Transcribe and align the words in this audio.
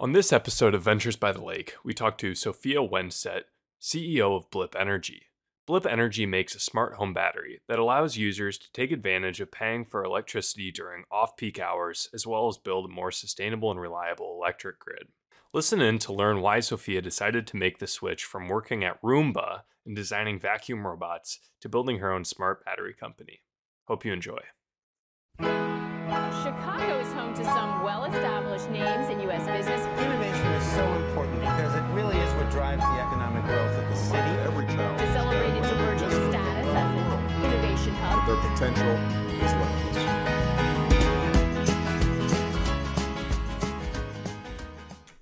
On 0.00 0.12
this 0.12 0.32
episode 0.32 0.76
of 0.76 0.84
Ventures 0.84 1.16
by 1.16 1.32
the 1.32 1.42
Lake, 1.42 1.74
we 1.82 1.92
talk 1.92 2.18
to 2.18 2.36
Sophia 2.36 2.78
Wennstedt, 2.78 3.42
CEO 3.82 4.36
of 4.36 4.48
Blip 4.48 4.76
Energy. 4.78 5.22
Blip 5.66 5.84
Energy 5.86 6.24
makes 6.24 6.54
a 6.54 6.60
smart 6.60 6.94
home 6.94 7.12
battery 7.12 7.62
that 7.66 7.80
allows 7.80 8.16
users 8.16 8.58
to 8.58 8.70
take 8.70 8.92
advantage 8.92 9.40
of 9.40 9.50
paying 9.50 9.84
for 9.84 10.04
electricity 10.04 10.70
during 10.70 11.02
off 11.10 11.36
peak 11.36 11.58
hours, 11.58 12.08
as 12.14 12.24
well 12.24 12.46
as 12.46 12.58
build 12.58 12.84
a 12.84 12.88
more 12.88 13.10
sustainable 13.10 13.72
and 13.72 13.80
reliable 13.80 14.38
electric 14.40 14.78
grid. 14.78 15.08
Listen 15.52 15.80
in 15.80 15.98
to 15.98 16.12
learn 16.12 16.42
why 16.42 16.60
Sophia 16.60 17.02
decided 17.02 17.44
to 17.48 17.56
make 17.56 17.80
the 17.80 17.88
switch 17.88 18.22
from 18.24 18.46
working 18.46 18.84
at 18.84 19.02
Roomba 19.02 19.62
and 19.84 19.96
designing 19.96 20.38
vacuum 20.38 20.86
robots 20.86 21.40
to 21.60 21.68
building 21.68 21.98
her 21.98 22.12
own 22.12 22.24
smart 22.24 22.64
battery 22.64 22.94
company. 22.94 23.40
Hope 23.88 24.04
you 24.04 24.12
enjoy. 24.12 24.38
Chicago 26.48 26.98
is 26.98 27.12
home 27.12 27.34
to 27.34 27.44
some 27.44 27.82
well-established 27.82 28.70
names 28.70 29.10
in 29.10 29.20
U.S. 29.20 29.44
business. 29.46 29.84
Innovation 30.00 30.46
is 30.46 30.64
so 30.72 30.94
important 30.94 31.40
because 31.40 31.74
it 31.74 31.82
really 31.92 32.16
is 32.16 32.32
what 32.36 32.50
drives 32.50 32.80
the 32.80 33.00
economic 33.02 33.44
growth 33.44 33.76
of 33.76 33.86
the 33.90 33.96
city. 33.96 34.30
Every 34.48 34.64
To 34.64 35.12
celebrate 35.12 35.58
its 35.58 35.68
emerging 35.68 36.08
status 36.08 36.66
as 36.66 36.74
an 36.74 37.44
innovation 37.44 37.92
hub. 37.96 38.26
their 38.26 38.36
potential 38.48 38.96
is 39.44 39.52
limitless. 39.52 39.98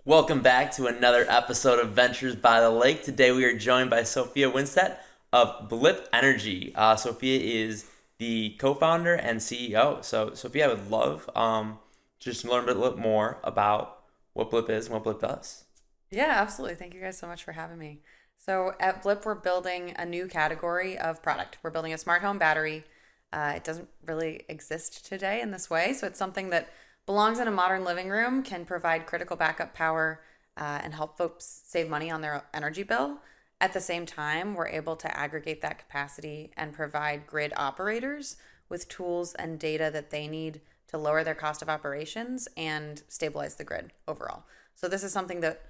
Welcome 0.04 0.42
back 0.42 0.70
to 0.76 0.86
another 0.86 1.26
episode 1.28 1.80
of 1.80 1.88
Ventures 1.90 2.36
by 2.36 2.60
the 2.60 2.70
Lake. 2.70 3.02
Today 3.02 3.32
we 3.32 3.44
are 3.46 3.58
joined 3.58 3.90
by 3.90 4.04
Sophia 4.04 4.48
Wennstedt 4.48 4.98
of 5.32 5.68
Blip 5.68 6.08
Energy. 6.12 6.72
Uh, 6.76 6.94
Sophia 6.94 7.40
is 7.40 7.84
the 8.18 8.56
co-founder 8.58 9.14
and 9.14 9.40
CEO. 9.40 10.04
So 10.04 10.34
Sophia, 10.34 10.66
I 10.66 10.68
would 10.68 10.90
love 10.90 11.28
um, 11.34 11.78
to 12.20 12.30
just 12.30 12.44
learn 12.44 12.68
a 12.68 12.74
bit 12.74 12.98
more 12.98 13.38
about 13.44 14.00
what 14.32 14.50
Blip 14.50 14.70
is 14.70 14.86
and 14.86 14.94
what 14.94 15.04
Blip 15.04 15.20
does. 15.20 15.64
Yeah, 16.10 16.34
absolutely. 16.36 16.76
Thank 16.76 16.94
you 16.94 17.00
guys 17.00 17.18
so 17.18 17.26
much 17.26 17.44
for 17.44 17.52
having 17.52 17.78
me. 17.78 18.00
So 18.36 18.74
at 18.78 19.02
Blip, 19.02 19.24
we're 19.24 19.34
building 19.34 19.94
a 19.98 20.04
new 20.04 20.28
category 20.28 20.96
of 20.96 21.22
product. 21.22 21.58
We're 21.62 21.70
building 21.70 21.92
a 21.92 21.98
smart 21.98 22.22
home 22.22 22.38
battery. 22.38 22.84
Uh, 23.32 23.54
it 23.56 23.64
doesn't 23.64 23.88
really 24.06 24.44
exist 24.48 25.04
today 25.06 25.40
in 25.40 25.50
this 25.50 25.68
way. 25.68 25.92
So 25.92 26.06
it's 26.06 26.18
something 26.18 26.50
that 26.50 26.70
belongs 27.06 27.38
in 27.38 27.48
a 27.48 27.52
modern 27.52 27.84
living 27.84 28.08
room, 28.08 28.42
can 28.42 28.64
provide 28.64 29.06
critical 29.06 29.36
backup 29.36 29.74
power, 29.74 30.20
uh, 30.56 30.80
and 30.82 30.94
help 30.94 31.16
folks 31.16 31.62
save 31.64 31.88
money 31.88 32.10
on 32.10 32.20
their 32.20 32.44
energy 32.54 32.82
bill. 32.82 33.18
At 33.60 33.72
the 33.72 33.80
same 33.80 34.04
time, 34.04 34.54
we're 34.54 34.68
able 34.68 34.96
to 34.96 35.16
aggregate 35.16 35.62
that 35.62 35.78
capacity 35.78 36.52
and 36.56 36.74
provide 36.74 37.26
grid 37.26 37.52
operators 37.56 38.36
with 38.68 38.88
tools 38.88 39.34
and 39.34 39.58
data 39.58 39.90
that 39.92 40.10
they 40.10 40.28
need 40.28 40.60
to 40.88 40.98
lower 40.98 41.24
their 41.24 41.34
cost 41.34 41.62
of 41.62 41.68
operations 41.68 42.48
and 42.56 43.02
stabilize 43.08 43.56
the 43.56 43.64
grid 43.64 43.92
overall. 44.06 44.44
So 44.74 44.88
this 44.88 45.02
is 45.02 45.12
something 45.12 45.40
that 45.40 45.62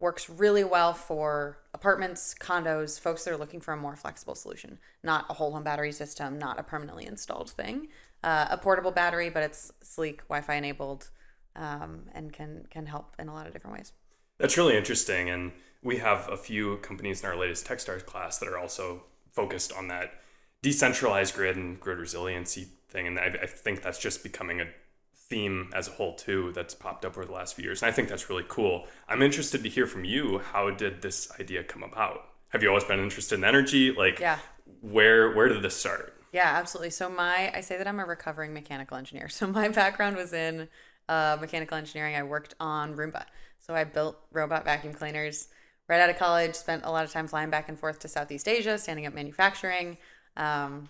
works 0.00 0.28
really 0.28 0.64
well 0.64 0.92
for 0.92 1.58
apartments, 1.74 2.34
condos, 2.38 2.98
folks 2.98 3.24
that 3.24 3.32
are 3.32 3.36
looking 3.36 3.60
for 3.60 3.72
a 3.72 3.76
more 3.76 3.96
flexible 3.96 4.34
solution, 4.34 4.78
not 5.02 5.26
a 5.28 5.34
whole 5.34 5.52
home 5.52 5.62
battery 5.62 5.92
system, 5.92 6.38
not 6.38 6.58
a 6.58 6.62
permanently 6.62 7.06
installed 7.06 7.50
thing. 7.50 7.88
Uh, 8.22 8.46
a 8.50 8.58
portable 8.58 8.90
battery, 8.90 9.30
but 9.30 9.42
it's 9.42 9.72
sleek, 9.82 10.22
Wi-Fi 10.28 10.54
enabled, 10.54 11.10
um, 11.54 12.04
and 12.14 12.32
can 12.32 12.66
can 12.70 12.86
help 12.86 13.14
in 13.18 13.28
a 13.28 13.34
lot 13.34 13.46
of 13.46 13.52
different 13.52 13.76
ways. 13.76 13.92
That's 14.38 14.56
really 14.56 14.76
interesting. 14.76 15.30
And 15.30 15.52
we 15.86 15.98
have 15.98 16.28
a 16.30 16.36
few 16.36 16.78
companies 16.78 17.22
in 17.22 17.28
our 17.30 17.36
latest 17.36 17.66
Techstars 17.66 18.04
class 18.04 18.38
that 18.38 18.48
are 18.48 18.58
also 18.58 19.04
focused 19.32 19.72
on 19.72 19.88
that 19.88 20.14
decentralized 20.60 21.34
grid 21.34 21.56
and 21.56 21.78
grid 21.78 21.98
resiliency 21.98 22.66
thing. 22.88 23.06
And 23.06 23.18
I, 23.18 23.26
I 23.42 23.46
think 23.46 23.82
that's 23.82 23.98
just 24.00 24.22
becoming 24.24 24.60
a 24.60 24.66
theme 25.14 25.70
as 25.74 25.86
a 25.88 25.92
whole 25.92 26.14
too 26.14 26.52
that's 26.54 26.74
popped 26.74 27.04
up 27.04 27.12
over 27.16 27.24
the 27.24 27.32
last 27.32 27.54
few 27.54 27.64
years. 27.64 27.82
And 27.82 27.88
I 27.88 27.92
think 27.92 28.08
that's 28.08 28.28
really 28.28 28.44
cool. 28.48 28.86
I'm 29.08 29.22
interested 29.22 29.62
to 29.62 29.68
hear 29.68 29.86
from 29.86 30.04
you. 30.04 30.38
How 30.38 30.70
did 30.70 31.02
this 31.02 31.30
idea 31.38 31.62
come 31.62 31.84
about? 31.84 32.30
Have 32.48 32.62
you 32.62 32.68
always 32.68 32.84
been 32.84 33.00
interested 33.00 33.36
in 33.38 33.44
energy? 33.44 33.92
Like, 33.92 34.18
Yeah. 34.18 34.38
where 34.80 35.34
where 35.34 35.48
did 35.48 35.62
this 35.62 35.76
start? 35.76 36.14
Yeah, 36.32 36.50
absolutely. 36.56 36.90
So 36.90 37.08
my 37.08 37.52
I 37.54 37.60
say 37.60 37.78
that 37.78 37.86
I'm 37.86 38.00
a 38.00 38.04
recovering 38.04 38.52
mechanical 38.52 38.96
engineer. 38.96 39.28
So 39.28 39.46
my 39.46 39.68
background 39.68 40.16
was 40.16 40.32
in 40.32 40.68
uh, 41.08 41.38
mechanical 41.40 41.76
engineering. 41.76 42.16
I 42.16 42.24
worked 42.24 42.54
on 42.58 42.96
Roomba. 42.96 43.24
So 43.60 43.74
I 43.74 43.84
built 43.84 44.16
robot 44.32 44.64
vacuum 44.64 44.92
cleaners 44.94 45.48
right 45.88 46.00
out 46.00 46.10
of 46.10 46.18
college. 46.18 46.54
Spent 46.54 46.84
a 46.84 46.90
lot 46.90 47.04
of 47.04 47.12
time 47.12 47.26
flying 47.26 47.50
back 47.50 47.68
and 47.68 47.78
forth 47.78 47.98
to 48.00 48.08
Southeast 48.08 48.48
Asia, 48.48 48.78
standing 48.78 49.06
up 49.06 49.14
manufacturing. 49.14 49.98
Um, 50.36 50.88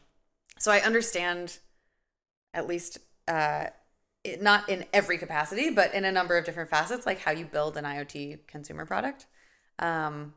so 0.58 0.70
I 0.72 0.78
understand, 0.80 1.58
at 2.54 2.66
least 2.66 2.98
uh, 3.28 3.66
it, 4.24 4.42
not 4.42 4.68
in 4.68 4.84
every 4.92 5.18
capacity, 5.18 5.70
but 5.70 5.94
in 5.94 6.04
a 6.04 6.12
number 6.12 6.36
of 6.36 6.44
different 6.44 6.70
facets, 6.70 7.06
like 7.06 7.20
how 7.20 7.30
you 7.30 7.44
build 7.44 7.76
an 7.76 7.84
IoT 7.84 8.46
consumer 8.46 8.86
product. 8.86 9.26
Um, 9.78 10.34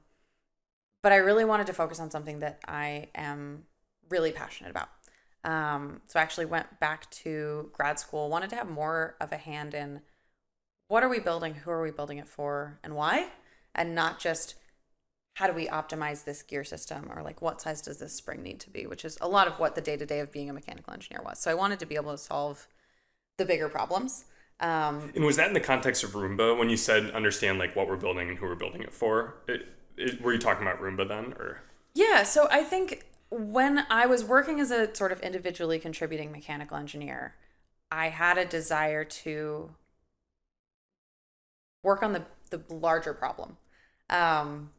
but 1.01 1.11
I 1.11 1.17
really 1.17 1.45
wanted 1.45 1.67
to 1.67 1.73
focus 1.73 1.99
on 1.99 2.11
something 2.11 2.39
that 2.39 2.59
I 2.67 3.07
am 3.15 3.63
really 4.09 4.31
passionate 4.31 4.71
about. 4.71 4.89
Um, 5.43 6.01
so 6.05 6.19
I 6.19 6.23
actually 6.23 6.45
went 6.45 6.79
back 6.79 7.09
to 7.11 7.69
grad 7.73 7.99
school, 7.99 8.29
wanted 8.29 8.49
to 8.49 8.57
have 8.57 8.69
more 8.69 9.15
of 9.21 9.31
a 9.31 9.37
hand 9.37 9.73
in 9.73 10.01
what 10.89 11.03
are 11.03 11.09
we 11.09 11.19
building, 11.19 11.53
who 11.53 11.71
are 11.71 11.81
we 11.81 11.91
building 11.91 12.17
it 12.17 12.27
for, 12.27 12.79
and 12.83 12.95
why, 12.95 13.29
and 13.79 13.95
not 13.95 14.19
just 14.19 14.55
how 15.35 15.47
do 15.47 15.53
we 15.53 15.67
optimize 15.67 16.25
this 16.25 16.43
gear 16.43 16.65
system 16.65 17.09
or 17.09 17.23
like 17.23 17.41
what 17.41 17.61
size 17.61 17.81
does 17.81 17.97
this 17.97 18.13
spring 18.13 18.43
need 18.43 18.59
to 18.59 18.69
be, 18.69 18.85
which 18.85 19.05
is 19.05 19.17
a 19.21 19.27
lot 19.27 19.47
of 19.47 19.57
what 19.57 19.73
the 19.73 19.81
day 19.81 19.95
to 19.95 20.05
day 20.05 20.19
of 20.19 20.31
being 20.31 20.49
a 20.49 20.53
mechanical 20.53 20.93
engineer 20.93 21.21
was. 21.23 21.39
So 21.39 21.49
I 21.49 21.53
wanted 21.53 21.79
to 21.79 21.85
be 21.85 21.95
able 21.95 22.11
to 22.11 22.17
solve 22.17 22.67
the 23.37 23.45
bigger 23.45 23.69
problems. 23.69 24.25
Um, 24.59 25.11
And 25.15 25.23
was 25.23 25.37
that 25.37 25.47
in 25.47 25.53
the 25.53 25.61
context 25.61 26.03
of 26.03 26.11
Roomba 26.11 26.57
when 26.59 26.69
you 26.69 26.75
said 26.77 27.11
understand 27.11 27.57
like 27.57 27.73
what 27.75 27.87
we're 27.87 27.95
building 27.95 28.29
and 28.29 28.37
who 28.37 28.45
we're 28.47 28.55
building 28.55 28.81
it 28.81 28.93
for? 28.93 29.35
It, 29.47 29.67
it, 29.97 30.21
were 30.21 30.33
you 30.33 30.39
talking 30.39 30.63
about 30.67 30.81
Roomba 30.81 31.07
then, 31.07 31.33
or 31.39 31.61
Yeah, 31.93 32.23
so 32.23 32.47
I 32.51 32.63
think 32.63 33.05
when 33.29 33.85
I 33.89 34.05
was 34.05 34.23
working 34.23 34.59
as 34.59 34.71
a 34.71 34.93
sort 34.95 35.11
of 35.11 35.21
individually 35.21 35.79
contributing 35.79 36.31
mechanical 36.31 36.77
engineer, 36.77 37.35
I 37.91 38.09
had 38.09 38.37
a 38.37 38.45
desire 38.45 39.03
to 39.03 39.71
work 41.83 42.03
on 42.03 42.13
the 42.13 42.25
the 42.49 42.61
larger 42.69 43.13
problem. 43.13 43.57
Um, 44.09 44.71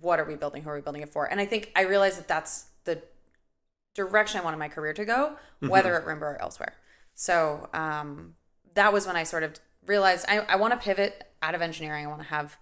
what 0.00 0.18
are 0.18 0.24
we 0.24 0.34
building? 0.34 0.62
Who 0.62 0.70
are 0.70 0.74
we 0.74 0.80
building 0.80 1.02
it 1.02 1.10
for? 1.10 1.26
And 1.30 1.40
I 1.40 1.46
think 1.46 1.70
I 1.76 1.82
realized 1.82 2.18
that 2.18 2.28
that's 2.28 2.66
the 2.84 3.02
direction 3.94 4.40
I 4.40 4.44
wanted 4.44 4.58
my 4.58 4.68
career 4.68 4.92
to 4.92 5.04
go, 5.04 5.36
whether 5.60 5.94
at 5.96 6.04
Roomba 6.04 6.22
or 6.22 6.40
elsewhere. 6.40 6.74
So 7.14 7.68
um, 7.72 8.34
that 8.74 8.92
was 8.92 9.06
when 9.06 9.16
I 9.16 9.22
sort 9.22 9.42
of 9.44 9.54
realized 9.86 10.26
I, 10.28 10.40
I 10.40 10.56
want 10.56 10.72
to 10.72 10.78
pivot 10.78 11.28
out 11.42 11.54
of 11.54 11.62
engineering. 11.62 12.04
I 12.04 12.08
want 12.08 12.22
to 12.22 12.28
have 12.28 12.58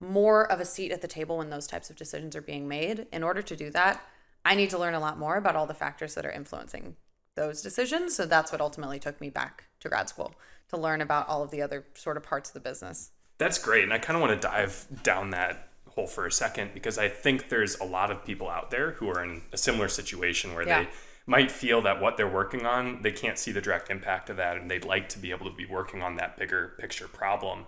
more 0.00 0.50
of 0.50 0.60
a 0.60 0.64
seat 0.64 0.92
at 0.92 1.02
the 1.02 1.08
table 1.08 1.38
when 1.38 1.50
those 1.50 1.66
types 1.66 1.90
of 1.90 1.96
decisions 1.96 2.36
are 2.36 2.40
being 2.40 2.68
made. 2.68 3.06
In 3.12 3.24
order 3.24 3.42
to 3.42 3.56
do 3.56 3.70
that, 3.70 4.00
I 4.44 4.54
need 4.54 4.70
to 4.70 4.78
learn 4.78 4.94
a 4.94 5.00
lot 5.00 5.18
more 5.18 5.36
about 5.36 5.56
all 5.56 5.66
the 5.66 5.74
factors 5.74 6.14
that 6.14 6.24
are 6.24 6.30
influencing 6.30 6.96
those 7.34 7.62
decisions. 7.62 8.14
So 8.14 8.24
that's 8.26 8.52
what 8.52 8.60
ultimately 8.60 8.98
took 8.98 9.20
me 9.20 9.30
back 9.30 9.64
to 9.80 9.88
grad 9.88 10.08
school 10.08 10.34
to 10.68 10.76
learn 10.76 11.00
about 11.00 11.28
all 11.28 11.42
of 11.42 11.50
the 11.50 11.62
other 11.62 11.84
sort 11.94 12.16
of 12.16 12.22
parts 12.22 12.50
of 12.50 12.54
the 12.54 12.60
business. 12.60 13.10
That's 13.38 13.58
great. 13.58 13.84
And 13.84 13.92
I 13.92 13.98
kind 13.98 14.16
of 14.16 14.20
want 14.20 14.40
to 14.40 14.48
dive 14.48 14.86
down 15.02 15.30
that 15.30 15.68
hole 15.90 16.06
for 16.06 16.26
a 16.26 16.32
second 16.32 16.72
because 16.74 16.98
I 16.98 17.08
think 17.08 17.48
there's 17.48 17.78
a 17.78 17.84
lot 17.84 18.10
of 18.10 18.24
people 18.24 18.48
out 18.48 18.70
there 18.70 18.92
who 18.92 19.08
are 19.08 19.22
in 19.22 19.42
a 19.52 19.56
similar 19.56 19.88
situation 19.88 20.54
where 20.54 20.66
Yeah. 20.66 20.82
they 20.84 20.88
might 21.26 21.50
feel 21.50 21.80
that 21.82 22.00
what 22.00 22.16
they're 22.16 22.28
working 22.28 22.66
on, 22.66 23.02
they 23.02 23.12
can't 23.12 23.38
see 23.38 23.52
the 23.52 23.60
direct 23.60 23.90
impact 23.90 24.30
of 24.30 24.36
that 24.36 24.56
and 24.56 24.70
they'd 24.70 24.84
like 24.84 25.08
to 25.10 25.18
be 25.18 25.30
able 25.30 25.48
to 25.48 25.54
be 25.56 25.66
working 25.66 26.02
on 26.02 26.16
that 26.16 26.36
bigger 26.36 26.74
picture 26.78 27.06
problem. 27.08 27.66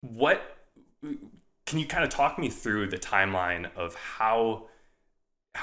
What 0.00 0.56
can 1.66 1.78
you 1.78 1.86
kind 1.86 2.04
of 2.04 2.10
talk 2.10 2.38
me 2.38 2.48
through 2.48 2.88
the 2.88 2.98
timeline 2.98 3.74
of 3.76 3.94
how 3.94 4.66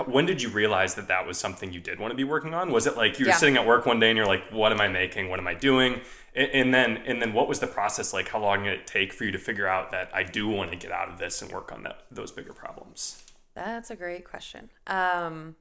when 0.06 0.26
did 0.26 0.42
you 0.42 0.50
realize 0.50 0.96
that 0.96 1.08
that 1.08 1.26
was 1.26 1.38
something 1.38 1.72
you 1.72 1.80
did 1.80 1.98
want 2.00 2.12
to 2.12 2.16
be 2.16 2.24
working 2.26 2.54
on? 2.54 2.72
Was 2.72 2.88
it 2.88 2.98
like 2.98 3.20
you 3.20 3.26
were 3.26 3.30
Yeah. 3.32 3.38
sitting 3.38 3.56
at 3.56 3.66
work 3.66 3.86
one 3.86 4.00
day 4.00 4.10
and 4.10 4.18
you're 4.18 4.28
like, 4.28 4.44
"What 4.52 4.72
am 4.72 4.82
I 4.82 4.88
making? 4.90 5.30
What 5.30 5.40
am 5.40 5.48
I 5.48 5.54
doing?" 5.54 6.02
And, 6.38 6.52
and 6.52 6.74
then 6.74 6.98
and 7.06 7.22
then 7.22 7.34
what 7.34 7.50
was 7.50 7.60
the 7.60 7.68
process 7.68 8.14
like? 8.14 8.30
How 8.30 8.40
long 8.40 8.64
did 8.64 8.74
it 8.74 8.88
take 8.88 9.12
for 9.12 9.26
you 9.26 9.32
to 9.32 9.40
figure 9.40 9.68
out 9.68 9.92
that 9.92 10.10
I 10.14 10.24
do 10.24 10.48
want 10.48 10.72
to 10.72 10.78
get 10.78 10.92
out 10.92 11.10
of 11.10 11.18
this 11.18 11.42
and 11.42 11.52
work 11.52 11.72
on 11.74 11.84
that 11.84 12.04
those 12.12 12.32
bigger 12.32 12.54
problems? 12.54 13.24
That's 13.56 13.90
a 13.90 13.96
great 13.96 14.24
question. 14.24 14.70
Um, 14.86 15.56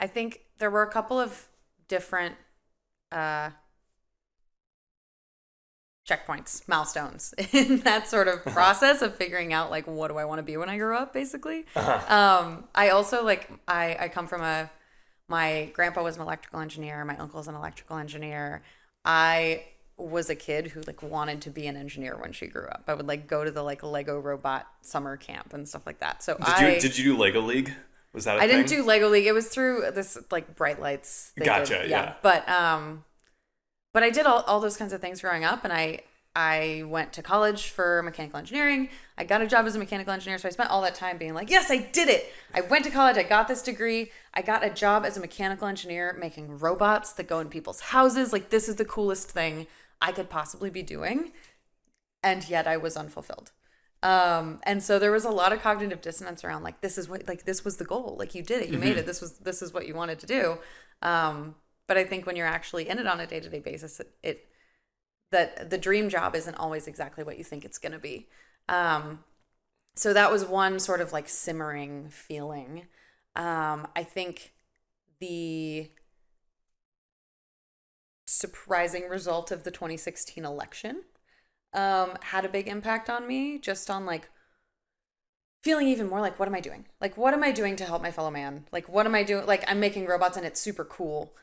I 0.00 0.06
think 0.06 0.40
there 0.58 0.70
were 0.70 0.82
a 0.82 0.90
couple 0.90 1.20
of 1.20 1.48
different 1.86 2.36
uh, 3.12 3.50
checkpoints, 6.08 6.66
milestones 6.66 7.34
in 7.52 7.80
that 7.80 8.08
sort 8.08 8.26
of 8.26 8.42
process 8.46 9.02
of 9.02 9.14
figuring 9.14 9.52
out 9.52 9.70
like 9.70 9.86
what 9.86 10.08
do 10.08 10.16
I 10.16 10.24
want 10.24 10.38
to 10.38 10.42
be 10.42 10.56
when 10.56 10.70
I 10.70 10.78
grow 10.78 10.96
up, 10.96 11.12
basically. 11.12 11.66
Um, 11.76 12.64
I 12.74 12.88
also 12.88 13.22
like 13.22 13.50
I 13.68 13.96
I 14.00 14.08
come 14.08 14.26
from 14.26 14.40
a 14.40 14.70
my 15.28 15.70
grandpa 15.74 16.02
was 16.02 16.16
an 16.16 16.22
electrical 16.22 16.60
engineer, 16.60 17.04
my 17.04 17.16
uncle's 17.18 17.48
an 17.48 17.54
electrical 17.54 17.98
engineer. 17.98 18.62
I 19.04 19.64
was 19.96 20.30
a 20.30 20.34
kid 20.34 20.68
who 20.68 20.80
like 20.82 21.02
wanted 21.02 21.40
to 21.42 21.50
be 21.50 21.66
an 21.66 21.76
engineer 21.76 22.16
when 22.16 22.32
she 22.32 22.46
grew 22.46 22.66
up. 22.66 22.84
I 22.88 22.94
would 22.94 23.06
like 23.06 23.26
go 23.26 23.44
to 23.44 23.50
the 23.50 23.62
like 23.62 23.82
Lego 23.82 24.18
robot 24.18 24.66
summer 24.80 25.16
camp 25.16 25.52
and 25.52 25.68
stuff 25.68 25.86
like 25.86 26.00
that. 26.00 26.22
So 26.22 26.34
Did 26.36 26.46
I 26.46 26.74
you 26.74 26.80
did 26.80 26.98
you 26.98 27.04
do 27.04 27.16
Lego 27.16 27.40
League? 27.40 27.72
Was 28.12 28.24
that 28.24 28.38
I 28.38 28.44
I 28.44 28.46
didn't 28.46 28.68
do 28.68 28.84
Lego 28.84 29.08
League. 29.08 29.26
It 29.26 29.32
was 29.32 29.48
through 29.48 29.90
this 29.94 30.18
like 30.30 30.54
bright 30.56 30.80
lights. 30.80 31.32
they 31.36 31.44
Gotcha, 31.44 31.80
did. 31.80 31.90
yeah. 31.90 32.14
But 32.22 32.48
um, 32.48 33.04
but 33.94 34.02
I 34.02 34.10
did 34.10 34.26
all, 34.26 34.40
all 34.42 34.60
those 34.60 34.76
kinds 34.76 34.92
of 34.92 35.00
things 35.00 35.20
growing 35.20 35.44
up, 35.44 35.64
and 35.64 35.72
I 35.72 36.00
I 36.34 36.82
went 36.86 37.12
to 37.14 37.22
college 37.22 37.68
for 37.68 38.02
mechanical 38.02 38.38
engineering. 38.38 38.88
I 39.18 39.24
got 39.24 39.42
a 39.42 39.46
job 39.46 39.66
as 39.66 39.76
a 39.76 39.78
mechanical 39.78 40.12
engineer. 40.14 40.38
So 40.38 40.48
I 40.48 40.50
spent 40.50 40.70
all 40.70 40.80
that 40.82 40.94
time 40.94 41.18
being 41.18 41.34
like, 41.34 41.50
yes, 41.50 41.70
I 41.70 41.76
did 41.76 42.08
it. 42.08 42.32
I 42.54 42.62
went 42.62 42.84
to 42.86 42.90
college. 42.90 43.18
I 43.18 43.22
got 43.22 43.48
this 43.48 43.60
degree. 43.62 44.10
I 44.32 44.40
got 44.40 44.64
a 44.64 44.70
job 44.70 45.04
as 45.04 45.18
a 45.18 45.20
mechanical 45.20 45.68
engineer 45.68 46.16
making 46.18 46.58
robots 46.58 47.12
that 47.14 47.28
go 47.28 47.38
in 47.40 47.48
people's 47.50 47.80
houses. 47.80 48.32
Like, 48.32 48.48
this 48.48 48.66
is 48.66 48.76
the 48.76 48.86
coolest 48.86 49.30
thing 49.30 49.66
I 50.02 50.12
could 50.12 50.28
possibly 50.28 50.68
be 50.68 50.82
doing. 50.82 51.32
And 52.22 52.48
yet 52.48 52.66
I 52.66 52.76
was 52.76 52.96
unfulfilled. 52.96 53.52
Um, 54.02 54.60
and 54.64 54.82
so 54.82 54.98
there 54.98 55.12
was 55.12 55.24
a 55.24 55.30
lot 55.30 55.52
of 55.52 55.62
cognitive 55.62 56.02
dissonance 56.02 56.44
around 56.44 56.62
like, 56.62 56.80
this 56.80 56.98
is 56.98 57.08
what, 57.08 57.26
like, 57.26 57.44
this 57.44 57.64
was 57.64 57.78
the 57.78 57.84
goal. 57.84 58.16
Like, 58.18 58.34
you 58.34 58.42
did 58.42 58.62
it. 58.62 58.68
You 58.68 58.78
made 58.78 58.96
it. 58.96 59.06
This 59.06 59.20
was, 59.20 59.38
this 59.38 59.62
is 59.62 59.72
what 59.72 59.86
you 59.86 59.94
wanted 59.94 60.18
to 60.18 60.26
do. 60.26 60.58
Um, 61.00 61.54
but 61.88 61.96
I 61.96 62.04
think 62.04 62.26
when 62.26 62.36
you're 62.36 62.46
actually 62.46 62.88
in 62.88 62.98
it 62.98 63.06
on 63.06 63.20
a 63.20 63.26
day 63.26 63.40
to 63.40 63.48
day 63.48 63.60
basis, 63.60 64.00
it, 64.00 64.14
it 64.22 64.48
that 65.30 65.70
the 65.70 65.78
dream 65.78 66.08
job 66.08 66.36
isn't 66.36 66.56
always 66.56 66.86
exactly 66.86 67.24
what 67.24 67.38
you 67.38 67.44
think 67.44 67.64
it's 67.64 67.78
going 67.78 67.92
to 67.92 67.98
be. 67.98 68.28
Um, 68.68 69.24
so 69.96 70.12
that 70.12 70.30
was 70.30 70.44
one 70.44 70.78
sort 70.78 71.00
of 71.00 71.12
like 71.12 71.28
simmering 71.28 72.08
feeling. 72.10 72.86
Um, 73.34 73.88
I 73.96 74.04
think 74.04 74.52
the 75.20 75.90
surprising 78.32 79.08
result 79.08 79.50
of 79.50 79.64
the 79.64 79.70
2016 79.70 80.44
election 80.44 81.02
um, 81.72 82.16
had 82.22 82.44
a 82.44 82.48
big 82.48 82.68
impact 82.68 83.08
on 83.08 83.26
me, 83.26 83.58
just 83.58 83.90
on 83.90 84.06
like 84.06 84.30
feeling 85.62 85.88
even 85.88 86.08
more 86.08 86.20
like, 86.20 86.38
what 86.38 86.48
am 86.48 86.54
I 86.54 86.60
doing? 86.60 86.86
Like, 87.00 87.16
what 87.16 87.34
am 87.34 87.44
I 87.44 87.52
doing 87.52 87.76
to 87.76 87.84
help 87.84 88.02
my 88.02 88.10
fellow 88.10 88.30
man? 88.30 88.66
Like, 88.72 88.88
what 88.88 89.06
am 89.06 89.14
I 89.14 89.22
doing? 89.22 89.46
Like, 89.46 89.64
I'm 89.68 89.80
making 89.80 90.06
robots 90.06 90.36
and 90.36 90.46
it's 90.46 90.60
super 90.60 90.84
cool. 90.84 91.34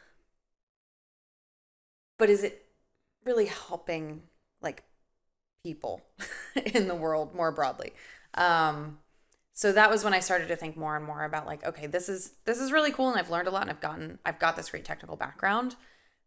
But 2.17 2.29
is 2.29 2.43
it 2.43 2.65
really 3.25 3.45
helping 3.45 4.23
like 4.61 4.83
people 5.63 6.01
in 6.73 6.87
the 6.87 6.95
world 6.95 7.35
more 7.35 7.51
broadly. 7.51 7.93
Um, 8.33 8.99
so 9.53 9.71
that 9.73 9.89
was 9.89 10.03
when 10.03 10.13
I 10.13 10.19
started 10.19 10.47
to 10.47 10.55
think 10.55 10.77
more 10.77 10.95
and 10.95 11.05
more 11.05 11.23
about 11.23 11.45
like, 11.45 11.65
okay, 11.65 11.87
this 11.87 12.07
is 12.07 12.33
this 12.45 12.59
is 12.59 12.71
really 12.71 12.91
cool, 12.91 13.09
and 13.09 13.19
I've 13.19 13.29
learned 13.29 13.47
a 13.47 13.51
lot, 13.51 13.63
and 13.63 13.71
I've 13.71 13.81
gotten 13.81 14.19
I've 14.25 14.39
got 14.39 14.55
this 14.55 14.69
great 14.69 14.85
technical 14.85 15.17
background. 15.17 15.75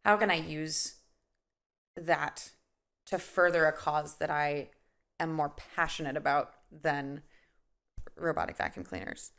How 0.05 0.17
can 0.17 0.31
I 0.31 0.37
use 0.37 0.95
that 1.97 2.51
to 3.07 3.19
further 3.19 3.67
a 3.67 3.73
cause 3.73 4.17
that 4.17 4.31
I 4.31 4.71
am 5.21 5.33
more 5.33 5.51
passionate 5.51 6.17
about 6.17 6.55
than 6.71 7.23
robotic 8.17 8.57
vacuum 8.57 8.85
cleaners? 8.85 9.33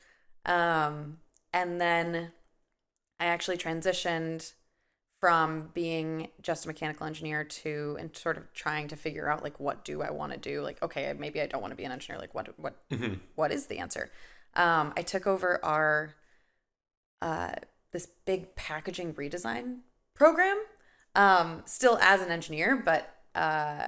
Um, 0.46 1.20
and 1.54 1.80
then 1.80 2.32
I 3.20 3.26
actually 3.26 3.58
transitioned 3.58 4.54
from 5.24 5.70
being 5.74 6.28
just 6.42 6.66
a 6.66 6.68
mechanical 6.68 7.08
engineer 7.08 7.46
to 7.46 7.96
and 7.98 8.14
sort 8.14 8.38
of 8.38 8.52
trying 8.54 8.90
to 8.90 8.98
figure 8.98 9.30
out 9.30 9.42
like 9.42 9.58
what 9.58 9.86
do 9.86 10.02
I 10.02 10.12
want 10.12 10.34
to 10.34 10.38
do? 10.38 10.62
Like 10.62 10.84
okay 10.84 11.14
maybe 11.18 11.40
I 11.40 11.46
don't 11.46 11.62
want 11.62 11.72
to 11.72 11.78
be 11.78 11.86
an 11.86 11.94
engineer. 11.94 12.20
Like 12.20 12.36
what 12.36 12.60
what 12.60 12.76
what 13.36 13.54
is 13.54 13.68
the 13.68 13.80
answer? 13.80 14.12
Um, 14.56 14.92
I 14.98 15.02
took 15.02 15.26
over 15.26 15.64
our 15.64 16.16
uh, 17.22 17.54
this 17.94 18.06
big 18.26 18.54
packaging 18.56 19.14
redesign 19.14 19.78
program 20.16 20.58
um, 21.16 21.62
still 21.66 21.98
as 22.02 22.22
an 22.22 22.30
engineer 22.30 22.76
but 22.76 23.16
uh, 23.36 23.88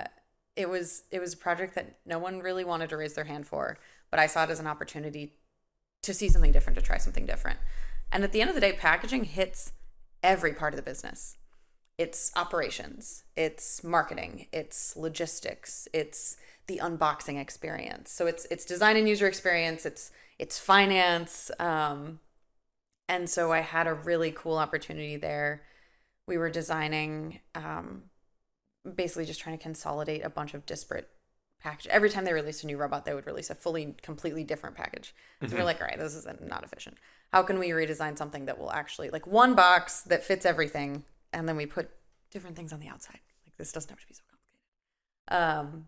it 0.55 0.69
was 0.69 1.03
it 1.11 1.19
was 1.19 1.33
a 1.33 1.37
project 1.37 1.75
that 1.75 1.97
no 2.05 2.19
one 2.19 2.39
really 2.39 2.63
wanted 2.63 2.89
to 2.89 2.97
raise 2.97 3.13
their 3.13 3.25
hand 3.25 3.45
for 3.47 3.77
but 4.11 4.19
I 4.19 4.27
saw 4.27 4.43
it 4.43 4.49
as 4.49 4.59
an 4.59 4.67
opportunity 4.67 5.33
to 6.03 6.13
see 6.13 6.29
something 6.29 6.51
different 6.51 6.77
to 6.77 6.85
try 6.85 6.97
something 6.97 7.25
different 7.25 7.59
and 8.11 8.23
at 8.23 8.31
the 8.31 8.41
end 8.41 8.49
of 8.49 8.55
the 8.55 8.61
day 8.61 8.73
packaging 8.73 9.25
hits 9.25 9.73
every 10.25 10.53
part 10.53 10.73
of 10.73 10.77
the 10.77 10.83
business. 10.83 11.37
It's 11.97 12.31
operations, 12.35 13.23
it's 13.37 13.83
marketing, 13.83 14.47
it's 14.51 14.97
logistics, 14.97 15.87
it's 15.93 16.35
the 16.67 16.81
unboxing 16.83 17.39
experience. 17.39 18.11
So 18.11 18.25
it's 18.27 18.45
it's 18.51 18.65
design 18.65 18.97
and 18.97 19.07
user 19.07 19.27
experience, 19.27 19.85
it's 19.85 20.11
it's 20.37 20.59
finance. 20.59 21.51
Um, 21.59 22.19
and 23.07 23.29
so 23.29 23.53
I 23.53 23.59
had 23.59 23.87
a 23.87 23.93
really 23.93 24.31
cool 24.31 24.57
opportunity 24.57 25.15
there. 25.15 25.61
We 26.27 26.37
were 26.37 26.49
designing, 26.49 27.39
um, 27.53 28.03
basically 28.95 29.25
just 29.25 29.39
trying 29.39 29.57
to 29.57 29.63
consolidate 29.63 30.23
a 30.23 30.29
bunch 30.29 30.53
of 30.53 30.65
disparate 30.65 31.09
package. 31.61 31.87
Every 31.87 32.09
time 32.09 32.25
they 32.25 32.33
released 32.33 32.63
a 32.63 32.67
new 32.67 32.77
robot, 32.77 33.05
they 33.05 33.13
would 33.13 33.25
release 33.25 33.49
a 33.49 33.55
fully, 33.55 33.95
completely 34.01 34.43
different 34.43 34.75
package. 34.75 35.13
So 35.47 35.55
we're 35.55 35.63
like, 35.63 35.81
all 35.81 35.87
right, 35.87 35.97
this 35.97 36.15
is 36.15 36.27
not 36.41 36.63
efficient. 36.63 36.97
How 37.31 37.43
can 37.43 37.59
we 37.59 37.69
redesign 37.69 38.17
something 38.17 38.45
that 38.45 38.57
will 38.57 38.71
actually 38.71 39.09
like 39.09 39.27
one 39.27 39.55
box 39.55 40.01
that 40.03 40.23
fits 40.23 40.45
everything, 40.45 41.03
and 41.33 41.47
then 41.47 41.57
we 41.57 41.65
put 41.65 41.89
different 42.31 42.55
things 42.55 42.71
on 42.71 42.79
the 42.79 42.87
outside? 42.87 43.19
Like 43.45 43.57
this 43.57 43.71
doesn't 43.71 43.89
have 43.89 43.99
to 43.99 44.07
be 44.07 44.13
so 44.13 44.21
complicated. 45.29 45.75
Um, 45.75 45.87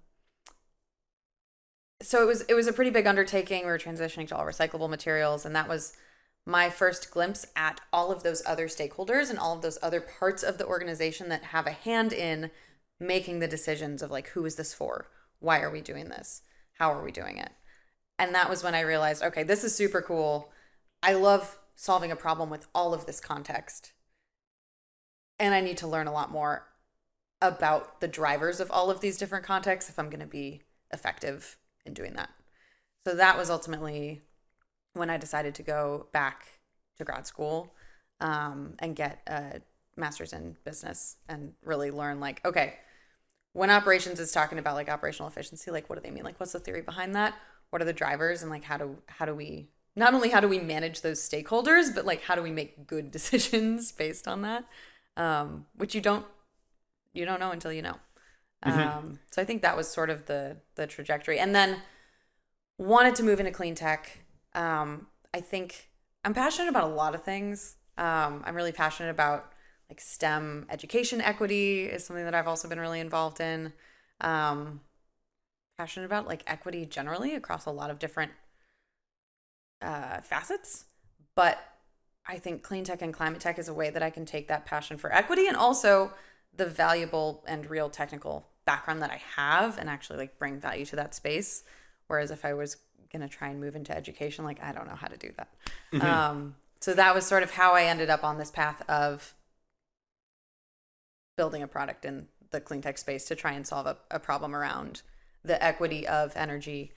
so 2.02 2.22
it 2.22 2.26
was 2.26 2.42
it 2.44 2.54
was 2.54 2.68
a 2.68 2.74
pretty 2.74 2.92
big 2.92 3.08
undertaking. 3.08 3.64
We 3.64 3.72
were 3.72 3.78
transitioning 3.78 4.28
to 4.30 4.36
all 4.36 4.46
recyclable 4.46 4.90
materials, 4.90 5.46
and 5.46 5.56
that 5.56 5.68
was 5.68 5.94
my 6.48 6.70
first 6.70 7.12
glimpse 7.12 7.46
at 7.58 7.82
all 7.92 8.10
of 8.10 8.24
those 8.24 8.42
other 8.46 8.70
stakeholders 8.70 9.30
and 9.30 9.38
all 9.38 9.54
of 9.54 9.62
those 9.62 9.78
other 9.82 10.00
parts 10.00 10.44
of 10.44 10.58
the 10.58 10.66
organization 10.66 11.28
that 11.28 11.44
have 11.44 11.68
a 11.68 11.72
hand 11.72 12.14
in 12.14 12.50
making 13.02 13.40
the 13.40 13.50
decisions 13.50 14.02
of 14.02 14.12
like 14.12 14.30
who 14.30 14.46
is 14.46 14.56
this 14.56 14.74
for? 14.74 15.10
Why 15.40 15.60
are 15.60 15.70
we 15.70 15.82
doing 15.82 16.08
this? 16.08 16.44
How 16.80 16.94
are 16.94 17.04
we 17.04 17.12
doing 17.12 17.38
it? 17.38 17.52
And 18.18 18.34
that 18.34 18.50
was 18.50 18.64
when 18.64 18.74
i 18.74 18.80
realized 18.80 19.22
okay 19.22 19.44
this 19.44 19.66
is 19.66 19.76
super 19.76 20.02
cool. 20.02 20.50
I 21.04 21.14
love 21.14 21.60
solving 21.76 22.14
a 22.14 22.16
problem 22.16 22.50
with 22.50 22.68
all 22.74 22.94
of 22.94 23.06
this 23.06 23.20
context. 23.20 23.92
And 25.38 25.54
i 25.54 25.60
need 25.60 25.78
to 25.78 25.88
learn 25.88 26.08
a 26.08 26.14
lot 26.14 26.32
more 26.32 26.66
about 27.42 28.00
the 28.00 28.08
drivers 28.08 28.62
of 28.62 28.72
all 28.72 28.90
of 28.90 29.02
these 29.02 29.18
different 29.18 29.46
contexts 29.46 29.90
if 29.90 30.00
i'm 30.00 30.10
going 30.10 30.22
to 30.22 30.26
be 30.26 30.62
effective 30.94 31.58
in 31.86 31.94
doing 31.94 32.14
that. 32.14 32.30
So 33.06 33.16
that 33.16 33.38
was 33.38 33.50
ultimately 33.50 34.22
when 34.98 35.10
i 35.10 35.18
decided 35.18 35.56
to 35.56 35.64
go 35.64 36.08
back 36.12 36.46
to 36.98 37.04
grad 37.04 37.28
school 37.28 37.74
um, 38.20 38.74
and 38.80 38.96
get 38.96 39.22
a 39.28 39.62
master's 39.96 40.34
in 40.34 40.58
business 40.64 41.18
and 41.30 41.54
really 41.64 41.92
learn 41.92 42.20
like 42.20 42.44
okay 42.46 42.76
when 43.58 43.72
operations 43.72 44.20
is 44.20 44.32
talking 44.32 44.60
about 44.60 44.76
like 44.76 44.88
operational 44.88 45.28
efficiency 45.28 45.72
like 45.72 45.90
what 45.90 45.96
do 45.96 46.04
they 46.04 46.14
mean? 46.14 46.24
Like 46.24 46.40
what's 46.40 46.52
the 46.52 46.60
theory 46.60 46.82
behind 46.82 47.16
that? 47.16 47.34
What 47.72 47.82
are 47.82 47.86
the 47.86 47.94
drivers? 47.94 48.44
And 48.44 48.52
like 48.52 48.64
how 48.64 48.78
do 48.78 48.98
how 49.08 49.26
do 49.26 49.34
we 49.34 49.70
not 49.96 50.14
only 50.14 50.30
how 50.30 50.40
do 50.40 50.48
we 50.48 50.60
manage 50.60 51.02
those 51.02 51.20
stakeholders 51.20 51.94
but 51.94 52.06
like 52.06 52.22
how 52.22 52.36
do 52.36 52.44
we 52.44 52.52
make 52.52 52.86
good 52.86 53.12
decisions 53.18 53.92
based 53.92 54.28
on 54.28 54.44
that? 54.44 54.66
Um, 55.18 55.66
which 55.76 55.96
you 55.96 56.02
don't 56.02 56.26
you 57.14 57.26
don't 57.26 57.40
know 57.40 57.52
until 57.52 57.74
you 57.74 57.82
know. 57.82 57.96
Um, 58.64 59.20
so 59.32 59.42
i 59.42 59.46
think 59.46 59.62
that 59.62 59.78
was 59.78 59.88
sort 59.88 60.10
of 60.10 60.26
the 60.28 60.58
the 60.76 60.86
trajectory. 60.86 61.40
And 61.40 61.56
then 61.56 61.82
wanted 62.78 63.16
to 63.16 63.24
move 63.24 63.40
into 63.40 63.52
clean 63.52 63.74
tech 63.74 64.20
um, 64.58 65.08
i 65.34 65.40
think 65.40 65.90
i'm 66.26 66.34
passionate 66.34 66.70
about 66.70 66.84
a 66.84 66.94
lot 66.94 67.16
of 67.16 67.24
things 67.24 67.78
um, 67.98 68.44
i'm 68.46 68.56
really 68.56 68.74
passionate 68.74 69.10
about 69.10 69.54
like 69.90 70.02
STEM 70.02 70.66
education 70.70 71.22
equity 71.22 71.84
is 71.84 72.06
something 72.06 72.26
that 72.26 72.36
I've 72.36 72.48
also 72.48 72.68
been 72.68 72.80
really 72.80 73.00
involved 73.00 73.40
in. 73.40 73.74
Um, 74.20 74.82
passionate 75.78 76.06
about 76.06 76.28
like 76.28 76.44
equity 76.48 76.86
generally 76.86 77.36
across 77.36 77.66
a 77.66 77.72
lot 77.72 77.90
of 77.90 78.00
different 78.00 78.32
uh, 79.82 80.22
facets, 80.22 80.86
but 81.36 81.60
I 82.28 82.40
think 82.40 82.64
clean 82.64 82.84
tech 82.84 83.02
and 83.02 83.14
climate 83.14 83.40
tech 83.40 83.60
is 83.60 83.70
a 83.70 83.74
way 83.74 83.90
that 83.90 84.04
I 84.04 84.10
can 84.10 84.26
take 84.26 84.48
that 84.48 84.66
passion 84.66 84.98
for 84.98 85.14
equity 85.14 85.48
and 85.48 85.56
also 85.56 86.12
the 86.54 86.66
valuable 86.66 87.44
and 87.48 87.70
real 87.70 87.90
technical 87.90 88.48
background 88.66 89.02
that 89.02 89.12
I 89.12 89.22
have 89.36 89.78
and 89.78 89.90
actually 89.90 90.18
like 90.18 90.40
bring 90.40 90.60
value 90.60 90.86
to 90.86 90.96
that 90.98 91.16
space. 91.16 91.64
Whereas 92.08 92.32
if 92.32 92.44
I 92.44 92.54
was 92.54 92.78
gonna 93.12 93.30
try 93.30 93.50
and 93.50 93.60
move 93.60 93.76
into 93.76 93.96
education, 93.96 94.46
like 94.46 94.62
I 94.62 94.72
don't 94.72 94.88
know 94.88 94.96
how 94.96 95.08
to 95.08 95.18
do 95.18 95.32
that. 95.38 96.02
Um, 96.02 96.56
so 96.80 96.94
that 96.94 97.16
was 97.16 97.26
sort 97.26 97.44
of 97.44 97.52
how 97.52 97.74
I 97.74 97.84
ended 97.84 98.10
up 98.10 98.24
on 98.24 98.38
this 98.38 98.52
path 98.52 98.82
of 98.90 99.34
building 101.36 101.62
a 101.64 101.68
product 101.68 102.06
in 102.06 102.28
the 102.52 102.60
clean 102.60 102.82
tech 102.82 102.98
space 102.98 103.26
to 103.26 103.36
try 103.36 103.52
and 103.52 103.66
solve 103.66 103.86
a, 103.86 103.98
a 104.12 104.20
problem 104.20 104.56
around 104.56 105.02
the 105.44 105.62
equity 105.64 106.08
of 106.08 106.36
energy. 106.36 106.92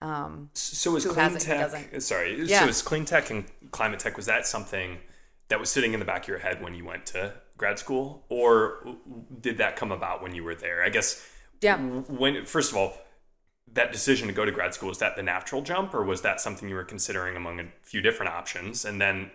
Um, 0.00 0.50
So 0.54 0.96
is 0.96 1.06
clean 1.06 1.38
tech? 1.38 2.00
Sorry. 2.00 2.42
Yeah. 2.44 2.60
So 2.60 2.68
is 2.68 2.82
clean 2.82 3.04
tech 3.04 3.30
and 3.30 3.44
climate 3.70 4.00
tech? 4.00 4.16
Was 4.16 4.26
that 4.26 4.46
something 4.46 4.98
that 5.48 5.60
was 5.60 5.70
sitting 5.70 5.94
in 5.94 6.00
the 6.00 6.06
back 6.06 6.22
of 6.22 6.28
your 6.28 6.38
head 6.38 6.62
when 6.62 6.74
you 6.74 6.84
went 6.84 7.06
to 7.06 7.34
grad 7.56 7.78
school, 7.78 8.24
or 8.28 8.96
did 9.40 9.58
that 9.58 9.76
come 9.76 9.92
about 9.92 10.22
when 10.22 10.34
you 10.34 10.44
were 10.44 10.54
there? 10.54 10.82
I 10.82 10.88
guess. 10.88 11.26
Yeah. 11.60 11.78
When 11.78 12.44
first 12.44 12.72
of 12.72 12.76
all, 12.76 12.94
that 13.72 13.92
decision 13.92 14.28
to 14.28 14.34
go 14.34 14.44
to 14.44 14.52
grad 14.52 14.74
school 14.74 14.88
was 14.88 14.98
that 14.98 15.16
the 15.16 15.22
natural 15.22 15.62
jump, 15.62 15.94
or 15.94 16.04
was 16.04 16.22
that 16.22 16.40
something 16.40 16.68
you 16.68 16.74
were 16.74 16.84
considering 16.84 17.36
among 17.36 17.60
a 17.60 17.66
few 17.82 18.00
different 18.00 18.32
options? 18.32 18.84
And 18.84 19.00
then 19.00 19.30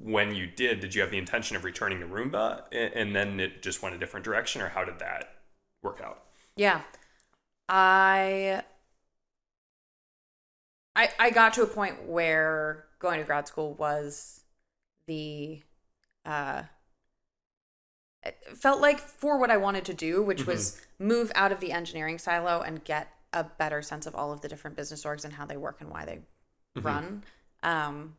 when 0.00 0.34
you 0.34 0.46
did, 0.46 0.80
did 0.80 0.94
you 0.94 1.00
have 1.00 1.10
the 1.10 1.18
intention 1.18 1.56
of 1.56 1.64
returning 1.64 2.00
to 2.00 2.06
Roomba, 2.06 2.64
and 2.72 3.14
then 3.14 3.40
it 3.40 3.62
just 3.62 3.82
went 3.82 3.94
a 3.94 3.98
different 3.98 4.24
direction, 4.24 4.62
or 4.62 4.68
how 4.68 4.84
did 4.84 4.98
that 4.98 5.36
work 5.82 6.00
out? 6.04 6.24
Yeah. 6.56 6.82
I 7.68 8.62
I 10.94 11.08
I 11.18 11.30
got 11.30 11.54
to 11.54 11.62
a 11.62 11.66
point 11.66 12.06
where 12.06 12.84
going 12.98 13.18
to 13.18 13.24
grad 13.24 13.48
school 13.48 13.74
was 13.74 14.42
the 15.06 15.62
uh 16.26 16.64
felt 18.54 18.80
like 18.80 19.00
for 19.00 19.38
what 19.38 19.50
I 19.50 19.56
wanted 19.56 19.84
to 19.86 19.94
do, 19.94 20.22
which 20.22 20.46
was 20.46 20.80
move 20.98 21.32
out 21.34 21.52
of 21.52 21.60
the 21.60 21.72
engineering 21.72 22.18
silo 22.18 22.60
and 22.60 22.84
get 22.84 23.08
a 23.34 23.44
better 23.44 23.82
sense 23.82 24.06
of 24.06 24.14
all 24.14 24.32
of 24.32 24.40
the 24.40 24.48
different 24.48 24.76
business 24.76 25.04
orgs 25.04 25.24
and 25.24 25.34
how 25.34 25.44
they 25.44 25.56
work 25.56 25.80
and 25.80 25.90
why 25.90 26.04
they 26.04 26.20
run. 26.80 27.22
Um, 27.62 28.16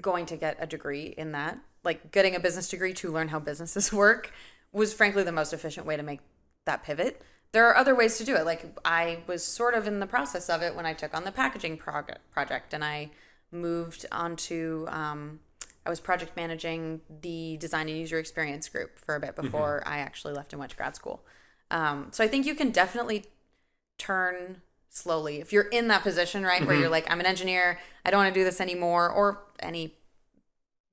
going 0.00 0.26
to 0.26 0.36
get 0.36 0.56
a 0.60 0.66
degree 0.66 1.14
in 1.16 1.32
that, 1.32 1.58
like 1.84 2.12
getting 2.12 2.36
a 2.36 2.40
business 2.40 2.68
degree 2.68 2.92
to 2.94 3.10
learn 3.10 3.28
how 3.28 3.38
businesses 3.38 3.92
work, 3.92 4.32
was 4.72 4.92
frankly 4.92 5.22
the 5.22 5.32
most 5.32 5.52
efficient 5.52 5.86
way 5.86 5.96
to 5.96 6.02
make 6.02 6.20
that 6.66 6.82
pivot. 6.82 7.22
There 7.52 7.66
are 7.66 7.76
other 7.76 7.94
ways 7.96 8.16
to 8.18 8.24
do 8.24 8.36
it. 8.36 8.44
Like 8.44 8.78
I 8.84 9.20
was 9.26 9.44
sort 9.44 9.74
of 9.74 9.86
in 9.86 9.98
the 9.98 10.06
process 10.06 10.48
of 10.48 10.62
it 10.62 10.76
when 10.76 10.86
I 10.86 10.92
took 10.92 11.14
on 11.14 11.24
the 11.24 11.32
packaging 11.32 11.76
prog- 11.78 12.18
project 12.30 12.72
and 12.74 12.84
I 12.84 13.10
moved 13.50 14.06
onto. 14.12 14.86
Um, 14.88 15.40
I 15.84 15.90
was 15.90 15.98
project 15.98 16.36
managing 16.36 17.00
the 17.22 17.56
design 17.56 17.88
and 17.88 17.98
user 17.98 18.18
experience 18.18 18.68
group 18.68 18.98
for 18.98 19.16
a 19.16 19.20
bit 19.20 19.34
before 19.34 19.82
I 19.86 19.98
actually 19.98 20.34
left 20.34 20.52
and 20.52 20.60
went 20.60 20.70
to 20.70 20.76
grad 20.76 20.94
school. 20.94 21.24
Um, 21.70 22.08
so 22.10 22.22
I 22.22 22.28
think 22.28 22.46
you 22.46 22.54
can 22.54 22.70
definitely 22.70 23.24
turn 24.00 24.62
slowly 24.88 25.40
if 25.40 25.52
you're 25.52 25.68
in 25.68 25.86
that 25.88 26.02
position, 26.02 26.42
right, 26.42 26.66
where 26.66 26.76
you're 26.76 26.88
like, 26.88 27.08
I'm 27.10 27.20
an 27.20 27.26
engineer, 27.26 27.78
I 28.04 28.10
don't 28.10 28.18
want 28.18 28.34
to 28.34 28.40
do 28.40 28.44
this 28.44 28.60
anymore, 28.60 29.08
or 29.08 29.42
any 29.60 29.94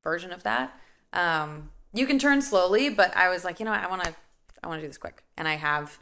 version 0.04 0.32
of 0.32 0.44
that. 0.44 0.80
Um, 1.14 1.72
you 1.94 2.06
can 2.06 2.20
turn 2.20 2.42
slowly, 2.42 2.90
but 2.90 3.16
I 3.16 3.30
was 3.30 3.44
like, 3.44 3.60
you 3.60 3.66
know, 3.66 3.72
what, 3.72 3.80
I 3.80 3.88
want 3.88 4.04
to, 4.04 4.14
I 4.64 4.68
want 4.68 4.80
to 4.80 4.84
do 4.84 4.90
this 4.90 4.98
quick, 5.00 5.24
and 5.38 5.48
I 5.48 5.56
have, 5.56 5.98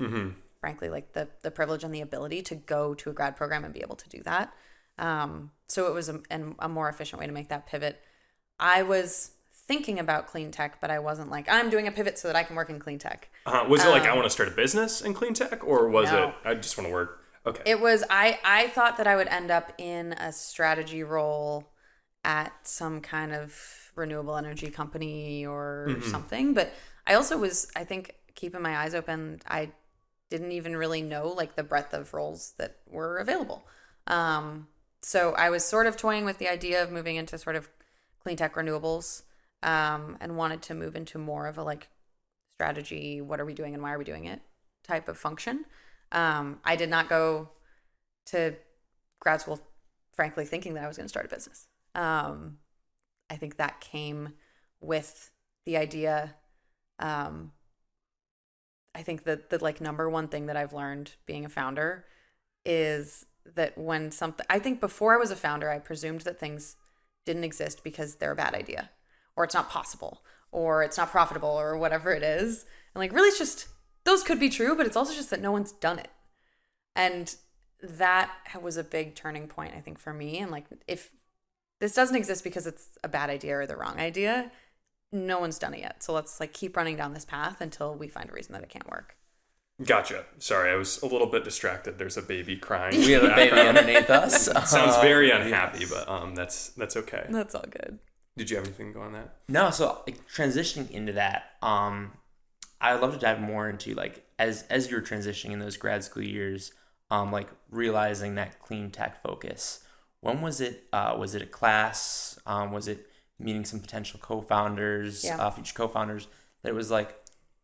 frankly, 0.59 0.89
like 0.89 1.13
the 1.13 1.27
the 1.41 1.51
privilege 1.51 1.83
and 1.83 1.93
the 1.93 2.01
ability 2.01 2.41
to 2.41 2.55
go 2.55 2.93
to 2.95 3.09
a 3.09 3.13
grad 3.13 3.35
program 3.37 3.63
and 3.63 3.73
be 3.73 3.81
able 3.81 3.95
to 3.95 4.09
do 4.09 4.21
that. 4.23 4.51
Um, 4.97 5.51
so 5.67 5.87
it 5.87 5.93
was 5.93 6.09
a, 6.09 6.19
a 6.59 6.67
more 6.67 6.89
efficient 6.89 7.19
way 7.19 7.27
to 7.27 7.33
make 7.33 7.49
that 7.49 7.65
pivot. 7.67 8.01
I 8.59 8.81
was 8.83 9.31
thinking 9.67 9.97
about 9.99 10.27
clean 10.27 10.51
tech, 10.51 10.79
but 10.79 10.91
I 10.91 10.99
wasn't 10.99 11.29
like, 11.31 11.47
I'm 11.49 11.69
doing 11.69 11.87
a 11.87 11.91
pivot 11.91 12.17
so 12.19 12.27
that 12.27 12.35
I 12.35 12.43
can 12.43 12.55
work 12.55 12.69
in 12.69 12.79
clean 12.79 12.99
tech. 12.99 13.29
Uh, 13.45 13.65
was 13.67 13.83
it 13.83 13.89
like 13.89 14.03
I 14.03 14.13
want 14.13 14.25
to 14.25 14.29
start 14.29 14.49
a 14.49 14.51
business 14.51 15.01
in 15.01 15.13
clean 15.13 15.33
tech, 15.33 15.63
or 15.63 15.89
was 15.89 16.09
Um, 16.09 16.15
No. 16.15 16.27
it 16.29 16.35
I 16.45 16.53
just 16.55 16.77
want 16.77 16.87
to 16.87 16.93
work? 16.93 17.21
Okay. 17.45 17.61
It 17.65 17.79
was 17.79 18.03
I 18.09 18.39
I 18.43 18.67
thought 18.67 18.97
that 18.97 19.07
I 19.07 19.15
would 19.15 19.27
end 19.27 19.51
up 19.51 19.73
in 19.77 20.13
a 20.13 20.31
strategy 20.31 21.03
role 21.03 21.69
at 22.23 22.51
some 22.67 23.01
kind 23.01 23.33
of 23.33 23.91
renewable 23.95 24.35
energy 24.35 24.69
company 24.71 25.45
or 25.45 25.97
something, 26.09 26.53
but 26.53 26.73
I 27.07 27.13
also 27.13 27.37
was 27.37 27.67
I 27.75 27.83
think 27.83 28.15
keeping 28.35 28.61
my 28.61 28.77
eyes 28.77 28.95
open. 28.95 29.41
I 29.47 29.71
didn't 30.31 30.51
even 30.53 30.75
really 30.75 31.03
know 31.03 31.27
like 31.29 31.55
the 31.55 31.63
breadth 31.63 31.93
of 31.93 32.13
roles 32.13 32.53
that 32.57 32.77
were 32.87 33.17
available. 33.19 33.67
Um, 34.07 34.67
so 35.01 35.33
I 35.33 35.51
was 35.51 35.63
sort 35.63 35.85
of 35.85 35.97
toying 35.97 36.25
with 36.25 36.39
the 36.39 36.49
idea 36.49 36.81
of 36.81 36.91
moving 36.91 37.15
into 37.15 37.37
sort 37.37 37.55
of 37.55 37.69
clean 38.23 38.37
tech 38.37 38.55
renewables 38.55 39.21
um, 39.65 40.15
and 40.21 40.37
wanted 40.37 40.61
to 40.61 40.75
move 40.75 40.95
into 40.95 41.17
more 41.17 41.47
of 41.47 41.57
a 41.57 41.63
like 41.63 41.89
strategy 42.53 43.19
what 43.19 43.41
are 43.41 43.45
we 43.45 43.53
doing 43.53 43.73
and 43.73 43.83
why 43.83 43.91
are 43.91 43.97
we 43.97 44.05
doing 44.05 44.25
it 44.25 44.39
type 44.85 45.09
of 45.09 45.17
function. 45.17 45.65
Um, 46.11 46.59
i 46.63 46.75
did 46.75 46.89
not 46.89 47.09
go 47.09 47.49
to 48.27 48.55
grad 49.19 49.41
school 49.41 49.59
frankly 50.13 50.45
thinking 50.45 50.75
that 50.75 50.83
i 50.83 50.87
was 50.87 50.95
going 50.95 51.05
to 51.05 51.09
start 51.09 51.25
a 51.25 51.29
business. 51.29 51.67
Um, 51.95 52.59
i 53.29 53.35
think 53.35 53.57
that 53.57 53.81
came 53.81 54.33
with 54.79 55.31
the 55.65 55.75
idea 55.75 56.35
um, 56.99 57.51
i 58.93 59.01
think 59.01 59.23
that 59.23 59.49
the 59.49 59.61
like 59.61 59.81
number 59.81 60.07
one 60.09 60.27
thing 60.27 60.45
that 60.45 60.55
i've 60.55 60.73
learned 60.73 61.13
being 61.25 61.43
a 61.43 61.49
founder 61.49 62.05
is 62.65 63.25
that 63.55 63.77
when 63.77 64.11
something 64.11 64.45
i 64.49 64.59
think 64.59 64.79
before 64.79 65.15
i 65.15 65.17
was 65.17 65.31
a 65.31 65.35
founder 65.35 65.69
i 65.71 65.79
presumed 65.79 66.21
that 66.21 66.39
things 66.39 66.77
didn't 67.25 67.43
exist 67.43 67.83
because 67.83 68.15
they're 68.15 68.31
a 68.31 68.35
bad 68.35 68.53
idea 68.53 68.91
or 69.35 69.43
it's 69.43 69.53
not 69.53 69.69
possible 69.69 70.21
or 70.51 70.83
it's 70.83 70.97
not 70.97 71.09
profitable 71.11 71.49
or 71.49 71.77
whatever 71.77 72.11
it 72.13 72.23
is 72.23 72.65
and 72.93 72.99
like 73.01 73.11
really 73.13 73.27
it's 73.29 73.37
just 73.37 73.67
those 74.05 74.23
could 74.23 74.39
be 74.39 74.49
true 74.49 74.75
but 74.75 74.85
it's 74.85 74.95
also 74.95 75.13
just 75.13 75.29
that 75.29 75.41
no 75.41 75.51
one's 75.51 75.71
done 75.71 75.99
it 75.99 76.09
and 76.95 77.35
that 77.81 78.31
was 78.61 78.77
a 78.77 78.83
big 78.83 79.15
turning 79.15 79.47
point 79.47 79.73
i 79.75 79.79
think 79.79 79.99
for 79.99 80.13
me 80.13 80.37
and 80.39 80.51
like 80.51 80.65
if 80.87 81.11
this 81.81 81.93
doesn't 81.93 82.15
exist 82.15 82.43
because 82.43 82.65
it's 82.65 82.97
a 83.03 83.09
bad 83.09 83.29
idea 83.29 83.57
or 83.57 83.65
the 83.65 83.75
wrong 83.75 83.99
idea 83.99 84.51
no 85.11 85.39
one's 85.39 85.59
done 85.59 85.73
it 85.73 85.81
yet 85.81 86.01
so 86.01 86.13
let's 86.13 86.39
like 86.39 86.53
keep 86.53 86.75
running 86.77 86.95
down 86.95 87.13
this 87.13 87.25
path 87.25 87.59
until 87.61 87.93
we 87.95 88.07
find 88.07 88.29
a 88.29 88.33
reason 88.33 88.53
that 88.53 88.63
it 88.63 88.69
can't 88.69 88.89
work 88.89 89.15
Gotcha. 89.85 90.23
Sorry, 90.39 90.71
I 90.71 90.75
was 90.77 91.01
a 91.01 91.05
little 91.05 91.27
bit 91.27 91.43
distracted. 91.43 91.97
There's 91.97 92.15
a 92.15 92.21
baby 92.21 92.55
crying. 92.55 92.97
We 92.97 93.11
have 93.11 93.23
a 93.25 93.35
baby 93.35 93.59
underneath 93.59 94.09
us. 94.09 94.45
Sounds 94.45 94.73
Uh, 94.95 95.01
very 95.01 95.31
unhappy, 95.31 95.85
but 95.85 96.07
um, 96.07 96.33
that's 96.33 96.69
that's 96.69 96.95
okay. 96.95 97.25
that's 97.29 97.53
all 97.53 97.65
good 97.69 97.99
Did 98.37 98.49
you 98.49 98.57
have 98.57 98.65
anything 98.65 98.87
to 98.87 98.93
go 98.93 99.01
on 99.01 99.13
that? 99.13 99.37
No, 99.47 99.69
so 99.71 100.01
like, 100.05 100.27
transitioning 100.27 100.91
into 100.91 101.13
that, 101.13 101.53
um, 101.61 102.11
I'd 102.81 102.99
love 102.99 103.13
to 103.13 103.19
dive 103.19 103.39
more 103.39 103.69
into 103.69 103.93
like 103.93 104.25
as 104.37 104.63
as 104.69 104.91
you're 104.91 105.01
transitioning 105.01 105.51
in 105.51 105.59
those 105.59 105.77
grad 105.77 106.03
school 106.03 106.23
years, 106.23 106.73
um, 107.09 107.31
like 107.31 107.47
realizing 107.71 108.35
that 108.35 108.59
clean 108.59 108.91
tech 108.91 109.21
focus. 109.23 109.83
When 110.19 110.41
was 110.41 110.59
it? 110.59 110.83
Uh, 110.91 111.15
was 111.17 111.33
it 111.33 111.41
a 111.41 111.45
class? 111.45 112.37
Um, 112.45 112.71
was 112.71 112.87
it 112.89 113.07
meeting 113.39 113.63
some 113.63 113.79
potential 113.79 114.19
co-founders, 114.21 115.23
Yeah. 115.23 115.37
uh, 115.37 115.51
future 115.51 115.73
co-founders? 115.73 116.27
That 116.61 116.69
it 116.69 116.75
was 116.75 116.91
like 116.91 117.15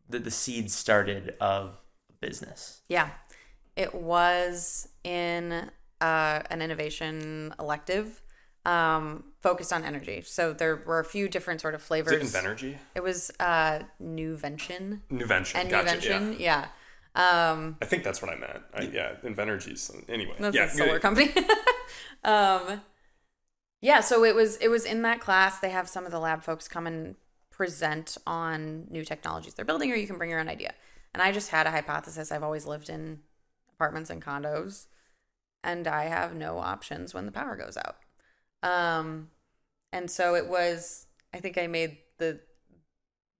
the 0.07 0.19
the 0.19 0.31
seed 0.31 0.71
started 0.71 1.35
of 1.41 1.77
business. 2.21 2.81
Yeah, 2.87 3.09
it 3.75 3.93
was 3.93 4.87
in 5.03 5.69
uh, 5.99 6.41
an 6.49 6.61
innovation 6.61 7.53
elective 7.59 8.21
um, 8.65 9.23
focused 9.41 9.73
on 9.73 9.83
energy. 9.83 10.21
So 10.25 10.53
there 10.53 10.75
were 10.85 10.99
a 10.99 11.05
few 11.05 11.27
different 11.27 11.61
sort 11.61 11.73
of 11.73 11.81
Is 11.81 11.87
flavors. 11.87 12.13
it 12.13 12.21
Invenergy? 12.23 12.77
It 12.95 13.03
was 13.03 13.31
uh, 13.39 13.79
Nuvention 14.01 15.01
Nuvention. 15.11 15.55
and 15.55 15.69
gotcha. 15.69 15.97
Nuvention. 15.97 16.39
Yeah. 16.39 16.67
Yeah, 17.15 17.51
um, 17.51 17.77
I 17.81 17.85
think 17.85 18.03
that's 18.03 18.21
what 18.21 18.31
I 18.31 18.37
meant. 18.37 18.63
I, 18.73 18.81
yeah, 18.83 19.15
Invenergy's 19.23 19.91
anyway. 20.07 20.35
that's 20.39 20.55
yeah, 20.55 20.65
a 20.65 20.69
solar 20.69 20.99
company. 20.99 21.31
um, 22.23 22.81
yeah, 23.81 23.99
so 23.99 24.23
it 24.23 24.35
was 24.35 24.57
it 24.57 24.69
was 24.69 24.85
in 24.85 25.01
that 25.01 25.19
class. 25.19 25.59
They 25.59 25.71
have 25.71 25.89
some 25.89 26.05
of 26.05 26.11
the 26.11 26.19
lab 26.19 26.43
folks 26.43 26.67
come 26.67 26.87
and 26.87 27.15
present 27.49 28.17
on 28.25 28.87
new 28.89 29.03
technologies 29.03 29.55
they're 29.55 29.65
building, 29.65 29.91
or 29.91 29.95
you 29.95 30.07
can 30.07 30.17
bring 30.17 30.29
your 30.29 30.39
own 30.39 30.47
idea. 30.47 30.73
And 31.13 31.21
I 31.21 31.31
just 31.31 31.49
had 31.49 31.67
a 31.67 31.71
hypothesis. 31.71 32.31
I've 32.31 32.43
always 32.43 32.65
lived 32.65 32.89
in 32.89 33.19
apartments 33.73 34.09
and 34.09 34.21
condos, 34.21 34.87
and 35.63 35.87
I 35.87 36.05
have 36.05 36.33
no 36.35 36.59
options 36.59 37.13
when 37.13 37.25
the 37.25 37.31
power 37.31 37.57
goes 37.57 37.75
out. 37.75 37.97
Um, 38.63 39.29
and 39.91 40.09
so 40.09 40.35
it 40.35 40.47
was. 40.47 41.07
I 41.33 41.39
think 41.39 41.57
I 41.57 41.67
made 41.67 41.97
the 42.17 42.39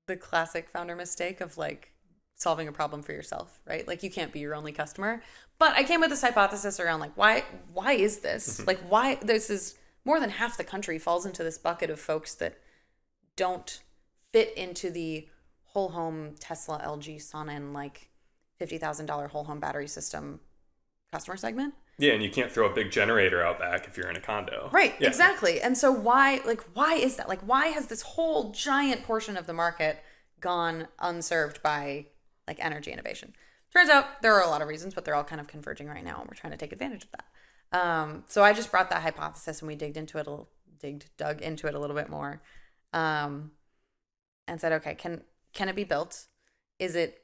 the 0.07 0.17
classic 0.17 0.69
founder 0.69 0.95
mistake 0.95 1.41
of 1.41 1.57
like 1.57 1.93
solving 2.35 2.67
a 2.67 2.71
problem 2.71 3.03
for 3.03 3.11
yourself, 3.11 3.59
right? 3.67 3.87
Like 3.87 4.03
you 4.03 4.09
can't 4.09 4.31
be 4.31 4.39
your 4.39 4.55
only 4.55 4.71
customer. 4.71 5.21
But 5.59 5.73
I 5.73 5.83
came 5.83 6.01
with 6.01 6.09
this 6.09 6.21
hypothesis 6.21 6.79
around 6.79 6.99
like 6.99 7.15
why 7.15 7.43
why 7.73 7.93
is 7.93 8.19
this? 8.19 8.65
Like 8.65 8.79
why 8.89 9.15
this 9.15 9.49
is 9.49 9.75
more 10.03 10.19
than 10.19 10.31
half 10.31 10.57
the 10.57 10.63
country 10.63 10.97
falls 10.97 11.25
into 11.25 11.43
this 11.43 11.57
bucket 11.57 11.89
of 11.89 11.99
folks 11.99 12.33
that 12.35 12.57
don't 13.35 13.81
fit 14.33 14.53
into 14.57 14.89
the 14.89 15.27
whole 15.65 15.89
home 15.89 16.35
Tesla, 16.39 16.81
LG, 16.83 17.17
Sonnen 17.17 17.73
like 17.73 18.09
$50,000 18.59 19.29
whole 19.29 19.43
home 19.45 19.59
battery 19.59 19.87
system 19.87 20.39
customer 21.11 21.37
segment. 21.37 21.73
Yeah, 22.01 22.13
and 22.13 22.23
you 22.23 22.31
can't 22.31 22.51
throw 22.51 22.65
a 22.67 22.73
big 22.73 22.89
generator 22.89 23.43
out 23.45 23.59
back 23.59 23.87
if 23.87 23.95
you're 23.95 24.09
in 24.09 24.17
a 24.17 24.21
condo. 24.21 24.69
Right, 24.73 24.95
Yeah. 24.99 25.07
exactly. 25.07 25.61
And 25.61 25.77
so 25.77 25.91
why 25.91 26.41
like 26.45 26.61
why 26.73 26.95
is 26.95 27.15
that? 27.17 27.29
Like 27.29 27.41
why 27.41 27.67
has 27.67 27.85
this 27.87 28.01
whole 28.01 28.51
giant 28.51 29.03
portion 29.03 29.37
of 29.37 29.45
the 29.45 29.53
market 29.53 30.03
gone 30.39 30.87
unserved 30.97 31.61
by 31.61 32.07
like 32.47 32.57
energy 32.59 32.91
innovation? 32.91 33.35
Turns 33.71 33.89
out 33.91 34.23
there 34.23 34.33
are 34.33 34.41
a 34.41 34.49
lot 34.49 34.63
of 34.63 34.67
reasons, 34.67 34.95
but 34.95 35.05
they're 35.05 35.13
all 35.13 35.23
kind 35.23 35.39
of 35.39 35.47
converging 35.47 35.87
right 35.87 36.03
now 36.03 36.19
and 36.19 36.27
we're 36.27 36.33
trying 36.33 36.51
to 36.51 36.57
take 36.57 36.71
advantage 36.73 37.03
of 37.03 37.11
that. 37.11 37.79
Um, 37.79 38.23
so 38.27 38.43
I 38.43 38.51
just 38.53 38.71
brought 38.71 38.89
that 38.89 39.03
hypothesis 39.03 39.59
and 39.61 39.67
we 39.67 39.75
digged 39.75 39.95
into 39.95 40.17
it 40.17 40.25
a 40.25 40.29
little 40.31 40.49
digged 40.79 41.05
dug 41.17 41.39
into 41.43 41.67
it 41.67 41.75
a 41.75 41.79
little 41.79 41.95
bit 41.95 42.09
more. 42.09 42.41
Um, 42.93 43.51
and 44.47 44.59
said, 44.59 44.71
okay, 44.73 44.95
can 44.95 45.21
can 45.53 45.69
it 45.69 45.75
be 45.75 45.83
built? 45.83 46.25
Is 46.79 46.95
it 46.95 47.21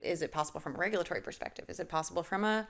is 0.00 0.22
it 0.22 0.30
possible 0.30 0.60
from 0.60 0.76
a 0.76 0.78
regulatory 0.78 1.20
perspective? 1.22 1.64
Is 1.68 1.80
it 1.80 1.88
possible 1.88 2.22
from 2.22 2.44
a 2.44 2.68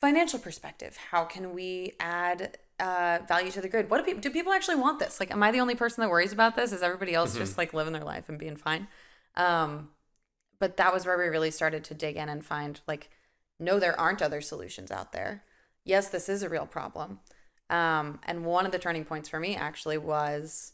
financial 0.00 0.38
perspective? 0.38 0.96
How 1.10 1.24
can 1.24 1.54
we 1.54 1.92
add 2.00 2.58
uh, 2.78 3.20
value 3.26 3.50
to 3.52 3.60
the 3.60 3.68
grid? 3.68 3.90
What 3.90 3.98
do 3.98 4.04
people 4.04 4.20
do? 4.20 4.30
People 4.30 4.52
actually 4.52 4.76
want 4.76 4.98
this? 4.98 5.20
Like, 5.20 5.30
am 5.30 5.42
I 5.42 5.50
the 5.50 5.60
only 5.60 5.74
person 5.74 6.02
that 6.02 6.10
worries 6.10 6.32
about 6.32 6.56
this? 6.56 6.72
Is 6.72 6.82
everybody 6.82 7.14
else 7.14 7.36
just 7.36 7.56
like 7.58 7.72
living 7.74 7.92
their 7.92 8.04
life 8.04 8.28
and 8.28 8.38
being 8.38 8.56
fine? 8.56 8.88
Um, 9.36 9.90
but 10.58 10.76
that 10.76 10.92
was 10.92 11.06
where 11.06 11.18
we 11.18 11.24
really 11.24 11.50
started 11.50 11.84
to 11.84 11.94
dig 11.94 12.16
in 12.16 12.28
and 12.28 12.44
find 12.44 12.80
like, 12.86 13.10
no, 13.58 13.78
there 13.78 13.98
aren't 13.98 14.22
other 14.22 14.40
solutions 14.40 14.90
out 14.90 15.12
there. 15.12 15.44
Yes, 15.84 16.08
this 16.08 16.28
is 16.28 16.42
a 16.42 16.48
real 16.48 16.66
problem. 16.66 17.20
Um, 17.68 18.20
and 18.24 18.44
one 18.44 18.66
of 18.66 18.72
the 18.72 18.78
turning 18.78 19.04
points 19.04 19.28
for 19.28 19.40
me 19.40 19.56
actually 19.56 19.98
was, 19.98 20.72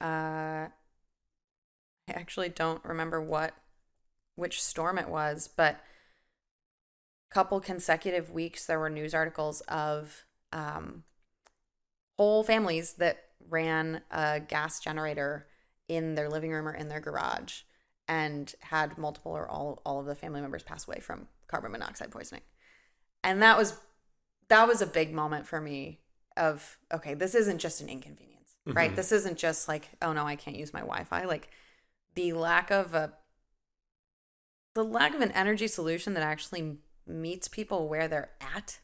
uh, 0.00 0.66
I 0.66 0.70
actually 2.08 2.48
don't 2.48 2.84
remember 2.84 3.20
what, 3.20 3.54
which 4.36 4.62
storm 4.62 4.98
it 4.98 5.08
was, 5.08 5.48
but 5.48 5.80
couple 7.34 7.60
consecutive 7.60 8.30
weeks 8.30 8.64
there 8.64 8.78
were 8.78 8.88
news 8.88 9.12
articles 9.12 9.60
of 9.62 10.24
um, 10.52 11.02
whole 12.16 12.44
families 12.44 12.94
that 12.94 13.24
ran 13.48 14.02
a 14.12 14.38
gas 14.38 14.78
generator 14.78 15.48
in 15.88 16.14
their 16.14 16.30
living 16.30 16.52
room 16.52 16.68
or 16.68 16.72
in 16.72 16.88
their 16.88 17.00
garage 17.00 17.62
and 18.06 18.54
had 18.60 18.96
multiple 18.96 19.32
or 19.32 19.48
all 19.48 19.82
all 19.84 19.98
of 19.98 20.06
the 20.06 20.14
family 20.14 20.40
members 20.40 20.62
pass 20.62 20.86
away 20.86 21.00
from 21.00 21.26
carbon 21.48 21.72
monoxide 21.72 22.12
poisoning. 22.12 22.42
And 23.24 23.42
that 23.42 23.58
was 23.58 23.78
that 24.48 24.68
was 24.68 24.80
a 24.80 24.86
big 24.86 25.12
moment 25.12 25.46
for 25.46 25.60
me 25.60 25.98
of 26.36 26.78
okay, 26.92 27.14
this 27.14 27.34
isn't 27.34 27.58
just 27.58 27.80
an 27.80 27.88
inconvenience, 27.88 28.54
right? 28.66 28.94
This 28.94 29.10
isn't 29.10 29.38
just 29.38 29.66
like, 29.66 29.88
oh 30.00 30.12
no, 30.12 30.24
I 30.24 30.36
can't 30.36 30.56
use 30.56 30.72
my 30.72 30.80
Wi-Fi. 30.80 31.24
Like 31.24 31.48
the 32.14 32.32
lack 32.32 32.70
of 32.70 32.94
a 32.94 33.14
the 34.74 34.84
lack 34.84 35.14
of 35.14 35.20
an 35.20 35.32
energy 35.32 35.66
solution 35.66 36.14
that 36.14 36.22
actually 36.22 36.78
meets 37.06 37.48
people 37.48 37.88
where 37.88 38.08
they're 38.08 38.30
at 38.40 38.78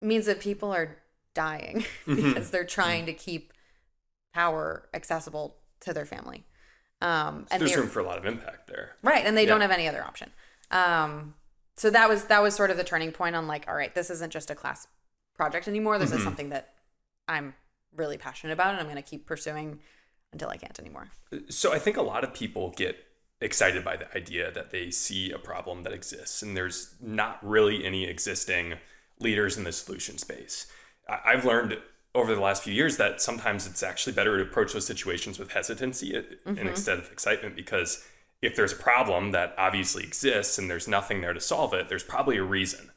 means 0.00 0.26
that 0.26 0.40
people 0.40 0.72
are 0.72 0.98
dying 1.34 1.84
because 2.06 2.50
they're 2.50 2.64
trying 2.64 3.06
to 3.06 3.12
keep 3.12 3.52
power 4.32 4.88
accessible 4.94 5.56
to 5.80 5.92
their 5.92 6.06
family. 6.06 6.44
Um, 7.00 7.46
and 7.50 7.60
There's 7.60 7.76
room 7.76 7.88
for 7.88 8.00
a 8.00 8.04
lot 8.04 8.18
of 8.18 8.26
impact 8.26 8.66
there. 8.68 8.92
right, 9.02 9.24
and 9.24 9.36
they 9.36 9.46
don't 9.46 9.60
have 9.60 9.70
any 9.70 9.88
other 9.88 10.02
option. 10.02 10.30
Um, 10.70 11.34
so 11.76 11.90
that 11.90 12.08
was 12.08 12.24
that 12.24 12.42
was 12.42 12.54
sort 12.56 12.70
of 12.70 12.76
the 12.76 12.84
turning 12.84 13.12
point 13.12 13.36
on 13.36 13.46
like, 13.46 13.66
all 13.68 13.74
right, 13.74 13.94
this 13.94 14.10
isn't 14.10 14.32
just 14.32 14.50
a 14.50 14.54
class 14.54 14.88
project 15.36 15.68
anymore. 15.68 15.98
This 15.98 16.12
is 16.12 16.22
something 16.24 16.48
that 16.48 16.74
I'm 17.28 17.54
really 17.94 18.18
passionate 18.18 18.52
about, 18.52 18.70
and 18.70 18.80
I'm 18.80 18.86
going 18.86 18.96
to 18.96 19.02
keep 19.02 19.26
pursuing 19.26 19.78
until 20.32 20.50
I 20.50 20.56
can't 20.56 20.78
anymore. 20.78 21.08
So 21.48 21.72
I 21.72 21.78
think 21.78 21.96
a 21.96 22.02
lot 22.02 22.24
of 22.24 22.34
people 22.34 22.70
get 22.76 22.96
excited 23.40 23.84
by 23.84 23.96
the 23.96 24.16
idea 24.16 24.50
that 24.50 24.70
they 24.70 24.90
see 24.90 25.30
a 25.30 25.38
problem 25.38 25.82
that 25.84 25.92
exists 25.92 26.42
and 26.42 26.56
there's 26.56 26.94
not 27.00 27.38
really 27.46 27.84
any 27.84 28.04
existing 28.04 28.74
leaders 29.20 29.56
in 29.56 29.64
the 29.64 29.72
solution 29.72 30.18
space. 30.18 30.66
I- 31.08 31.20
I've 31.26 31.44
learned 31.44 31.78
over 32.14 32.34
the 32.34 32.40
last 32.40 32.64
few 32.64 32.72
years 32.72 32.96
that 32.96 33.20
sometimes 33.20 33.66
it's 33.66 33.82
actually 33.82 34.12
better 34.14 34.36
to 34.38 34.42
approach 34.42 34.72
those 34.72 34.86
situations 34.86 35.38
with 35.38 35.52
hesitancy 35.52 36.16
uh, 36.16 36.22
and 36.46 36.58
instead 36.60 36.98
of 36.98 37.12
excitement 37.12 37.54
because 37.54 38.04
if 38.42 38.56
there's 38.56 38.72
a 38.72 38.76
problem 38.76 39.30
that 39.32 39.54
obviously 39.58 40.02
exists 40.04 40.58
and 40.58 40.70
there's 40.70 40.88
nothing 40.88 41.20
there 41.20 41.32
to 41.32 41.40
solve 41.40 41.74
it, 41.74 41.88
there's 41.88 42.02
probably 42.04 42.36
a 42.38 42.42
reason. 42.42 42.90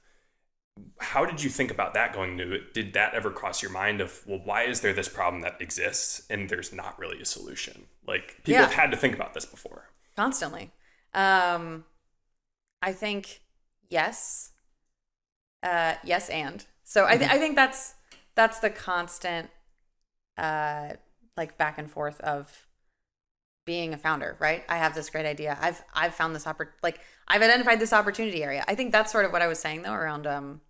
How 1.00 1.26
did 1.26 1.44
you 1.44 1.50
think 1.50 1.70
about 1.72 1.94
that 1.96 2.14
going 2.14 2.40
into 2.40 2.54
it? 2.54 2.74
Did 2.74 2.94
that 2.94 3.14
ever 3.14 3.30
cross 3.30 3.62
your 3.62 3.72
mind 3.72 4.02
of, 4.02 4.22
well, 4.26 4.40
why 4.44 4.64
is 4.64 4.82
there 4.82 4.94
this 4.94 5.10
problem 5.10 5.42
that 5.42 5.60
exists 5.62 6.24
and 6.30 6.50
there's 6.50 6.72
not 6.74 6.98
really 6.98 7.22
a 7.22 7.26
solution? 7.26 7.86
Like 8.08 8.38
people 8.38 8.54
Yeah. 8.54 8.62
have 8.62 8.74
had 8.74 8.92
to 8.92 8.98
think 8.98 9.14
about 9.14 9.34
this 9.34 9.46
before. 9.46 9.90
Constantly. 10.16 10.72
Um, 11.14 11.86
I 12.82 12.94
think 12.94 13.42
yes, 13.90 14.52
uh, 15.64 15.96
yes, 16.04 16.30
and 16.30 16.66
so 16.84 17.06
I, 17.06 17.18
th- 17.18 17.30
I 17.30 17.38
think 17.38 17.56
that's 17.56 17.96
that's 18.36 18.60
the 18.60 18.70
constant, 18.70 19.50
uh, 20.38 20.94
like 21.38 21.58
back 21.58 21.78
and 21.78 21.90
forth 21.90 22.20
of 22.22 22.68
being 23.66 23.94
a 23.94 23.98
founder, 23.98 24.36
right? 24.40 24.64
I 24.68 24.78
have 24.78 24.96
this 24.96 25.10
great 25.10 25.26
idea. 25.26 25.58
I've 25.62 25.84
I've 25.94 26.16
found 26.16 26.36
this 26.36 26.46
oppor- 26.46 26.72
like 26.82 27.00
I've 27.28 27.42
identified 27.42 27.80
this 27.80 27.94
opportunity 27.94 28.44
area. 28.44 28.64
I 28.68 28.76
think 28.76 28.92
that's 28.92 29.12
sort 29.12 29.26
of 29.26 29.32
what 29.32 29.42
I 29.42 29.48
was 29.48 29.60
saying 29.60 29.84
though 29.84 29.94
around 29.94 30.28
um. 30.28 30.62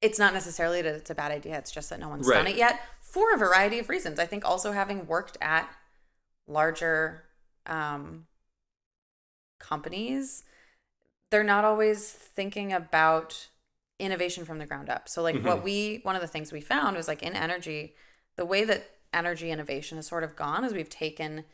It's 0.00 0.18
not 0.18 0.34
necessarily 0.34 0.82
that 0.82 0.94
it's 0.94 1.08
a 1.08 1.14
bad 1.14 1.32
idea. 1.32 1.56
It's 1.56 1.70
just 1.70 1.88
that 1.88 1.98
no 1.98 2.10
one's 2.10 2.26
done 2.28 2.46
it 2.46 2.56
yet 2.56 2.78
for 3.00 3.32
a 3.32 3.38
variety 3.38 3.78
of 3.78 3.88
reasons. 3.88 4.18
I 4.18 4.26
think 4.26 4.44
also 4.44 4.72
having 4.72 5.06
worked 5.06 5.38
at 5.40 5.66
larger 6.46 7.24
um, 7.66 8.26
companies, 9.58 10.44
they're 11.30 11.42
not 11.44 11.64
always 11.64 12.10
thinking 12.10 12.72
about 12.72 13.48
innovation 13.98 14.44
from 14.44 14.58
the 14.58 14.66
ground 14.66 14.88
up. 14.88 15.08
So, 15.08 15.22
like, 15.22 15.42
what 15.42 15.62
we, 15.62 16.00
one 16.02 16.16
of 16.16 16.22
the 16.22 16.28
things 16.28 16.52
we 16.52 16.60
found 16.60 16.96
was 16.96 17.08
like 17.08 17.22
in 17.22 17.34
energy, 17.34 17.94
the 18.36 18.44
way 18.44 18.64
that 18.64 18.90
energy 19.12 19.50
innovation 19.50 19.96
has 19.96 20.06
sort 20.06 20.24
of 20.24 20.36
gone 20.36 20.64
is 20.64 20.72
we've 20.72 20.88
taken 20.90 21.44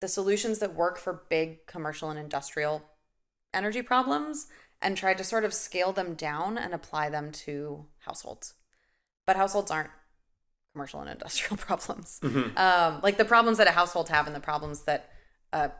the 0.00 0.08
solutions 0.08 0.58
that 0.58 0.74
work 0.74 0.98
for 0.98 1.24
big 1.28 1.66
commercial 1.66 2.10
and 2.10 2.18
industrial 2.18 2.82
energy 3.52 3.82
problems 3.82 4.46
and 4.80 4.96
tried 4.96 5.18
to 5.18 5.24
sort 5.24 5.44
of 5.44 5.54
scale 5.54 5.92
them 5.92 6.14
down 6.14 6.56
and 6.56 6.72
apply 6.72 7.08
them 7.10 7.32
to 7.32 7.86
households. 8.00 8.54
But 9.26 9.36
households 9.36 9.70
aren't 9.70 9.90
commercial 10.72 11.00
and 11.00 11.10
industrial 11.10 11.56
problems. 11.58 12.20
Um, 12.56 13.00
like 13.02 13.16
the 13.18 13.24
problems 13.24 13.58
that 13.58 13.66
a 13.66 13.72
household 13.72 14.08
have 14.08 14.26
and 14.26 14.34
the 14.34 14.40
problems 14.40 14.82
that 14.82 15.10
a 15.52 15.70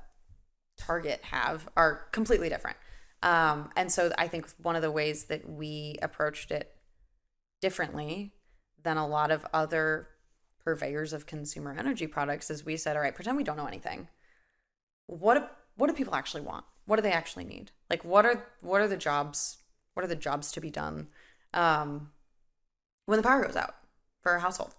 Target 0.79 1.21
have 1.23 1.69
are 1.77 2.07
completely 2.13 2.49
different. 2.49 2.77
Um, 3.23 3.71
and 3.77 3.91
so 3.91 4.13
I 4.17 4.29
think 4.29 4.49
one 4.63 4.77
of 4.77 4.83
the 4.83 4.93
ways 4.93 5.25
that 5.25 5.49
we 5.49 5.97
approached 6.01 6.51
it 6.53 6.73
differently 7.61 8.33
than 8.83 8.97
a 8.97 9.07
lot 9.07 9.33
of 9.33 9.45
other 9.53 10.09
purveyors 10.65 11.13
of 11.13 11.27
consumer 11.27 11.75
energy 11.77 12.07
products 12.07 12.49
is 12.49 12.65
we 12.65 12.77
said, 12.77 12.97
all 12.97 13.03
right, 13.03 13.15
pretend 13.15 13.37
we 13.37 13.43
don't 13.43 13.57
know 13.57 13.67
anything. 13.67 14.09
What 15.07 15.35
do, 15.35 15.45
what 15.77 15.89
do 15.89 15.95
people 15.95 16.15
actually 16.15 16.43
want? 16.43 16.65
What 16.87 16.97
do 16.97 17.03
they 17.03 17.13
actually 17.13 17.45
need? 17.45 17.73
Like 17.91 18.05
what 18.05 18.25
are 18.25 18.47
what 18.61 18.81
are 18.81 18.89
the 18.89 18.97
jobs? 18.97 19.59
What 19.95 20.05
are 20.05 20.09
the 20.09 20.17
jobs 20.17 20.53
to 20.53 20.61
be 20.61 20.71
done 20.71 21.09
um, 21.53 22.11
when 23.07 23.17
the 23.17 23.23
power 23.23 23.45
goes 23.45 23.57
out 23.57 23.75
for 24.29 24.37
a 24.37 24.41
household? 24.41 24.75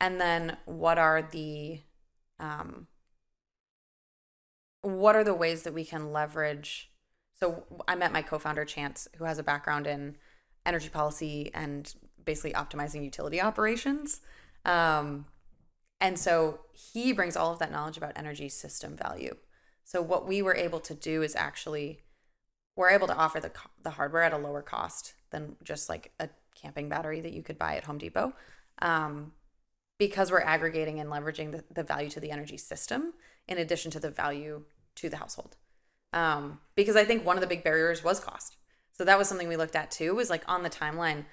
And 0.00 0.20
then 0.20 0.56
what 0.64 0.98
are 0.98 1.22
the 1.22 1.80
um, 2.38 2.88
what 4.82 5.16
are 5.16 5.24
the 5.24 5.34
ways 5.34 5.62
that 5.62 5.72
we 5.72 5.84
can 5.84 6.12
leverage 6.12 6.90
so 7.32 7.64
i 7.88 7.94
met 7.94 8.12
my 8.12 8.20
co-founder 8.20 8.66
chance 8.66 9.08
who 9.16 9.24
has 9.24 9.38
a 9.38 9.42
background 9.42 9.86
in 9.86 10.14
energy 10.66 10.90
policy 10.90 11.50
and 11.54 11.94
basically 12.24 12.52
optimizing 12.52 13.04
utility 13.04 13.40
operations. 13.40 14.20
Um, 14.64 15.26
and 16.00 16.18
so 16.18 16.60
he 16.72 17.12
brings 17.12 17.36
all 17.36 17.52
of 17.52 17.58
that 17.58 17.72
knowledge 17.72 17.96
about 17.96 18.12
energy 18.16 18.48
system 18.48 18.96
value. 18.96 19.36
So 19.84 20.00
what 20.00 20.26
we 20.26 20.42
were 20.42 20.54
able 20.54 20.80
to 20.80 20.94
do 20.94 21.22
is 21.22 21.36
actually 21.36 22.00
we're 22.76 22.90
able 22.90 23.06
to 23.06 23.16
offer 23.16 23.40
the, 23.40 23.52
the 23.82 23.90
hardware 23.90 24.22
at 24.22 24.32
a 24.32 24.38
lower 24.38 24.62
cost 24.62 25.14
than 25.30 25.56
just 25.62 25.88
like 25.88 26.12
a 26.18 26.28
camping 26.54 26.88
battery 26.88 27.20
that 27.20 27.32
you 27.32 27.42
could 27.42 27.58
buy 27.58 27.76
at 27.76 27.84
home 27.84 27.98
depot 27.98 28.32
um, 28.80 29.32
because 29.98 30.30
we're 30.30 30.40
aggregating 30.40 31.00
and 31.00 31.10
leveraging 31.10 31.52
the, 31.52 31.64
the 31.72 31.82
value 31.82 32.10
to 32.10 32.20
the 32.20 32.30
energy 32.30 32.56
system 32.56 33.14
in 33.48 33.58
addition 33.58 33.90
to 33.92 34.00
the 34.00 34.10
value 34.10 34.64
to 34.96 35.08
the 35.08 35.16
household. 35.16 35.56
Um, 36.12 36.60
because 36.74 36.96
I 36.96 37.04
think 37.04 37.24
one 37.24 37.36
of 37.36 37.40
the 37.40 37.46
big 37.46 37.64
barriers 37.64 38.04
was 38.04 38.20
cost. 38.20 38.56
So 38.92 39.04
that 39.04 39.18
was 39.18 39.28
something 39.28 39.48
we 39.48 39.56
looked 39.56 39.74
at 39.74 39.90
too, 39.90 40.14
was 40.14 40.30
like 40.30 40.44
on 40.46 40.62
the 40.62 40.70
timeline, 40.70 41.24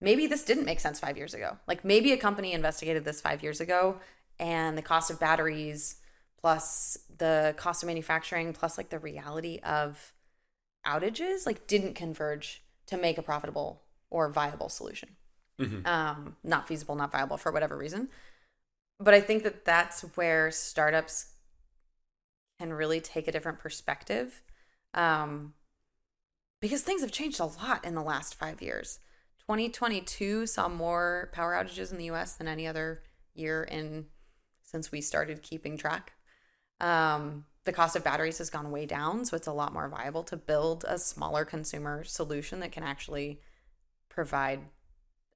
maybe 0.00 0.26
this 0.26 0.44
didn't 0.44 0.66
make 0.66 0.80
sense 0.80 1.00
five 1.00 1.16
years 1.16 1.32
ago. 1.32 1.56
Like 1.66 1.84
maybe 1.84 2.12
a 2.12 2.16
company 2.18 2.52
investigated 2.52 3.04
this 3.04 3.20
five 3.20 3.42
years 3.42 3.60
ago 3.60 4.00
and 4.38 4.76
the 4.76 4.82
cost 4.82 5.10
of 5.10 5.18
batteries 5.18 5.96
plus 6.40 6.98
the 7.16 7.54
cost 7.56 7.82
of 7.82 7.86
manufacturing 7.86 8.52
plus 8.52 8.76
like 8.76 8.90
the 8.90 8.98
reality 8.98 9.60
of 9.64 10.12
outages 10.86 11.46
like 11.46 11.66
didn't 11.66 11.94
converge 11.94 12.62
to 12.86 12.96
make 12.98 13.16
a 13.16 13.22
profitable 13.22 13.82
or 14.10 14.28
viable 14.28 14.68
solution 14.68 15.16
um, 15.84 16.36
not 16.42 16.68
feasible, 16.68 16.94
not 16.94 17.12
viable 17.12 17.36
for 17.36 17.52
whatever 17.52 17.76
reason. 17.76 18.08
But 19.00 19.14
I 19.14 19.20
think 19.20 19.42
that 19.42 19.64
that's 19.64 20.02
where 20.16 20.50
startups 20.50 21.32
can 22.58 22.72
really 22.72 23.00
take 23.00 23.26
a 23.26 23.32
different 23.32 23.58
perspective 23.58 24.42
um, 24.94 25.54
because 26.60 26.82
things 26.82 27.02
have 27.02 27.10
changed 27.10 27.40
a 27.40 27.46
lot 27.46 27.84
in 27.84 27.94
the 27.94 28.02
last 28.02 28.34
five 28.34 28.62
years. 28.62 29.00
2022 29.40 30.46
saw 30.46 30.68
more 30.68 31.28
power 31.32 31.52
outages 31.52 31.92
in 31.92 31.98
the 31.98 32.10
US 32.10 32.34
than 32.34 32.48
any 32.48 32.66
other 32.66 33.02
year 33.34 33.64
in 33.64 34.06
since 34.62 34.90
we 34.90 35.00
started 35.00 35.42
keeping 35.42 35.76
track. 35.76 36.12
Um, 36.80 37.44
the 37.64 37.72
cost 37.72 37.96
of 37.96 38.04
batteries 38.04 38.38
has 38.38 38.50
gone 38.50 38.70
way 38.70 38.86
down, 38.86 39.24
so 39.24 39.36
it's 39.36 39.46
a 39.46 39.52
lot 39.52 39.72
more 39.72 39.88
viable 39.88 40.22
to 40.24 40.36
build 40.36 40.84
a 40.86 40.98
smaller 40.98 41.44
consumer 41.44 42.04
solution 42.04 42.60
that 42.60 42.72
can 42.72 42.82
actually 42.82 43.40
provide 44.08 44.60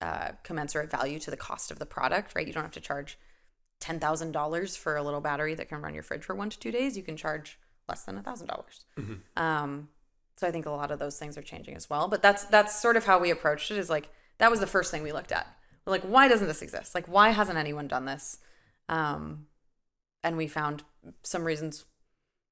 uh, 0.00 0.30
commensurate 0.44 0.90
value 0.90 1.18
to 1.18 1.30
the 1.30 1.37
cost 1.37 1.70
of 1.70 1.78
the 1.78 1.87
product, 1.87 2.34
right? 2.34 2.46
You 2.46 2.52
don't 2.52 2.62
have 2.62 2.72
to 2.72 2.80
charge 2.80 3.18
ten 3.80 3.98
thousand 4.00 4.32
dollars 4.32 4.76
for 4.76 4.96
a 4.96 5.02
little 5.02 5.20
battery 5.20 5.54
that 5.54 5.68
can 5.68 5.80
run 5.80 5.94
your 5.94 6.02
fridge 6.02 6.24
for 6.24 6.34
one 6.34 6.50
to 6.50 6.58
two 6.58 6.70
days. 6.70 6.96
You 6.96 7.02
can 7.02 7.16
charge 7.16 7.58
less 7.88 8.04
than 8.04 8.18
a 8.18 8.22
thousand 8.22 8.48
dollars. 8.48 8.84
Um, 9.37 9.88
so 10.37 10.46
I 10.46 10.50
think 10.50 10.66
a 10.66 10.70
lot 10.70 10.90
of 10.90 10.98
those 10.98 11.18
things 11.18 11.37
are 11.37 11.42
changing 11.42 11.74
as 11.74 11.90
well. 11.90 12.08
But 12.08 12.22
that's 12.22 12.44
that's 12.44 12.80
sort 12.80 12.96
of 12.96 13.04
how 13.04 13.18
we 13.18 13.30
approached 13.30 13.70
it. 13.70 13.78
Is 13.78 13.90
like 13.90 14.08
that 14.38 14.50
was 14.50 14.61
the 14.61 14.66
first 14.66 14.90
thing 14.90 15.02
we 15.02 15.12
looked 15.12 15.32
at. 15.32 15.46
We're 15.84 15.92
like, 15.92 16.04
why 16.04 16.28
doesn't 16.28 16.46
this 16.46 16.62
exist? 16.62 16.94
Like, 16.94 17.06
why 17.06 17.30
hasn't 17.30 17.58
anyone 17.58 17.88
done 17.88 18.04
this? 18.04 18.38
Um, 18.88 19.46
and 20.22 20.37
we 20.37 20.46
found 20.46 20.84
some 21.22 21.44
reasons 21.44 21.87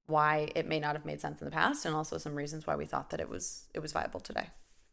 why 0.06 0.50
it 0.54 0.66
may 0.66 0.80
not 0.80 0.94
have 0.94 1.04
made 1.04 1.20
sense 1.20 1.40
in 1.40 1.44
the 1.44 1.50
past, 1.50 1.85
and 1.85 1.94
also 1.94 2.18
some 2.18 2.35
reasons 2.35 2.66
why 2.66 2.76
we 2.76 2.87
thought 2.87 3.11
that 3.11 3.20
it 3.20 3.28
was 3.28 3.68
it 3.74 3.80
was 3.80 3.92
viable 3.92 4.20
today. 4.20 4.48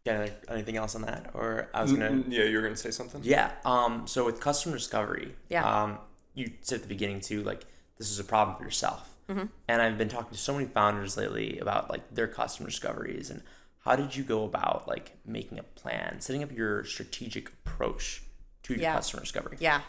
Yeah, 0.05 0.27
anything 0.49 0.75
else 0.75 0.95
on 0.95 1.03
that? 1.03 1.31
Or 1.33 1.69
I 1.73 1.81
was 1.81 1.93
gonna. 1.93 2.23
Yeah, 2.27 2.43
you 2.43 2.57
were 2.57 2.61
gonna 2.63 2.75
say 2.75 2.91
something. 2.91 3.21
Yeah. 3.23 3.51
Um. 3.63 4.05
So 4.07 4.25
with 4.25 4.39
customer 4.41 4.75
discovery, 4.75 5.35
Yeah. 5.49 5.83
Um, 5.83 5.97
you 6.33 6.51
said 6.61 6.77
at 6.77 6.81
the 6.81 6.87
beginning 6.89 7.21
too, 7.21 7.41
like 7.43 7.65
this 7.97 8.09
is 8.11 8.19
a 8.19 8.23
problem 8.23 8.57
for 8.57 8.63
yourself. 8.63 9.09
Mm-hmm. 9.29 9.45
And 9.69 9.81
I've 9.81 9.97
been 9.97 10.09
talking 10.09 10.31
to 10.31 10.37
so 10.37 10.53
many 10.53 10.65
founders 10.65 11.15
lately 11.15 11.57
about 11.59 11.89
like 11.89 12.13
their 12.13 12.27
customer 12.27 12.69
discoveries 12.69 13.29
and 13.29 13.41
how 13.85 13.95
did 13.95 14.15
you 14.15 14.23
go 14.23 14.43
about 14.43 14.87
like 14.87 15.15
making 15.25 15.59
a 15.59 15.63
plan, 15.63 16.19
setting 16.19 16.43
up 16.43 16.51
your 16.51 16.83
strategic 16.83 17.49
approach 17.49 18.23
to 18.63 18.73
your 18.73 18.81
Yeah. 18.81 18.95
customer 18.95 19.21
discovery? 19.21 19.57
Yeah. 19.59 19.81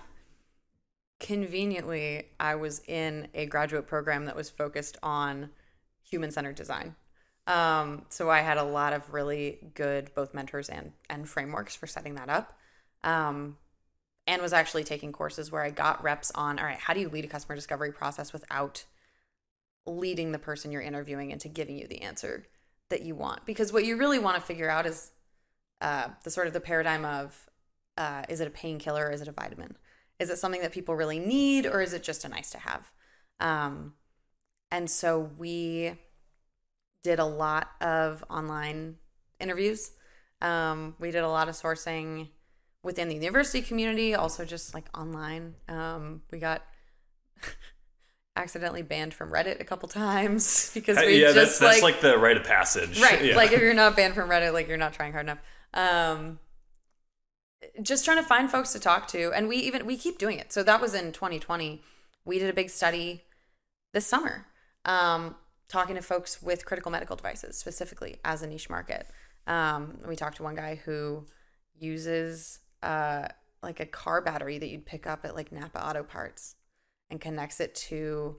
conveniently, 1.20 2.26
I 2.38 2.54
was 2.56 2.82
in 2.86 3.28
a 3.34 3.46
graduate 3.46 3.86
program 3.86 4.26
that 4.26 4.36
was 4.36 4.50
focused 4.50 4.98
on 5.02 5.50
human 6.02 6.30
centered 6.30 6.56
design. 6.56 6.96
Um, 7.46 8.06
so 8.08 8.30
I 8.30 8.40
had 8.40 8.56
a 8.56 8.64
lot 8.64 8.92
of 8.92 9.12
really 9.12 9.58
good 9.74 10.14
both 10.14 10.32
mentors 10.32 10.68
and 10.68 10.92
and 11.10 11.28
frameworks 11.28 11.76
for 11.76 11.86
setting 11.86 12.14
that 12.14 12.28
up. 12.28 12.58
Um, 13.02 13.58
and 14.26 14.40
was 14.40 14.54
actually 14.54 14.84
taking 14.84 15.12
courses 15.12 15.52
where 15.52 15.62
I 15.62 15.70
got 15.70 16.02
reps 16.02 16.30
on 16.34 16.58
all 16.58 16.64
right, 16.64 16.78
how 16.78 16.94
do 16.94 17.00
you 17.00 17.08
lead 17.08 17.24
a 17.24 17.28
customer 17.28 17.54
discovery 17.54 17.92
process 17.92 18.32
without 18.32 18.84
leading 19.86 20.32
the 20.32 20.38
person 20.38 20.72
you're 20.72 20.80
interviewing 20.80 21.30
into 21.30 21.48
giving 21.48 21.76
you 21.76 21.86
the 21.86 22.02
answer 22.02 22.46
that 22.88 23.02
you 23.02 23.14
want? 23.14 23.44
Because 23.44 23.72
what 23.72 23.84
you 23.84 23.96
really 23.96 24.18
want 24.18 24.36
to 24.36 24.42
figure 24.42 24.70
out 24.70 24.86
is 24.86 25.10
uh, 25.80 26.08
the 26.22 26.30
sort 26.30 26.46
of 26.46 26.54
the 26.54 26.60
paradigm 26.60 27.04
of 27.04 27.46
uh, 27.98 28.22
is 28.28 28.40
it 28.40 28.48
a 28.48 28.50
painkiller 28.50 29.06
or 29.06 29.12
is 29.12 29.20
it 29.20 29.28
a 29.28 29.32
vitamin? 29.32 29.76
Is 30.18 30.30
it 30.30 30.38
something 30.38 30.62
that 30.62 30.72
people 30.72 30.94
really 30.96 31.18
need 31.18 31.66
or 31.66 31.82
is 31.82 31.92
it 31.92 32.02
just 32.02 32.24
a 32.24 32.28
nice 32.28 32.50
to 32.50 32.58
have? 32.58 32.90
Um, 33.40 33.94
and 34.70 34.88
so 34.88 35.30
we 35.36 35.94
did 37.04 37.20
a 37.20 37.24
lot 37.24 37.68
of 37.80 38.24
online 38.28 38.96
interviews. 39.38 39.92
Um, 40.42 40.96
we 40.98 41.12
did 41.12 41.22
a 41.22 41.28
lot 41.28 41.48
of 41.48 41.54
sourcing 41.54 42.30
within 42.82 43.08
the 43.08 43.14
university 43.14 43.62
community, 43.62 44.14
also 44.14 44.44
just 44.44 44.74
like 44.74 44.86
online. 44.98 45.54
Um, 45.68 46.22
we 46.32 46.38
got 46.38 46.62
accidentally 48.36 48.82
banned 48.82 49.14
from 49.14 49.30
Reddit 49.30 49.60
a 49.60 49.64
couple 49.64 49.88
times 49.88 50.70
because 50.74 50.98
we 50.98 51.20
yeah, 51.20 51.32
just 51.32 51.36
that's 51.36 51.58
that's 51.60 51.82
like, 51.82 52.00
the 52.00 52.18
rite 52.18 52.36
of 52.36 52.44
passage. 52.44 53.00
right 53.00 53.24
Yeah. 53.24 53.36
like 53.36 53.52
if 53.52 53.60
you're 53.60 53.74
not 53.84 53.94
banned 53.96 54.14
from 54.14 54.28
reddit 54.28 54.52
like 54.52 54.66
you're 54.66 54.76
not 54.76 54.92
trying 54.92 55.12
hard 55.12 55.26
enough 55.26 55.38
um 55.72 56.40
just 57.80 58.04
trying 58.04 58.16
to 58.16 58.22
find 58.24 58.50
folks 58.50 58.72
to 58.72 58.80
talk 58.80 59.06
to 59.08 59.32
and 59.32 59.48
we 59.48 59.56
even 59.56 59.86
we 59.86 59.96
keep 59.96 60.18
doing 60.18 60.38
it 60.38 60.52
so 60.52 60.62
that 60.64 60.80
was 60.80 60.94
in 60.94 61.12
2020 61.12 61.80
we 62.24 62.38
did 62.40 62.50
a 62.50 62.52
big 62.52 62.70
study 62.70 63.22
this 63.92 64.04
summer 64.06 64.46
um 64.84 65.36
talking 65.68 65.96
to 65.96 66.02
folks 66.02 66.42
with 66.42 66.64
critical 66.64 66.90
medical 66.90 67.16
devices 67.16 67.56
specifically 67.56 68.16
as 68.24 68.42
a 68.42 68.46
niche 68.46 68.70
market. 68.70 69.06
Um 69.46 69.98
we 70.06 70.16
talked 70.16 70.36
to 70.38 70.42
one 70.42 70.54
guy 70.54 70.80
who 70.84 71.26
uses 71.78 72.60
uh 72.82 73.28
like 73.62 73.80
a 73.80 73.86
car 73.86 74.20
battery 74.20 74.58
that 74.58 74.68
you'd 74.68 74.86
pick 74.86 75.06
up 75.06 75.24
at 75.24 75.34
like 75.34 75.50
napa 75.50 75.84
auto 75.84 76.02
parts 76.02 76.56
and 77.10 77.20
connects 77.20 77.60
it 77.60 77.74
to 77.74 78.36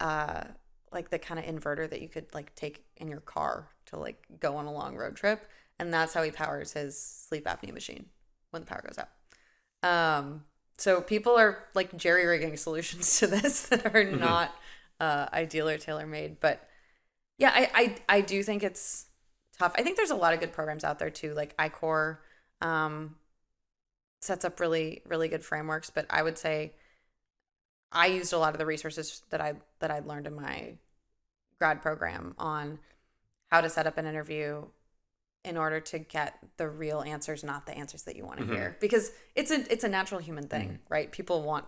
uh 0.00 0.44
like 0.92 1.10
the 1.10 1.18
kind 1.18 1.40
of 1.40 1.46
inverter 1.46 1.88
that 1.88 2.02
you 2.02 2.08
could 2.08 2.26
like 2.34 2.54
take 2.54 2.84
in 2.96 3.08
your 3.08 3.20
car 3.20 3.68
to 3.86 3.96
like 3.96 4.24
go 4.40 4.56
on 4.56 4.66
a 4.66 4.72
long 4.72 4.96
road 4.96 5.16
trip. 5.16 5.48
And 5.78 5.92
that's 5.92 6.14
how 6.14 6.22
he 6.22 6.30
powers 6.30 6.72
his 6.72 6.98
sleep 6.98 7.46
apnea 7.46 7.72
machine 7.72 8.06
when 8.50 8.62
the 8.62 8.66
power 8.66 8.84
goes 8.86 8.98
out. 8.98 9.88
Um 9.88 10.44
so 10.76 11.00
people 11.00 11.36
are 11.36 11.64
like 11.74 11.96
jerry 11.96 12.26
rigging 12.26 12.56
solutions 12.56 13.18
to 13.20 13.26
this 13.26 13.68
that 13.68 13.94
are 13.94 14.04
not 14.04 14.54
uh 15.02 15.26
ideal 15.32 15.68
or 15.68 15.76
tailor 15.76 16.06
made 16.06 16.40
but 16.40 16.66
yeah 17.38 17.50
I, 17.52 17.70
I 17.74 18.16
i 18.16 18.20
do 18.20 18.42
think 18.42 18.62
it's 18.62 19.06
tough 19.58 19.72
i 19.76 19.82
think 19.82 19.96
there's 19.96 20.10
a 20.10 20.16
lot 20.16 20.32
of 20.32 20.40
good 20.40 20.52
programs 20.52 20.84
out 20.84 20.98
there 20.98 21.10
too 21.10 21.34
like 21.34 21.54
I-Corps 21.58 22.22
um 22.60 23.16
sets 24.20 24.44
up 24.44 24.60
really 24.60 25.02
really 25.06 25.28
good 25.28 25.44
frameworks 25.44 25.90
but 25.90 26.06
i 26.08 26.22
would 26.22 26.38
say 26.38 26.72
I 27.92 28.06
used 28.06 28.32
a 28.32 28.38
lot 28.38 28.54
of 28.54 28.58
the 28.58 28.66
resources 28.66 29.22
that 29.30 29.40
I 29.40 29.54
that 29.80 29.90
I 29.90 30.00
learned 30.00 30.26
in 30.26 30.34
my 30.34 30.74
grad 31.58 31.82
program 31.82 32.34
on 32.38 32.78
how 33.50 33.60
to 33.60 33.68
set 33.68 33.86
up 33.86 33.98
an 33.98 34.06
interview 34.06 34.64
in 35.44 35.56
order 35.56 35.80
to 35.80 35.98
get 35.98 36.38
the 36.56 36.68
real 36.68 37.02
answers, 37.02 37.44
not 37.44 37.66
the 37.66 37.76
answers 37.76 38.04
that 38.04 38.16
you 38.16 38.24
want 38.24 38.38
to 38.38 38.46
hear. 38.46 38.76
Because 38.80 39.12
it's 39.34 39.50
a 39.50 39.70
it's 39.70 39.84
a 39.84 39.88
natural 39.88 40.20
human 40.20 40.48
thing, 40.48 40.78
right? 40.88 41.12
People 41.12 41.42
want 41.42 41.66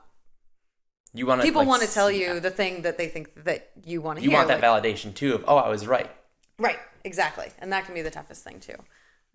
You 1.15 1.27
want 1.27 1.43
people 1.43 1.61
like, 1.61 1.69
want 1.69 1.83
to 1.83 1.93
tell 1.93 2.11
you 2.11 2.41
the 2.41 2.51
thing 2.51 2.83
that 2.83 2.99
they 2.99 3.07
think 3.07 3.45
that 3.45 3.71
you 3.85 4.01
want 4.03 4.17
to 4.17 4.21
hear. 4.21 4.31
You 4.31 4.37
hear. 4.37 4.47
want 4.47 4.61
that 4.61 4.69
like- 4.69 4.83
validation 4.83 5.15
too 5.15 5.35
of 5.35 5.45
oh 5.47 5.57
I 5.57 5.69
was 5.69 5.87
right. 5.87 6.11
Right, 6.59 6.79
exactly. 7.05 7.49
And 7.61 7.73
that 7.73 7.85
can 7.85 7.95
be 7.95 8.03
the 8.03 8.11
toughest 8.11 8.45
thing 8.45 8.61
too. 8.61 8.77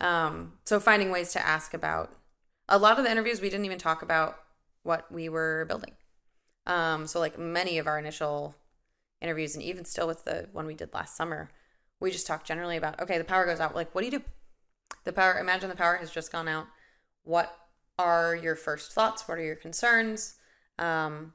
Um, 0.05 0.53
so 0.65 0.79
finding 0.79 1.09
ways 1.09 1.31
to 1.33 1.45
ask 1.45 1.73
about 1.73 2.15
a 2.67 2.77
lot 2.77 2.97
of 2.97 3.05
the 3.05 3.11
interviews 3.11 3.41
we 3.41 3.49
didn't 3.49 3.65
even 3.65 3.79
talk 3.79 4.01
about 4.01 4.37
what 4.83 5.11
we 5.11 5.29
were 5.29 5.65
building. 5.67 5.93
Um, 6.67 7.07
so 7.07 7.19
like 7.19 7.39
many 7.39 7.77
of 7.77 7.87
our 7.87 7.97
initial 7.97 8.55
interviews 9.21 9.55
and 9.55 9.63
even 9.63 9.85
still 9.85 10.07
with 10.07 10.23
the 10.25 10.47
one 10.51 10.65
we 10.65 10.75
did 10.75 10.93
last 10.93 11.15
summer, 11.15 11.49
we 11.99 12.11
just 12.11 12.27
talked 12.27 12.45
generally 12.45 12.77
about 12.77 13.01
okay, 13.01 13.17
the 13.17 13.23
power 13.23 13.45
goes 13.45 13.61
out. 13.61 13.73
Like 13.73 13.95
what 13.95 14.01
do 14.01 14.05
you 14.05 14.19
do? 14.19 14.23
The 15.05 15.13
power 15.13 15.39
imagine 15.39 15.69
the 15.69 15.75
power 15.75 15.95
has 15.95 16.11
just 16.11 16.31
gone 16.31 16.49
out. 16.49 16.67
What 17.23 17.55
are 17.97 18.35
your 18.35 18.55
first 18.55 18.91
thoughts? 18.91 19.27
What 19.27 19.37
are 19.37 19.43
your 19.43 19.55
concerns? 19.55 20.35
Um, 20.77 21.33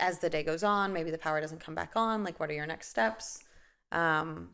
as 0.00 0.18
the 0.18 0.30
day 0.30 0.42
goes 0.42 0.64
on, 0.64 0.92
maybe 0.92 1.10
the 1.10 1.18
power 1.18 1.40
doesn't 1.40 1.60
come 1.60 1.74
back 1.74 1.92
on. 1.94 2.24
Like 2.24 2.40
what 2.40 2.50
are 2.50 2.54
your 2.54 2.66
next 2.66 2.88
steps? 2.88 3.44
Um, 3.92 4.50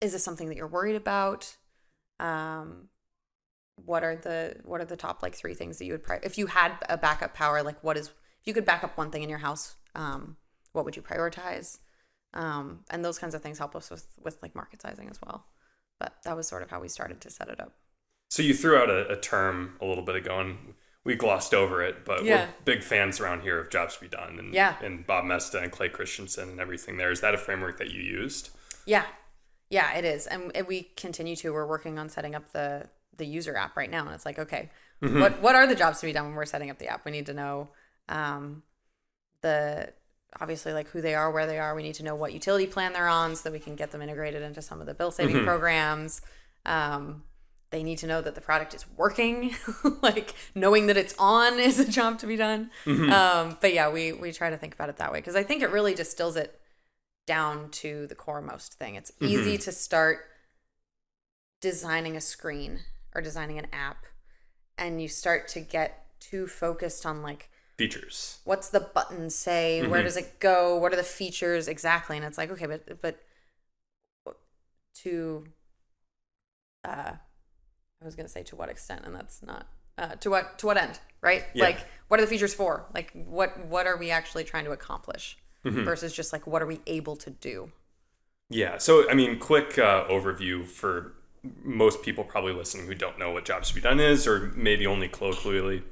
is 0.00 0.12
this 0.12 0.24
something 0.24 0.48
that 0.48 0.56
you're 0.56 0.66
worried 0.68 0.96
about 0.96 1.56
um 2.20 2.88
what 3.84 4.02
are 4.02 4.16
the 4.16 4.56
what 4.64 4.80
are 4.80 4.84
the 4.84 4.96
top 4.96 5.22
like 5.22 5.34
three 5.34 5.54
things 5.54 5.78
that 5.78 5.84
you 5.84 5.92
would 5.92 6.02
pri- 6.02 6.20
if 6.22 6.36
you 6.36 6.46
had 6.46 6.72
a 6.88 6.96
backup 6.96 7.34
power 7.34 7.62
like 7.62 7.82
what 7.84 7.96
is 7.96 8.08
if 8.08 8.46
you 8.46 8.54
could 8.54 8.64
back 8.64 8.82
up 8.82 8.96
one 8.96 9.10
thing 9.10 9.22
in 9.22 9.28
your 9.28 9.38
house 9.38 9.76
um 9.94 10.36
what 10.72 10.84
would 10.84 10.96
you 10.96 11.02
prioritize 11.02 11.78
um 12.34 12.80
and 12.90 13.04
those 13.04 13.18
kinds 13.18 13.34
of 13.34 13.42
things 13.42 13.58
help 13.58 13.76
us 13.76 13.90
with 13.90 14.06
with 14.22 14.38
like 14.42 14.54
market 14.54 14.82
sizing 14.82 15.08
as 15.08 15.20
well 15.24 15.46
but 16.00 16.14
that 16.24 16.36
was 16.36 16.46
sort 16.48 16.62
of 16.62 16.70
how 16.70 16.80
we 16.80 16.88
started 16.88 17.20
to 17.20 17.30
set 17.30 17.48
it 17.48 17.60
up 17.60 17.74
So 18.30 18.42
you 18.42 18.54
threw 18.54 18.76
out 18.76 18.90
a, 18.90 19.08
a 19.08 19.16
term 19.16 19.76
a 19.80 19.86
little 19.86 20.04
bit 20.04 20.16
ago, 20.16 20.38
and 20.40 20.74
we 21.08 21.16
glossed 21.16 21.54
over 21.54 21.82
it, 21.82 22.04
but 22.04 22.22
Yeah. 22.24 22.44
we're 22.46 22.48
big 22.64 22.82
fans 22.84 23.18
around 23.18 23.40
here 23.40 23.58
of 23.58 23.70
Jobs 23.70 23.94
to 23.96 24.00
Be 24.02 24.08
Done, 24.08 24.38
and 24.38 24.52
Yeah. 24.54 24.76
and 24.82 25.06
Bob 25.06 25.24
Moesta 25.24 25.60
and 25.62 25.72
Clay 25.72 25.88
Christensen 25.88 26.50
and 26.50 26.60
everything. 26.60 26.98
There 26.98 27.10
is 27.10 27.20
that 27.22 27.32
a 27.34 27.38
framework 27.38 27.78
that 27.78 27.90
you 27.90 28.02
used? 28.02 28.50
Yeah, 28.84 29.06
yeah, 29.70 29.96
it 29.96 30.04
is, 30.04 30.26
and, 30.26 30.52
and 30.54 30.66
we 30.66 30.82
continue 30.96 31.34
to. 31.36 31.50
We're 31.52 31.66
working 31.66 31.98
on 31.98 32.08
setting 32.10 32.34
up 32.34 32.52
the 32.52 32.88
the 33.16 33.26
user 33.26 33.56
app 33.56 33.76
right 33.76 33.90
now, 33.90 34.04
and 34.06 34.14
it's 34.14 34.24
like, 34.26 34.38
okay, 34.38 34.70
what 35.00 35.40
what 35.40 35.54
are 35.54 35.66
the 35.66 35.74
jobs 35.74 35.98
to 36.00 36.06
be 36.06 36.12
done 36.12 36.26
when 36.26 36.34
we're 36.34 36.44
setting 36.44 36.70
up 36.70 36.78
the 36.78 36.88
app? 36.88 37.04
We 37.04 37.10
need 37.10 37.26
to 37.26 37.34
know 37.34 37.70
um, 38.08 38.62
the 39.40 39.92
obviously 40.40 40.72
like 40.74 40.88
who 40.88 41.00
they 41.00 41.14
are, 41.14 41.30
where 41.30 41.46
they 41.46 41.58
are. 41.58 41.74
We 41.74 41.82
need 41.82 41.94
to 41.94 42.02
know 42.04 42.14
what 42.14 42.32
utility 42.34 42.66
plan 42.66 42.92
they're 42.92 43.08
on, 43.08 43.34
so 43.34 43.44
that 43.44 43.52
we 43.52 43.58
can 43.60 43.76
get 43.76 43.90
them 43.92 44.02
integrated 44.02 44.42
into 44.42 44.60
some 44.62 44.80
of 44.80 44.86
the 44.86 44.94
bill 44.94 45.10
saving 45.10 45.42
programs. 45.44 46.20
Um, 46.66 47.24
they 47.70 47.82
need 47.82 47.98
to 47.98 48.06
know 48.06 48.20
that 48.22 48.34
the 48.34 48.40
product 48.40 48.74
is 48.74 48.86
working. 48.96 49.54
like 50.02 50.34
knowing 50.54 50.86
that 50.86 50.96
it's 50.96 51.14
on 51.18 51.58
is 51.58 51.78
a 51.78 51.90
job 51.90 52.18
to 52.20 52.26
be 52.26 52.36
done. 52.36 52.70
Um, 52.86 53.58
but 53.60 53.72
yeah, 53.74 53.90
we 53.90 54.12
we 54.12 54.32
try 54.32 54.50
to 54.50 54.56
think 54.56 54.74
about 54.74 54.88
it 54.88 54.96
that 54.96 55.12
way 55.12 55.18
because 55.18 55.36
I 55.36 55.42
think 55.42 55.62
it 55.62 55.70
really 55.70 55.94
distills 55.94 56.36
it 56.36 56.60
down 57.26 57.70
to 57.70 58.06
the 58.06 58.14
core 58.14 58.40
most 58.40 58.74
thing. 58.74 58.94
It's 58.94 59.12
easy 59.20 59.58
to 59.58 59.72
start 59.72 60.20
designing 61.60 62.16
a 62.16 62.20
screen 62.20 62.80
or 63.14 63.20
designing 63.20 63.58
an 63.58 63.66
app 63.72 64.06
and 64.76 65.02
you 65.02 65.08
start 65.08 65.48
to 65.48 65.60
get 65.60 66.06
too 66.20 66.46
focused 66.46 67.04
on 67.04 67.22
like 67.22 67.50
Features. 67.76 68.38
what's 68.44 68.68
the 68.70 68.80
button 68.80 69.30
say 69.30 69.86
where 69.86 70.02
does 70.02 70.16
it 70.16 70.40
go 70.40 70.76
what 70.76 70.92
are 70.92 70.96
the 70.96 71.02
features 71.04 71.68
exactly 71.68 72.16
and 72.16 72.24
it's 72.26 72.36
like 72.38 72.50
okay 72.50 72.66
but 72.66 73.00
but 73.02 73.20
to 74.94 75.44
uh 76.84 77.12
i 78.00 78.04
was 78.04 78.14
going 78.14 78.26
to 78.26 78.32
say 78.32 78.42
to 78.42 78.56
what 78.56 78.68
extent 78.68 79.02
and 79.04 79.14
that's 79.14 79.42
not 79.42 79.66
uh 79.98 80.14
to 80.16 80.30
what 80.30 80.58
to 80.58 80.66
what 80.66 80.76
end 80.76 80.98
right 81.20 81.44
Yeah. 81.54 81.64
like 81.64 81.78
what 82.08 82.20
are 82.20 82.22
the 82.22 82.28
features 82.28 82.54
for 82.54 82.86
like 82.94 83.10
what 83.12 83.66
what 83.66 83.86
are 83.86 83.96
we 83.96 84.10
actually 84.10 84.44
trying 84.44 84.64
to 84.64 84.72
accomplish 84.72 85.36
versus 85.64 86.14
just 86.14 86.32
like 86.32 86.46
what 86.46 86.62
are 86.62 86.66
we 86.66 86.80
able 86.86 87.14
to 87.16 87.28
do 87.30 87.72
Yeah. 88.48 88.78
So, 88.78 89.10
I 89.10 89.12
mean, 89.12 89.38
quick 89.38 89.76
uh, 89.78 90.06
overview 90.08 90.66
for 90.66 91.12
most 91.62 92.00
people 92.02 92.24
probably 92.24 92.54
listening 92.54 92.86
who 92.86 92.94
don't 92.94 93.18
know 93.18 93.32
what 93.32 93.44
Jobs 93.44 93.68
to 93.68 93.74
Be 93.74 93.82
Done 93.82 94.00
is, 94.00 94.26
or 94.26 94.50
maybe 94.56 94.86
only 94.86 95.08
colloquially. 95.08 95.82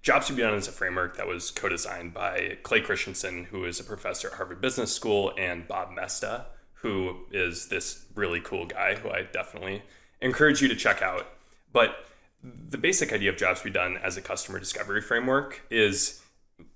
Jobs 0.00 0.28
to 0.28 0.32
Be 0.32 0.40
Done 0.40 0.54
is 0.54 0.68
a 0.68 0.72
framework 0.72 1.18
that 1.18 1.26
was 1.26 1.50
co 1.50 1.68
designed 1.68 2.14
by 2.14 2.56
Clay 2.62 2.80
Christensen, 2.80 3.44
who 3.50 3.66
is 3.66 3.78
a 3.78 3.84
professor 3.84 4.28
at 4.28 4.34
Harvard 4.34 4.62
Business 4.62 4.94
School, 4.94 5.34
and 5.36 5.68
Bob 5.68 5.90
Moesta, 5.90 6.46
who 6.74 7.26
is 7.30 7.68
this 7.68 8.06
really 8.14 8.40
cool 8.40 8.64
guy 8.64 8.94
who 8.94 9.10
I 9.10 9.24
definitely 9.24 9.82
encourage 10.20 10.62
you 10.62 10.68
to 10.68 10.76
check 10.76 11.02
out. 11.02 11.26
But 11.72 12.06
the 12.42 12.78
basic 12.78 13.12
idea 13.12 13.30
of 13.30 13.36
Jobs 13.36 13.60
to 13.60 13.64
Be 13.64 13.70
Done 13.70 13.98
as 14.02 14.16
a 14.16 14.22
customer 14.22 14.58
discovery 14.58 15.00
framework 15.00 15.62
is 15.70 16.22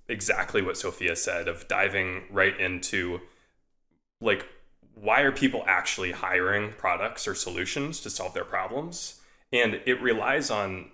exactly 0.08 0.62
what 0.62 0.76
Sophia 0.76 1.16
said 1.16 1.48
of 1.48 1.68
diving 1.68 2.24
right 2.30 2.58
into 2.58 3.20
like 4.20 4.46
why 4.94 5.20
are 5.22 5.32
people 5.32 5.64
actually 5.66 6.12
hiring 6.12 6.72
products 6.72 7.26
or 7.26 7.34
solutions 7.34 8.00
to 8.00 8.10
solve 8.10 8.34
their 8.34 8.44
problems? 8.44 9.20
And 9.52 9.80
it 9.86 10.02
relies 10.02 10.50
on 10.50 10.90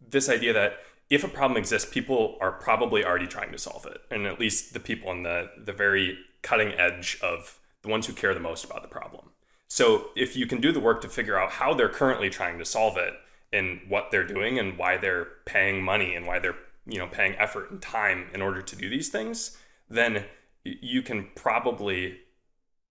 this 0.00 0.28
idea 0.28 0.52
that 0.54 0.78
if 1.08 1.22
a 1.22 1.28
problem 1.28 1.56
exists 1.56 1.88
people 1.88 2.36
are 2.40 2.50
probably 2.50 3.04
already 3.04 3.28
trying 3.28 3.52
to 3.52 3.58
solve 3.58 3.86
it. 3.86 4.00
And 4.10 4.26
at 4.26 4.40
least 4.40 4.72
the 4.72 4.80
people 4.80 5.10
on 5.10 5.22
the 5.22 5.50
the 5.56 5.72
very 5.72 6.18
cutting 6.42 6.72
edge 6.72 7.18
of 7.22 7.60
the 7.82 7.88
ones 7.88 8.06
who 8.06 8.12
care 8.12 8.34
the 8.34 8.40
most 8.40 8.64
about 8.64 8.82
the 8.82 8.88
problem 8.88 9.30
so 9.68 10.10
if 10.16 10.36
you 10.36 10.46
can 10.46 10.60
do 10.60 10.72
the 10.72 10.80
work 10.80 11.00
to 11.02 11.08
figure 11.08 11.38
out 11.38 11.52
how 11.52 11.74
they're 11.74 11.88
currently 11.88 12.30
trying 12.30 12.58
to 12.58 12.64
solve 12.64 12.96
it 12.96 13.14
and 13.52 13.80
what 13.88 14.10
they're 14.10 14.26
doing 14.26 14.58
and 14.58 14.78
why 14.78 14.96
they're 14.96 15.28
paying 15.44 15.82
money 15.82 16.14
and 16.14 16.26
why 16.26 16.38
they're 16.38 16.56
you 16.86 16.98
know 16.98 17.06
paying 17.06 17.34
effort 17.36 17.70
and 17.70 17.82
time 17.82 18.26
in 18.32 18.40
order 18.40 18.62
to 18.62 18.76
do 18.76 18.88
these 18.88 19.08
things, 19.08 19.56
then 19.88 20.24
you 20.64 21.02
can 21.02 21.28
probably 21.34 22.18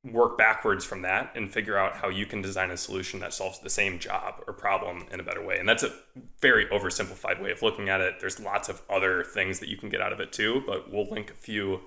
work 0.04 0.38
backwards 0.38 0.86
from 0.86 1.02
that 1.02 1.32
and 1.36 1.52
figure 1.52 1.78
out 1.78 1.96
how 1.96 2.10
you 2.10 2.26
can 2.26 2.42
design 2.42 2.70
a 2.70 2.78
solution 2.78 3.20
that 3.20 3.34
solves 3.34 3.60
the 3.60 3.70
same 3.70 3.98
job 3.98 4.36
or 4.46 4.54
problem 4.54 5.06
in 5.12 5.20
a 5.20 5.24
better 5.24 5.44
way. 5.44 5.58
And 5.58 5.68
that's 5.68 5.82
a 5.82 5.94
very 6.40 6.68
oversimplified 6.68 7.42
way 7.42 7.52
of 7.52 7.64
looking 7.64 7.90
at 7.90 8.02
it. 8.02 8.20
There's 8.20 8.40
lots 8.40 8.70
of 8.70 8.84
other 8.90 9.24
things 9.24 9.60
that 9.60 9.70
you 9.70 9.78
can 9.78 9.90
get 9.90 10.02
out 10.02 10.14
of 10.14 10.20
it 10.20 10.32
too, 10.32 10.62
but 10.68 10.92
we'll 10.92 11.10
link 11.10 11.32
a 11.32 11.36
few 11.36 11.82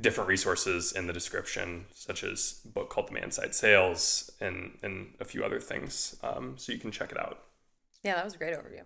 different 0.00 0.28
resources 0.28 0.92
in 0.92 1.06
the 1.06 1.12
description, 1.12 1.86
such 1.94 2.22
as 2.24 2.60
a 2.64 2.68
book 2.68 2.88
called 2.90 3.08
Demand 3.08 3.34
Side 3.34 3.54
Sales 3.54 4.30
and 4.40 4.78
and 4.82 5.14
a 5.20 5.24
few 5.24 5.44
other 5.44 5.60
things, 5.60 6.16
um, 6.22 6.54
so 6.56 6.72
you 6.72 6.78
can 6.78 6.90
check 6.90 7.12
it 7.12 7.18
out. 7.18 7.40
Yeah, 8.02 8.14
that 8.14 8.24
was 8.24 8.34
a 8.34 8.38
great 8.38 8.54
overview. 8.54 8.82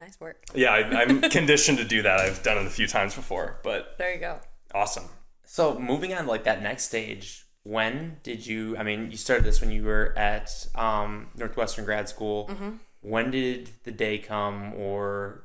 Nice 0.00 0.18
work. 0.20 0.44
Yeah, 0.54 0.70
I, 0.72 1.02
I'm 1.02 1.20
conditioned 1.30 1.78
to 1.78 1.84
do 1.84 2.02
that. 2.02 2.18
I've 2.20 2.42
done 2.42 2.58
it 2.58 2.66
a 2.66 2.70
few 2.70 2.86
times 2.86 3.14
before, 3.14 3.60
but 3.62 3.94
There 3.98 4.12
you 4.12 4.20
go. 4.20 4.40
awesome. 4.74 5.04
So 5.44 5.78
moving 5.78 6.12
on 6.14 6.24
to 6.24 6.30
like 6.30 6.44
that 6.44 6.62
next 6.62 6.84
stage, 6.84 7.44
when 7.62 8.18
did 8.22 8.46
you? 8.46 8.76
I 8.76 8.82
mean, 8.82 9.10
you 9.10 9.16
started 9.16 9.44
this 9.44 9.60
when 9.60 9.70
you 9.70 9.84
were 9.84 10.12
at 10.18 10.66
um, 10.74 11.28
Northwestern 11.36 11.84
grad 11.84 12.08
school. 12.08 12.50
When 13.00 13.30
did 13.30 13.70
the 13.84 13.92
day 13.92 14.18
come, 14.18 14.74
or 14.74 15.44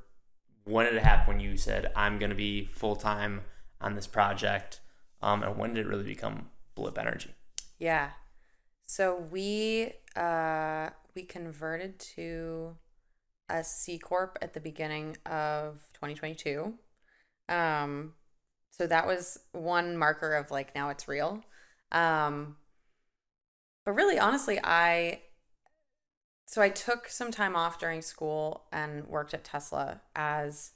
when 0.63 0.86
did 0.86 0.95
it 0.95 1.04
happen 1.04 1.36
when 1.36 1.39
you 1.39 1.58
said, 1.58 1.91
"I'm 1.95 2.17
going 2.17 2.30
to 2.30 2.36
be 2.36 2.65
full 2.65 2.95
time 2.95 3.41
on 3.81 3.95
this 3.95 4.07
project"? 4.07 4.81
Um, 5.21 5.43
and 5.43 5.57
when 5.57 5.73
did 5.73 5.85
it 5.85 5.89
really 5.89 6.03
become 6.03 6.49
Blip 6.75 6.97
Energy? 6.97 7.33
Yeah. 7.77 8.11
So 8.85 9.15
we 9.31 9.93
uh 10.15 10.89
we 11.15 11.23
converted 11.23 11.99
to 12.15 12.75
a 13.49 13.63
C 13.63 13.97
corp 13.99 14.37
at 14.41 14.53
the 14.53 14.59
beginning 14.59 15.17
of 15.25 15.83
2022. 15.93 16.73
Um 17.47 18.13
so 18.71 18.87
that 18.87 19.07
was 19.07 19.39
one 19.51 19.97
marker 19.97 20.33
of 20.35 20.51
like 20.51 20.73
now 20.75 20.89
it's 20.89 21.07
real. 21.07 21.43
Um 21.91 22.57
but 23.85 23.93
really 23.93 24.19
honestly 24.19 24.59
I 24.63 25.21
so 26.47 26.61
I 26.63 26.69
took 26.69 27.09
some 27.09 27.31
time 27.31 27.55
off 27.55 27.77
during 27.79 28.01
school 28.01 28.65
and 28.71 29.05
worked 29.07 29.35
at 29.35 29.43
Tesla 29.43 30.01
as 30.15 30.71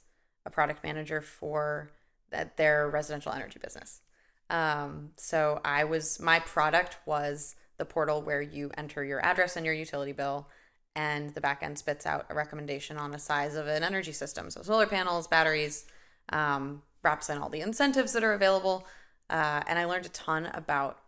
a 0.46 0.50
product 0.50 0.84
manager 0.84 1.20
for 1.20 1.90
that 2.34 2.56
their 2.56 2.88
residential 2.88 3.32
energy 3.32 3.60
business. 3.62 4.00
Um, 4.50 5.10
so 5.16 5.60
I 5.64 5.84
was 5.84 6.20
my 6.20 6.40
product 6.40 6.98
was 7.06 7.56
the 7.78 7.84
portal 7.84 8.22
where 8.22 8.42
you 8.42 8.70
enter 8.76 9.02
your 9.04 9.24
address 9.24 9.56
and 9.56 9.64
your 9.64 9.74
utility 9.74 10.12
bill, 10.12 10.48
and 10.94 11.34
the 11.34 11.40
back 11.40 11.62
end 11.62 11.78
spits 11.78 12.06
out 12.06 12.26
a 12.28 12.34
recommendation 12.34 12.96
on 12.98 13.10
the 13.10 13.18
size 13.18 13.54
of 13.54 13.66
an 13.66 13.82
energy 13.82 14.12
system. 14.12 14.50
So 14.50 14.62
solar 14.62 14.86
panels, 14.86 15.26
batteries, 15.26 15.86
um, 16.28 16.82
wraps 17.02 17.30
in 17.30 17.38
all 17.38 17.48
the 17.48 17.60
incentives 17.60 18.12
that 18.12 18.24
are 18.24 18.32
available, 18.32 18.86
uh, 19.30 19.62
and 19.66 19.78
I 19.78 19.84
learned 19.86 20.06
a 20.06 20.10
ton 20.10 20.46
about 20.46 20.98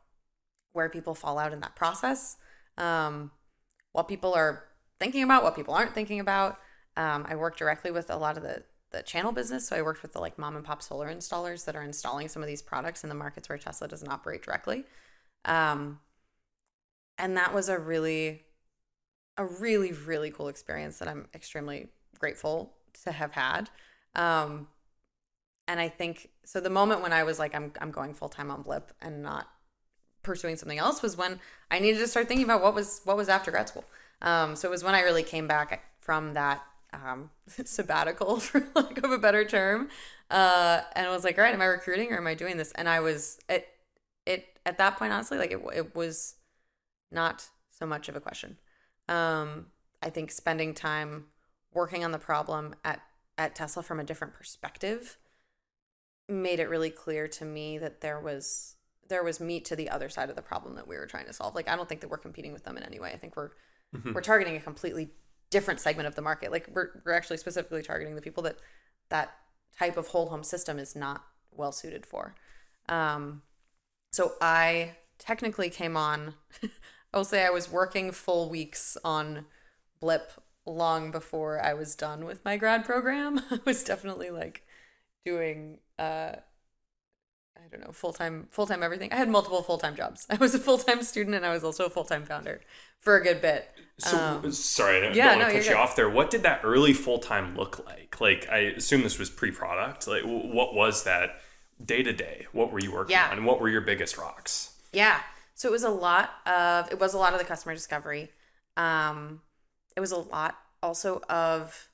where 0.72 0.88
people 0.88 1.14
fall 1.14 1.38
out 1.38 1.52
in 1.52 1.60
that 1.60 1.74
process, 1.74 2.36
um, 2.78 3.30
what 3.92 4.08
people 4.08 4.34
are 4.34 4.64
thinking 4.98 5.22
about, 5.22 5.42
what 5.42 5.56
people 5.56 5.74
aren't 5.74 5.94
thinking 5.94 6.20
about. 6.20 6.58
Um, 6.96 7.26
I 7.28 7.34
work 7.36 7.56
directly 7.56 7.90
with 7.90 8.10
a 8.10 8.16
lot 8.16 8.36
of 8.36 8.42
the 8.42 8.62
the 8.90 9.02
channel 9.02 9.32
business. 9.32 9.68
So 9.68 9.76
I 9.76 9.82
worked 9.82 10.02
with 10.02 10.12
the 10.12 10.20
like 10.20 10.38
mom 10.38 10.56
and 10.56 10.64
pop 10.64 10.82
solar 10.82 11.12
installers 11.12 11.64
that 11.64 11.76
are 11.76 11.82
installing 11.82 12.28
some 12.28 12.42
of 12.42 12.48
these 12.48 12.62
products 12.62 13.02
in 13.02 13.08
the 13.08 13.14
markets 13.14 13.48
where 13.48 13.58
Tesla 13.58 13.88
doesn't 13.88 14.10
operate 14.10 14.42
directly. 14.42 14.84
Um, 15.44 16.00
and 17.18 17.36
that 17.36 17.54
was 17.54 17.68
a 17.68 17.78
really, 17.78 18.42
a 19.36 19.44
really, 19.44 19.92
really 19.92 20.30
cool 20.30 20.48
experience 20.48 20.98
that 20.98 21.08
I'm 21.08 21.28
extremely 21.34 21.88
grateful 22.18 22.72
to 23.04 23.12
have 23.12 23.32
had. 23.32 23.70
Um, 24.14 24.68
and 25.68 25.80
I 25.80 25.88
think 25.88 26.30
so. 26.44 26.60
The 26.60 26.70
moment 26.70 27.02
when 27.02 27.12
I 27.12 27.24
was 27.24 27.38
like, 27.38 27.54
I'm 27.54 27.72
I'm 27.80 27.90
going 27.90 28.14
full 28.14 28.28
time 28.28 28.50
on 28.50 28.62
Blip 28.62 28.92
and 29.02 29.22
not 29.22 29.48
pursuing 30.22 30.56
something 30.56 30.78
else 30.78 31.02
was 31.02 31.16
when 31.16 31.40
I 31.70 31.78
needed 31.78 31.98
to 31.98 32.06
start 32.06 32.28
thinking 32.28 32.44
about 32.44 32.62
what 32.62 32.74
was 32.74 33.00
what 33.04 33.16
was 33.16 33.28
after 33.28 33.50
grad 33.50 33.68
school. 33.68 33.84
Um, 34.22 34.56
so 34.56 34.68
it 34.68 34.70
was 34.70 34.84
when 34.84 34.94
I 34.94 35.00
really 35.00 35.22
came 35.22 35.46
back 35.46 35.82
from 36.00 36.34
that 36.34 36.62
um, 37.04 37.30
sabbatical, 37.64 38.36
for 38.40 38.66
lack 38.74 38.98
of 38.98 39.10
a 39.10 39.18
better 39.18 39.44
term, 39.44 39.88
uh, 40.30 40.80
and 40.94 41.06
I 41.06 41.10
was 41.10 41.24
like, 41.24 41.38
all 41.38 41.44
right, 41.44 41.54
am 41.54 41.62
I 41.62 41.66
recruiting 41.66 42.12
or 42.12 42.16
am 42.16 42.26
I 42.26 42.34
doing 42.34 42.56
this? 42.56 42.72
And 42.72 42.88
I 42.88 43.00
was 43.00 43.38
it 43.48 43.66
it 44.24 44.46
at 44.64 44.78
that 44.78 44.98
point, 44.98 45.12
honestly, 45.12 45.38
like 45.38 45.52
it 45.52 45.60
it 45.74 45.94
was 45.94 46.36
not 47.10 47.48
so 47.70 47.86
much 47.86 48.08
of 48.08 48.16
a 48.16 48.20
question. 48.20 48.58
Um, 49.08 49.66
I 50.02 50.10
think 50.10 50.30
spending 50.30 50.74
time 50.74 51.26
working 51.72 52.04
on 52.04 52.12
the 52.12 52.18
problem 52.18 52.74
at 52.84 53.00
at 53.38 53.54
Tesla 53.54 53.82
from 53.82 54.00
a 54.00 54.04
different 54.04 54.34
perspective 54.34 55.18
made 56.28 56.58
it 56.58 56.68
really 56.68 56.90
clear 56.90 57.28
to 57.28 57.44
me 57.44 57.78
that 57.78 58.00
there 58.00 58.18
was 58.18 58.76
there 59.08 59.22
was 59.22 59.38
meat 59.38 59.64
to 59.64 59.76
the 59.76 59.88
other 59.88 60.08
side 60.08 60.30
of 60.30 60.36
the 60.36 60.42
problem 60.42 60.74
that 60.74 60.88
we 60.88 60.96
were 60.96 61.06
trying 61.06 61.26
to 61.26 61.32
solve. 61.32 61.54
Like 61.54 61.68
I 61.68 61.76
don't 61.76 61.88
think 61.88 62.00
that 62.00 62.10
we're 62.10 62.16
competing 62.16 62.52
with 62.52 62.64
them 62.64 62.76
in 62.76 62.82
any 62.82 62.98
way. 62.98 63.12
I 63.12 63.16
think 63.16 63.36
we're 63.36 63.50
we're 64.12 64.20
targeting 64.20 64.56
a 64.56 64.60
completely 64.60 65.10
different 65.50 65.80
segment 65.80 66.06
of 66.06 66.14
the 66.14 66.22
market. 66.22 66.50
Like 66.50 66.68
we're 66.72 67.02
we're 67.04 67.12
actually 67.12 67.36
specifically 67.38 67.82
targeting 67.82 68.14
the 68.14 68.22
people 68.22 68.42
that 68.44 68.56
that 69.08 69.34
type 69.78 69.96
of 69.96 70.08
whole 70.08 70.28
home 70.28 70.42
system 70.42 70.78
is 70.78 70.96
not 70.96 71.24
well 71.52 71.72
suited 71.72 72.06
for. 72.06 72.34
Um, 72.88 73.42
so 74.12 74.32
I 74.40 74.96
technically 75.18 75.70
came 75.70 75.96
on. 75.96 76.34
I 77.12 77.16
will 77.16 77.24
say 77.24 77.44
I 77.44 77.50
was 77.50 77.70
working 77.70 78.12
full 78.12 78.48
weeks 78.48 78.96
on 79.04 79.46
Blip 80.00 80.32
long 80.66 81.10
before 81.10 81.62
I 81.62 81.74
was 81.74 81.94
done 81.94 82.24
with 82.24 82.44
my 82.44 82.56
grad 82.56 82.84
program. 82.84 83.40
I 83.50 83.60
was 83.64 83.84
definitely 83.84 84.30
like 84.30 84.62
doing 85.24 85.78
uh 85.98 86.32
I 87.66 87.76
don't 87.76 87.84
know, 87.86 87.92
full 87.92 88.12
time 88.12 88.46
full 88.50 88.66
time 88.66 88.82
everything. 88.82 89.12
I 89.12 89.16
had 89.16 89.28
multiple 89.28 89.62
full 89.62 89.78
time 89.78 89.96
jobs. 89.96 90.26
I 90.30 90.36
was 90.36 90.54
a 90.54 90.58
full 90.58 90.78
time 90.78 91.02
student 91.02 91.34
and 91.36 91.44
I 91.44 91.52
was 91.52 91.64
also 91.64 91.86
a 91.86 91.90
full 91.90 92.04
time 92.04 92.24
founder 92.24 92.60
for 93.00 93.16
a 93.16 93.22
good 93.22 93.40
bit. 93.42 93.68
So 93.98 94.16
Um, 94.18 94.52
sorry, 94.52 94.98
I 94.98 95.00
don't, 95.00 95.14
yeah, 95.14 95.30
don't 95.30 95.38
no, 95.38 95.44
want 95.44 95.50
to 95.50 95.54
you're 95.54 95.62
cut 95.62 95.70
you 95.70 95.76
good. 95.76 95.80
off 95.80 95.96
there. 95.96 96.10
What 96.10 96.30
did 96.30 96.42
that 96.42 96.60
early 96.64 96.92
full 96.92 97.18
time 97.18 97.56
look 97.56 97.84
like? 97.86 98.20
Like, 98.20 98.48
I 98.50 98.58
assume 98.58 99.02
this 99.02 99.18
was 99.18 99.30
pre 99.30 99.50
product. 99.50 100.06
Like, 100.06 100.22
what 100.24 100.74
was 100.74 101.04
that 101.04 101.40
day 101.84 102.02
to 102.02 102.12
day? 102.12 102.46
What 102.52 102.72
were 102.72 102.78
you 102.78 102.92
working 102.92 103.12
Yeah. 103.12 103.30
on? 103.30 103.44
What 103.44 103.60
were 103.60 103.68
your 103.68 103.80
biggest 103.80 104.16
rocks? 104.18 104.76
Yeah. 104.92 105.20
So 105.54 105.68
it 105.68 105.72
was 105.72 105.84
a 105.84 105.90
lot 105.90 106.30
of 106.46 106.90
it 106.92 106.98
was 106.98 107.14
a 107.14 107.18
lot 107.18 107.32
of 107.32 107.38
the 107.38 107.44
customer 107.44 107.74
discovery. 107.74 108.30
Um 108.76 109.40
it 109.96 110.00
was 110.00 110.12
a 110.12 110.18
lot 110.18 110.58
also 110.82 111.22
of 111.30 111.88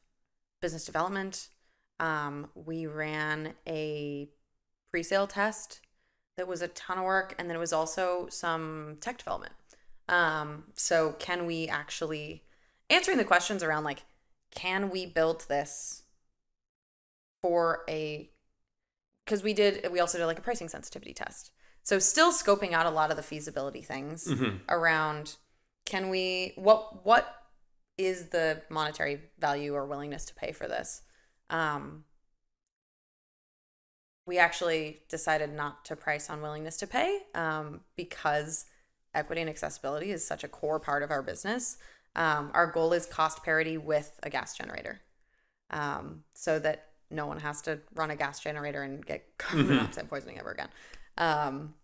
business 0.61 0.85
development. 0.85 1.49
Um 2.01 2.49
we 2.55 2.87
ran 2.87 3.55
a 3.69 4.29
pre-sale 4.93 5.27
test 5.27 5.81
that 6.37 6.47
was 6.47 6.63
a 6.63 6.69
ton 6.69 6.99
of 6.99 7.05
work 7.05 7.35
and 7.39 7.49
then 7.49 7.57
it 7.57 7.61
was 7.61 7.73
also 7.73 8.29
some 8.31 8.99
tech 9.01 9.19
development. 9.19 9.55
Um 10.09 10.65
so 10.75 11.13
can 11.19 11.47
we 11.47 11.67
actually 11.67 12.45
answering 12.91 13.19
the 13.19 13.25
questions 13.25 13.63
around 13.63 13.85
like 13.85 14.05
can 14.55 14.91
we 14.91 15.07
build 15.07 15.47
this 15.49 16.03
for 17.41 17.83
a 17.89 18.31
because 19.25 19.43
we 19.43 19.55
did 19.55 19.91
we 19.91 19.99
also 19.99 20.19
did 20.19 20.27
like 20.27 20.39
a 20.39 20.43
pricing 20.43 20.69
sensitivity 20.69 21.15
test. 21.15 21.51
So 21.83 21.99
still 21.99 22.33
scoping 22.33 22.73
out 22.73 22.87
a 22.87 22.91
lot 22.91 23.11
of 23.11 23.17
the 23.17 23.23
feasibility 23.23 23.83
things 23.83 24.29
around 24.69 25.37
can 25.87 26.11
we 26.11 26.53
what 26.57 27.05
what 27.05 27.35
is 27.99 28.29
the 28.29 28.63
monetary 28.69 29.21
value 29.39 29.75
or 29.75 29.87
willingness 29.87 30.25
to 30.27 30.35
pay 30.35 30.53
for 30.53 30.69
this? 30.69 31.03
Um 31.51 32.05
we 34.27 34.39
actually 34.39 35.01
decided 35.09 35.53
not 35.53 35.85
to 35.85 35.97
price 35.97 36.31
on 36.31 36.41
willingness 36.41 36.77
to 36.79 36.87
pay 36.87 37.21
um, 37.35 37.81
because 37.97 38.67
equity 39.15 39.41
and 39.41 39.51
accessibility 39.51 40.11
is 40.11 40.27
such 40.27 40.45
a 40.45 40.49
core 40.49 40.81
part 40.81 41.03
of 41.03 41.11
our 41.11 41.23
business 41.23 41.77
um, 42.15 42.51
our 42.55 42.67
goal 42.67 42.93
is 42.93 43.07
cost 43.07 43.43
parity 43.43 43.79
with 43.79 44.19
a 44.23 44.31
gas 44.31 44.57
generator 44.57 45.01
um, 45.71 46.25
so 46.35 46.59
that 46.59 46.89
no 47.13 47.27
one 47.27 47.41
has 47.41 47.61
to 47.63 47.81
run 47.95 48.11
a 48.11 48.17
gas 48.17 48.41
generator 48.41 48.83
and 48.83 49.05
get 49.05 49.39
carbon 49.39 49.69
monoxide 49.69 50.09
poisoning 50.09 50.39
ever 50.39 50.51
again. 50.51 50.69
Um, 51.19 51.75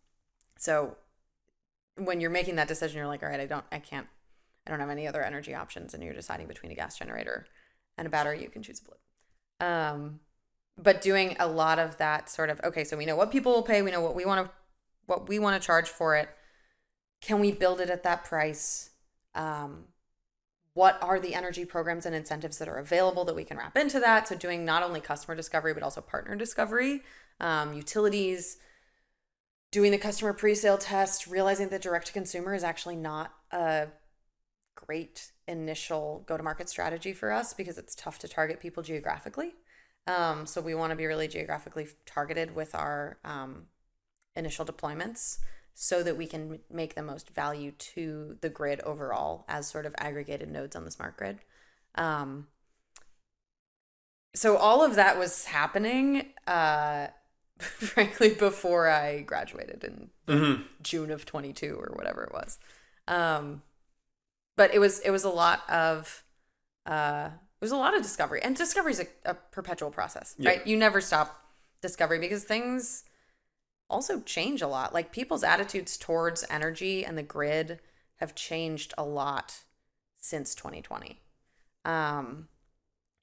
so 0.56 0.96
when 1.96 2.20
you're 2.20 2.30
making 2.30 2.56
that 2.56 2.68
decision, 2.68 2.98
you're 2.98 3.06
like, 3.06 3.22
all 3.22 3.28
right, 3.28 3.40
I 3.40 3.46
don't, 3.46 3.64
I 3.70 3.78
can't, 3.78 4.06
I 4.66 4.70
don't 4.70 4.80
have 4.80 4.90
any 4.90 5.06
other 5.06 5.22
energy 5.22 5.54
options, 5.54 5.94
and 5.94 6.02
you're 6.02 6.14
deciding 6.14 6.46
between 6.46 6.72
a 6.72 6.74
gas 6.74 6.98
generator 6.98 7.46
and 7.96 8.06
a 8.06 8.10
battery, 8.10 8.42
you 8.42 8.48
can 8.48 8.62
choose 8.62 8.80
a 8.80 8.84
blip. 8.84 9.00
But 10.80 11.00
doing 11.00 11.36
a 11.40 11.48
lot 11.48 11.78
of 11.78 11.98
that 11.98 12.30
sort 12.30 12.50
of 12.50 12.60
okay, 12.62 12.84
so 12.84 12.96
we 12.96 13.06
know 13.06 13.16
what 13.16 13.30
people 13.30 13.52
will 13.52 13.62
pay, 13.62 13.82
we 13.82 13.90
know 13.90 14.00
what 14.00 14.14
we 14.14 14.24
want 14.24 14.46
to, 14.46 14.52
what 15.06 15.28
we 15.28 15.38
want 15.38 15.60
to 15.60 15.66
charge 15.66 15.88
for 15.88 16.14
it. 16.16 16.28
Can 17.20 17.40
we 17.40 17.50
build 17.50 17.80
it 17.80 17.90
at 17.90 18.04
that 18.04 18.24
price? 18.24 18.90
Um, 19.34 19.86
what 20.78 20.96
are 21.02 21.18
the 21.18 21.34
energy 21.34 21.64
programs 21.64 22.06
and 22.06 22.14
incentives 22.14 22.58
that 22.58 22.68
are 22.68 22.76
available 22.76 23.24
that 23.24 23.34
we 23.34 23.42
can 23.42 23.56
wrap 23.56 23.76
into 23.76 23.98
that 23.98 24.28
so 24.28 24.36
doing 24.36 24.64
not 24.64 24.84
only 24.84 25.00
customer 25.00 25.34
discovery 25.34 25.74
but 25.74 25.82
also 25.82 26.00
partner 26.00 26.36
discovery 26.36 27.02
um, 27.40 27.74
utilities 27.74 28.58
doing 29.72 29.90
the 29.90 29.98
customer 29.98 30.32
pre-sale 30.32 30.78
test 30.78 31.26
realizing 31.26 31.68
that 31.70 31.82
direct 31.82 32.06
to 32.06 32.12
consumer 32.12 32.54
is 32.54 32.62
actually 32.62 32.94
not 32.94 33.32
a 33.50 33.88
great 34.76 35.32
initial 35.48 36.22
go-to-market 36.28 36.68
strategy 36.68 37.12
for 37.12 37.32
us 37.32 37.52
because 37.52 37.76
it's 37.76 37.96
tough 37.96 38.20
to 38.20 38.28
target 38.28 38.60
people 38.60 38.80
geographically 38.80 39.54
Um, 40.08 40.46
so 40.46 40.62
we 40.62 40.74
want 40.74 40.90
to 40.90 40.96
be 40.96 41.04
really 41.04 41.28
geographically 41.28 41.86
targeted 42.06 42.54
with 42.56 42.74
our 42.74 43.18
um, 43.24 43.66
initial 44.34 44.64
deployments 44.64 45.38
so 45.74 46.02
that 46.02 46.16
we 46.16 46.26
can 46.26 46.60
make 46.72 46.94
the 46.94 47.02
most 47.02 47.28
value 47.28 47.72
to 47.72 48.38
the 48.40 48.48
grid 48.48 48.80
overall 48.80 49.44
as 49.48 49.68
sort 49.68 49.84
of 49.84 49.94
aggregated 49.98 50.50
nodes 50.50 50.74
on 50.74 50.86
the 50.86 50.90
smart 50.90 51.18
grid. 51.18 51.38
Um, 51.94 52.46
so 54.34 54.56
all 54.56 54.82
of 54.82 54.94
that 54.94 55.18
was 55.18 55.44
happening, 55.44 56.32
uh, 56.46 57.08
frankly, 57.58 58.30
before 58.30 58.88
I 58.88 59.20
graduated 59.20 59.84
in 59.84 60.64
June 60.82 61.10
of 61.10 61.26
22 61.26 61.76
or 61.78 61.92
whatever 61.94 62.24
it 62.24 62.32
was. 62.32 62.58
Um, 63.06 63.62
but 64.56 64.72
it 64.74 64.78
was 64.78 65.00
it 65.00 65.10
was 65.10 65.24
a 65.24 65.30
lot 65.30 65.68
of 65.68 66.24
uh, 66.86 67.30
it 67.60 67.64
was 67.64 67.72
a 67.72 67.76
lot 67.76 67.96
of 67.96 68.02
discovery, 68.02 68.40
and 68.42 68.54
discovery 68.56 68.92
is 68.92 69.00
a, 69.00 69.06
a 69.24 69.34
perpetual 69.34 69.90
process, 69.90 70.34
Yeah. 70.38 70.50
right? 70.50 70.66
You 70.66 70.76
never 70.76 71.00
stop 71.00 71.44
discovery 71.80 72.18
because 72.18 72.44
things 72.44 73.04
also 73.90 74.20
change 74.20 74.62
a 74.62 74.68
lot. 74.68 74.94
Like 74.94 75.12
people's 75.12 75.42
attitudes 75.42 75.96
towards 75.96 76.44
energy 76.50 77.04
and 77.04 77.18
the 77.18 77.22
grid 77.22 77.80
have 78.16 78.34
changed 78.34 78.94
a 78.98 79.04
lot 79.04 79.64
since 80.18 80.54
2020. 80.54 81.20
Um, 81.84 82.48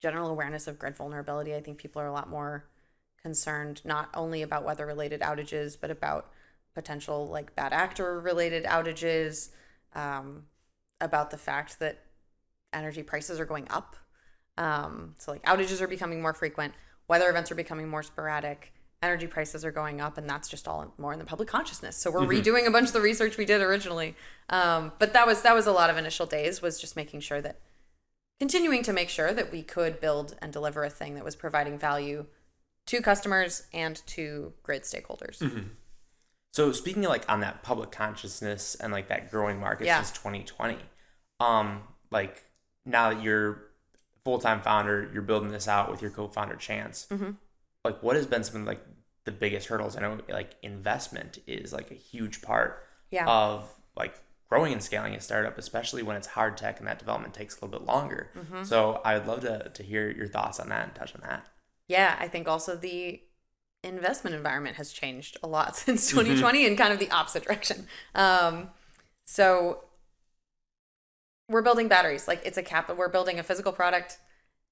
general 0.01 0.29
awareness 0.29 0.67
of 0.67 0.79
grid 0.79 0.95
vulnerability. 0.95 1.55
I 1.55 1.61
think 1.61 1.77
people 1.77 2.01
are 2.01 2.07
a 2.07 2.11
lot 2.13 2.29
more 2.29 2.65
concerned 3.21 3.81
not 3.85 4.09
only 4.13 4.41
about 4.41 4.63
weather 4.65 4.85
related 4.85 5.21
outages, 5.21 5.77
but 5.79 5.91
about 5.91 6.31
potential 6.73 7.27
like 7.27 7.55
bad 7.55 7.71
actor 7.73 8.19
related 8.19 8.65
outages, 8.65 9.49
um, 9.93 10.43
about 10.99 11.31
the 11.31 11.37
fact 11.37 11.79
that 11.79 11.99
energy 12.73 13.03
prices 13.03 13.39
are 13.39 13.45
going 13.45 13.67
up. 13.69 13.95
Um, 14.57 15.15
so 15.17 15.31
like 15.31 15.43
outages 15.43 15.81
are 15.81 15.87
becoming 15.87 16.21
more 16.21 16.33
frequent, 16.33 16.73
weather 17.07 17.29
events 17.29 17.51
are 17.51 17.55
becoming 17.55 17.87
more 17.87 18.03
sporadic, 18.03 18.73
energy 19.03 19.27
prices 19.27 19.63
are 19.65 19.71
going 19.71 20.01
up, 20.01 20.17
and 20.17 20.29
that's 20.29 20.47
just 20.47 20.67
all 20.67 20.93
more 20.97 21.13
in 21.13 21.19
the 21.19 21.25
public 21.25 21.47
consciousness. 21.49 21.95
So 21.97 22.09
we're 22.11 22.21
redoing 22.21 22.65
a 22.67 22.71
bunch 22.71 22.87
of 22.87 22.93
the 22.93 23.01
research 23.01 23.37
we 23.37 23.45
did 23.45 23.61
originally. 23.61 24.15
Um, 24.49 24.93
but 24.99 25.13
that 25.13 25.27
was 25.27 25.41
that 25.43 25.53
was 25.55 25.67
a 25.67 25.71
lot 25.71 25.89
of 25.89 25.97
initial 25.97 26.25
days 26.25 26.61
was 26.61 26.79
just 26.79 26.95
making 26.95 27.19
sure 27.21 27.41
that 27.41 27.59
continuing 28.39 28.83
to 28.83 28.93
make 28.93 29.09
sure 29.09 29.33
that 29.33 29.51
we 29.51 29.61
could 29.63 29.99
build 29.99 30.35
and 30.41 30.51
deliver 30.51 30.83
a 30.83 30.89
thing 30.89 31.15
that 31.15 31.23
was 31.23 31.35
providing 31.35 31.77
value 31.77 32.25
to 32.87 33.01
customers 33.01 33.63
and 33.73 34.01
to 34.07 34.53
grid 34.63 34.83
stakeholders. 34.83 35.67
So 36.53 36.71
speaking 36.71 37.03
of 37.05 37.09
like 37.09 37.29
on 37.29 37.41
that 37.41 37.63
public 37.63 37.91
consciousness 37.91 38.75
and 38.75 38.93
like 38.93 39.07
that 39.09 39.29
growing 39.31 39.59
market 39.59 39.87
Yeah. 39.87 40.01
since 40.01 40.11
2020, 40.17 40.77
um, 41.39 41.83
like 42.11 42.43
now 42.85 43.09
that 43.13 43.21
you're 43.21 43.63
full 44.25 44.39
time 44.39 44.59
founder, 44.61 45.09
you're 45.13 45.21
building 45.21 45.51
this 45.51 45.67
out 45.69 45.89
with 45.89 46.01
your 46.01 46.11
co-founder 46.11 46.55
Chance. 46.57 47.07
Mm-hmm. 47.11 47.31
Like, 47.85 48.03
what 48.03 48.17
has 48.17 48.25
been 48.25 48.43
some 48.43 48.61
of 48.61 48.67
like 48.67 48.83
the 49.23 49.31
biggest 49.31 49.67
hurdles? 49.67 49.95
I 49.95 50.01
know 50.01 50.17
like 50.27 50.55
investment 50.61 51.37
is 51.47 51.71
like 51.71 51.91
a 51.91 51.95
huge 51.95 52.41
part 52.41 52.83
Yeah. 53.11 53.25
of 53.27 53.73
like 53.95 54.19
growing 54.49 54.73
and 54.73 54.83
scaling 54.83 55.15
a 55.15 55.21
startup, 55.21 55.57
especially 55.57 56.03
when 56.03 56.15
it's 56.17 56.27
hard 56.27 56.57
tech 56.57 56.79
and 56.79 56.87
that 56.87 56.99
development 56.99 57.33
takes 57.33 57.55
a 57.57 57.63
little 57.65 57.79
bit 57.79 57.87
longer. 57.87 58.31
Mm-hmm. 58.35 58.63
So 58.63 58.99
I 59.05 59.17
would 59.17 59.27
love 59.27 59.41
to 59.41 59.69
to 59.69 59.83
hear 59.83 60.09
your 60.09 60.27
thoughts 60.27 60.59
on 60.59 60.69
that 60.69 60.83
and 60.85 60.95
touch 60.95 61.15
on 61.15 61.21
that. 61.21 61.45
Yeah, 61.87 62.15
I 62.19 62.27
think 62.27 62.47
also 62.47 62.75
the 62.75 63.21
investment 63.83 64.35
environment 64.35 64.77
has 64.77 64.91
changed 64.91 65.37
a 65.43 65.47
lot 65.47 65.75
since 65.85 66.09
2020 66.09 66.65
in 66.65 66.75
kind 66.75 66.91
of 66.91 66.97
the 66.99 67.11
opposite 67.11 67.43
direction. 67.45 67.85
Um, 68.15 68.69
so 69.25 69.83
we're 71.49 71.61
building 71.61 71.87
batteries. 71.87 72.27
Like 72.27 72.41
it's 72.45 72.57
a 72.57 72.63
cap. 72.63 72.89
We're 72.95 73.09
building 73.09 73.39
a 73.39 73.43
physical 73.43 73.71
product. 73.71 74.17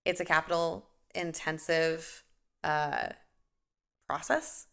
It's 0.06 0.20
a 0.20 0.26
capital 0.26 0.86
intensive 1.16 2.24
uh, 2.64 3.10
process. 4.08 4.68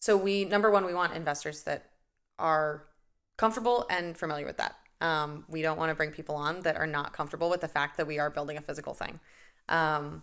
So 0.00 0.16
we 0.16 0.44
number 0.44 0.70
one, 0.70 0.84
we 0.84 0.94
want 0.94 1.14
investors 1.14 1.62
that 1.64 1.90
are 2.38 2.84
comfortable 3.36 3.86
and 3.90 4.16
familiar 4.16 4.46
with 4.46 4.56
that. 4.58 4.76
Um, 5.00 5.44
we 5.48 5.62
don't 5.62 5.78
want 5.78 5.90
to 5.90 5.94
bring 5.94 6.10
people 6.10 6.34
on 6.34 6.60
that 6.60 6.76
are 6.76 6.86
not 6.86 7.12
comfortable 7.12 7.48
with 7.48 7.62
the 7.62 7.68
fact 7.68 7.96
that 7.96 8.06
we 8.06 8.18
are 8.18 8.30
building 8.30 8.56
a 8.56 8.60
physical 8.60 8.94
thing. 8.94 9.18
Um, 9.68 10.22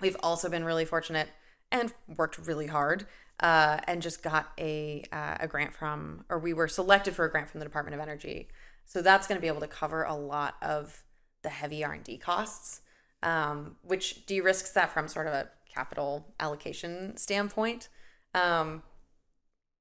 we've 0.00 0.16
also 0.22 0.48
been 0.50 0.64
really 0.64 0.84
fortunate 0.84 1.28
and 1.70 1.92
worked 2.16 2.38
really 2.38 2.66
hard 2.66 3.06
uh, 3.40 3.78
and 3.86 4.02
just 4.02 4.22
got 4.22 4.52
a 4.58 5.04
uh, 5.12 5.38
a 5.40 5.48
grant 5.48 5.74
from, 5.74 6.24
or 6.28 6.38
we 6.38 6.52
were 6.52 6.68
selected 6.68 7.14
for 7.14 7.24
a 7.24 7.30
grant 7.30 7.48
from 7.50 7.60
the 7.60 7.66
Department 7.66 7.94
of 7.94 8.00
Energy. 8.00 8.48
So 8.84 9.02
that's 9.02 9.26
going 9.26 9.36
to 9.36 9.42
be 9.42 9.48
able 9.48 9.60
to 9.60 9.66
cover 9.66 10.04
a 10.04 10.14
lot 10.14 10.56
of 10.60 11.04
the 11.42 11.48
heavy 11.48 11.82
R 11.84 11.92
and 11.92 12.04
D 12.04 12.18
costs, 12.18 12.82
um, 13.22 13.76
which 13.82 14.26
de-risks 14.26 14.70
that 14.72 14.90
from 14.90 15.08
sort 15.08 15.26
of 15.26 15.32
a 15.32 15.48
capital 15.72 16.34
allocation 16.38 17.16
standpoint. 17.16 17.88
Um, 18.34 18.82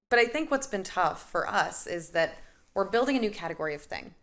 but 0.10 0.20
I 0.20 0.26
think 0.26 0.52
what's 0.52 0.68
been 0.68 0.84
tough 0.84 1.30
for 1.30 1.48
us 1.48 1.88
is 1.88 2.10
that 2.10 2.38
we're 2.74 2.90
building 2.90 3.18
a 3.18 3.20
new 3.20 3.32
category 3.32 3.76
of 3.76 3.82
thing. 3.82 4.14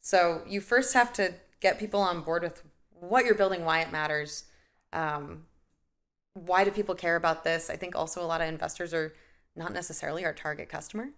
So 0.00 0.42
you 0.46 0.60
first 0.60 0.94
have 0.94 1.12
to 1.14 1.34
get 1.60 1.78
people 1.78 2.00
on 2.00 2.20
board 2.20 2.42
with 2.42 2.62
what 2.90 3.24
you're 3.24 3.34
building, 3.34 3.64
why 3.64 3.80
it 3.80 3.90
matters, 3.90 4.44
um, 4.92 5.44
why 6.34 6.64
do 6.64 6.70
people 6.70 6.94
care 6.94 7.16
about 7.16 7.44
this. 7.44 7.70
I 7.70 7.76
think 7.76 7.96
also 7.96 8.22
a 8.22 8.26
lot 8.26 8.40
of 8.40 8.48
investors 8.48 8.94
are 8.94 9.14
not 9.54 9.72
necessarily 9.72 10.24
our 10.24 10.34
target 10.34 10.68
customer. 10.68 11.08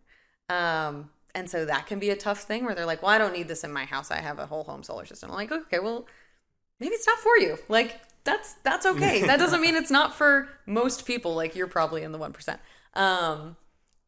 Um, 0.48 1.10
and 1.34 1.48
so 1.48 1.64
that 1.64 1.86
can 1.86 1.98
be 1.98 2.10
a 2.10 2.16
tough 2.16 2.42
thing 2.42 2.64
where 2.64 2.74
they're 2.74 2.86
like, 2.86 3.02
well, 3.02 3.10
I 3.10 3.18
don't 3.18 3.32
need 3.32 3.48
this 3.48 3.64
in 3.64 3.72
my 3.72 3.84
house. 3.84 4.10
I 4.10 4.20
have 4.20 4.38
a 4.38 4.46
whole 4.46 4.64
home 4.64 4.82
solar 4.82 5.06
system. 5.06 5.30
I'm 5.30 5.36
like, 5.36 5.52
okay, 5.52 5.78
well, 5.78 6.06
maybe 6.80 6.94
it's 6.94 7.06
not 7.06 7.18
for 7.18 7.36
you. 7.38 7.58
Like 7.68 8.00
that's 8.24 8.54
that's 8.62 8.86
okay. 8.86 9.22
that 9.26 9.38
doesn't 9.38 9.60
mean 9.60 9.76
it's 9.76 9.90
not 9.90 10.14
for 10.14 10.48
most 10.66 11.06
people. 11.06 11.34
Like 11.34 11.54
you're 11.54 11.66
probably 11.66 12.02
in 12.02 12.12
the 12.12 12.18
one 12.18 12.32
percent. 12.32 12.60
Um, 12.94 13.56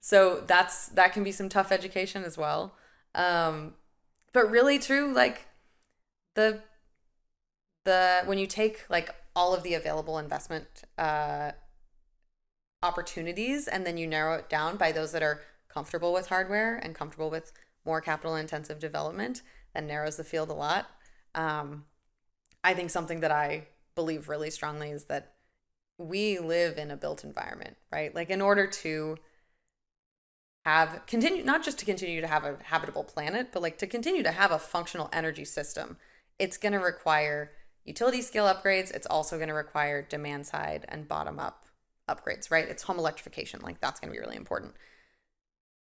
so 0.00 0.42
that's 0.46 0.88
that 0.88 1.12
can 1.12 1.24
be 1.24 1.32
some 1.32 1.48
tough 1.48 1.70
education 1.72 2.24
as 2.24 2.38
well. 2.38 2.74
Um, 3.14 3.74
but 4.32 4.50
really 4.50 4.78
true, 4.78 5.12
like 5.12 5.46
the 6.34 6.62
the 7.84 8.22
when 8.24 8.38
you 8.38 8.46
take 8.46 8.84
like 8.88 9.14
all 9.36 9.54
of 9.54 9.62
the 9.62 9.74
available 9.74 10.18
investment 10.18 10.66
uh, 10.98 11.52
opportunities 12.82 13.68
and 13.68 13.86
then 13.86 13.96
you 13.96 14.06
narrow 14.06 14.34
it 14.34 14.48
down 14.48 14.76
by 14.76 14.92
those 14.92 15.12
that 15.12 15.22
are 15.22 15.40
comfortable 15.72 16.12
with 16.12 16.28
hardware 16.28 16.76
and 16.76 16.94
comfortable 16.94 17.30
with 17.30 17.52
more 17.84 18.00
capital 18.00 18.36
intensive 18.36 18.78
development, 18.78 19.42
that 19.74 19.84
narrows 19.84 20.16
the 20.16 20.24
field 20.24 20.50
a 20.50 20.54
lot. 20.54 20.90
Um, 21.34 21.84
I 22.62 22.74
think 22.74 22.90
something 22.90 23.20
that 23.20 23.30
I 23.30 23.68
believe 23.94 24.28
really 24.28 24.50
strongly 24.50 24.90
is 24.90 25.04
that 25.04 25.32
we 25.98 26.38
live 26.38 26.78
in 26.78 26.90
a 26.90 26.96
built 26.96 27.24
environment, 27.24 27.76
right? 27.92 28.14
Like 28.14 28.30
in 28.30 28.40
order 28.40 28.66
to 28.66 29.16
have 30.64 31.02
continue 31.06 31.42
not 31.42 31.64
just 31.64 31.78
to 31.78 31.84
continue 31.84 32.20
to 32.20 32.26
have 32.26 32.44
a 32.44 32.56
habitable 32.64 33.04
planet, 33.04 33.48
but 33.52 33.62
like 33.62 33.78
to 33.78 33.86
continue 33.86 34.22
to 34.22 34.30
have 34.30 34.50
a 34.50 34.58
functional 34.58 35.08
energy 35.12 35.44
system, 35.44 35.96
it's 36.38 36.56
going 36.56 36.72
to 36.72 36.78
require 36.78 37.52
utility 37.84 38.22
scale 38.22 38.46
upgrades. 38.46 38.90
It's 38.90 39.06
also 39.06 39.36
going 39.36 39.48
to 39.48 39.54
require 39.54 40.02
demand 40.02 40.46
side 40.46 40.84
and 40.88 41.08
bottom 41.08 41.38
up 41.38 41.66
upgrades, 42.08 42.50
right? 42.50 42.68
It's 42.68 42.82
home 42.82 42.98
electrification. 42.98 43.60
Like 43.62 43.80
that's 43.80 44.00
going 44.00 44.12
to 44.12 44.18
be 44.18 44.20
really 44.20 44.36
important. 44.36 44.74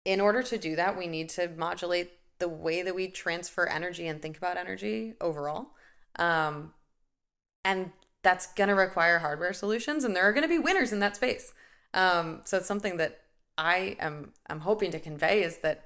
In 0.05 0.21
order 0.21 0.43
to 0.43 0.59
do 0.59 0.77
that, 0.77 0.97
we 0.97 1.07
need 1.07 1.29
to 1.31 1.49
modulate 1.49 2.13
the 2.39 2.49
way 2.49 2.83
that 2.83 2.95
we 2.95 3.09
transfer 3.09 3.67
energy 3.67 4.07
and 4.07 4.21
think 4.21 4.39
about 4.39 4.57
energy 4.57 5.15
overall. 5.21 5.69
Um, 6.17 6.73
and 7.65 7.93
that's 8.23 8.53
going 8.55 8.69
to 8.69 8.75
require 8.75 9.19
hardware 9.19 9.53
solutions, 9.53 10.05
and 10.05 10.17
there 10.17 10.25
are 10.25 10.33
going 10.33 10.43
to 10.43 10.49
be 10.49 10.59
winners 10.59 10.93
in 10.93 11.01
that 11.01 11.17
space. 11.17 11.53
Um, 11.95 12.41
so 12.45 12.59
it's 12.59 12.67
something 12.67 12.97
that 12.97 13.21
I 13.59 13.97
am 13.99 14.33
I'm 14.49 14.61
hoping 14.61 14.91
to 14.93 15.01
convey 15.01 15.43
is 15.43 15.59
that 15.59 15.85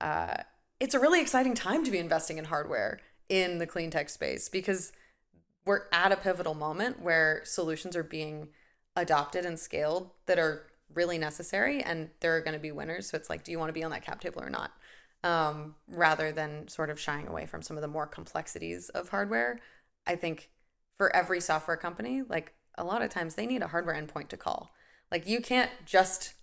uh, 0.00 0.34
it's 0.80 0.94
a 0.94 1.00
really 1.00 1.20
exciting 1.20 1.54
time 1.54 1.84
to 1.84 1.90
be 1.90 1.98
investing 1.98 2.38
in 2.38 2.46
hardware 2.46 3.00
in 3.28 3.58
the 3.58 3.66
clean 3.66 3.90
tech 3.90 4.10
space 4.10 4.48
because 4.48 4.92
we're 5.64 5.84
at 5.92 6.12
a 6.12 6.16
pivotal 6.16 6.54
moment 6.54 7.00
where 7.00 7.40
solutions 7.44 7.96
are 7.96 8.02
being 8.02 8.48
adopted 8.96 9.46
and 9.46 9.58
scaled 9.58 10.10
that 10.26 10.38
are 10.38 10.66
really 10.94 11.18
necessary 11.18 11.82
and 11.82 12.10
there 12.20 12.36
are 12.36 12.40
going 12.40 12.54
to 12.54 12.60
be 12.60 12.72
winners. 12.72 13.08
So 13.08 13.16
it's 13.16 13.30
like 13.30 13.44
do 13.44 13.52
you 13.52 13.58
want 13.58 13.68
to 13.68 13.74
be 13.74 13.84
on 13.84 13.90
that 13.90 14.04
cap 14.04 14.20
table 14.20 14.42
or 14.42 14.50
not? 14.50 14.72
Um, 15.22 15.74
rather 15.88 16.32
than 16.32 16.68
sort 16.68 16.90
of 16.90 17.00
shying 17.00 17.28
away 17.28 17.46
from 17.46 17.62
some 17.62 17.76
of 17.76 17.80
the 17.80 17.88
more 17.88 18.06
complexities 18.06 18.90
of 18.90 19.08
hardware. 19.08 19.58
I 20.06 20.16
think 20.16 20.50
for 20.98 21.14
every 21.14 21.40
software 21.40 21.76
company 21.76 22.22
like 22.22 22.52
a 22.76 22.84
lot 22.84 23.02
of 23.02 23.10
times 23.10 23.34
they 23.34 23.46
need 23.46 23.62
a 23.62 23.68
hardware 23.68 23.94
endpoint 23.94 24.28
to 24.28 24.36
call. 24.36 24.72
Like 25.10 25.26
you 25.26 25.40
can't 25.40 25.70
just 25.86 26.34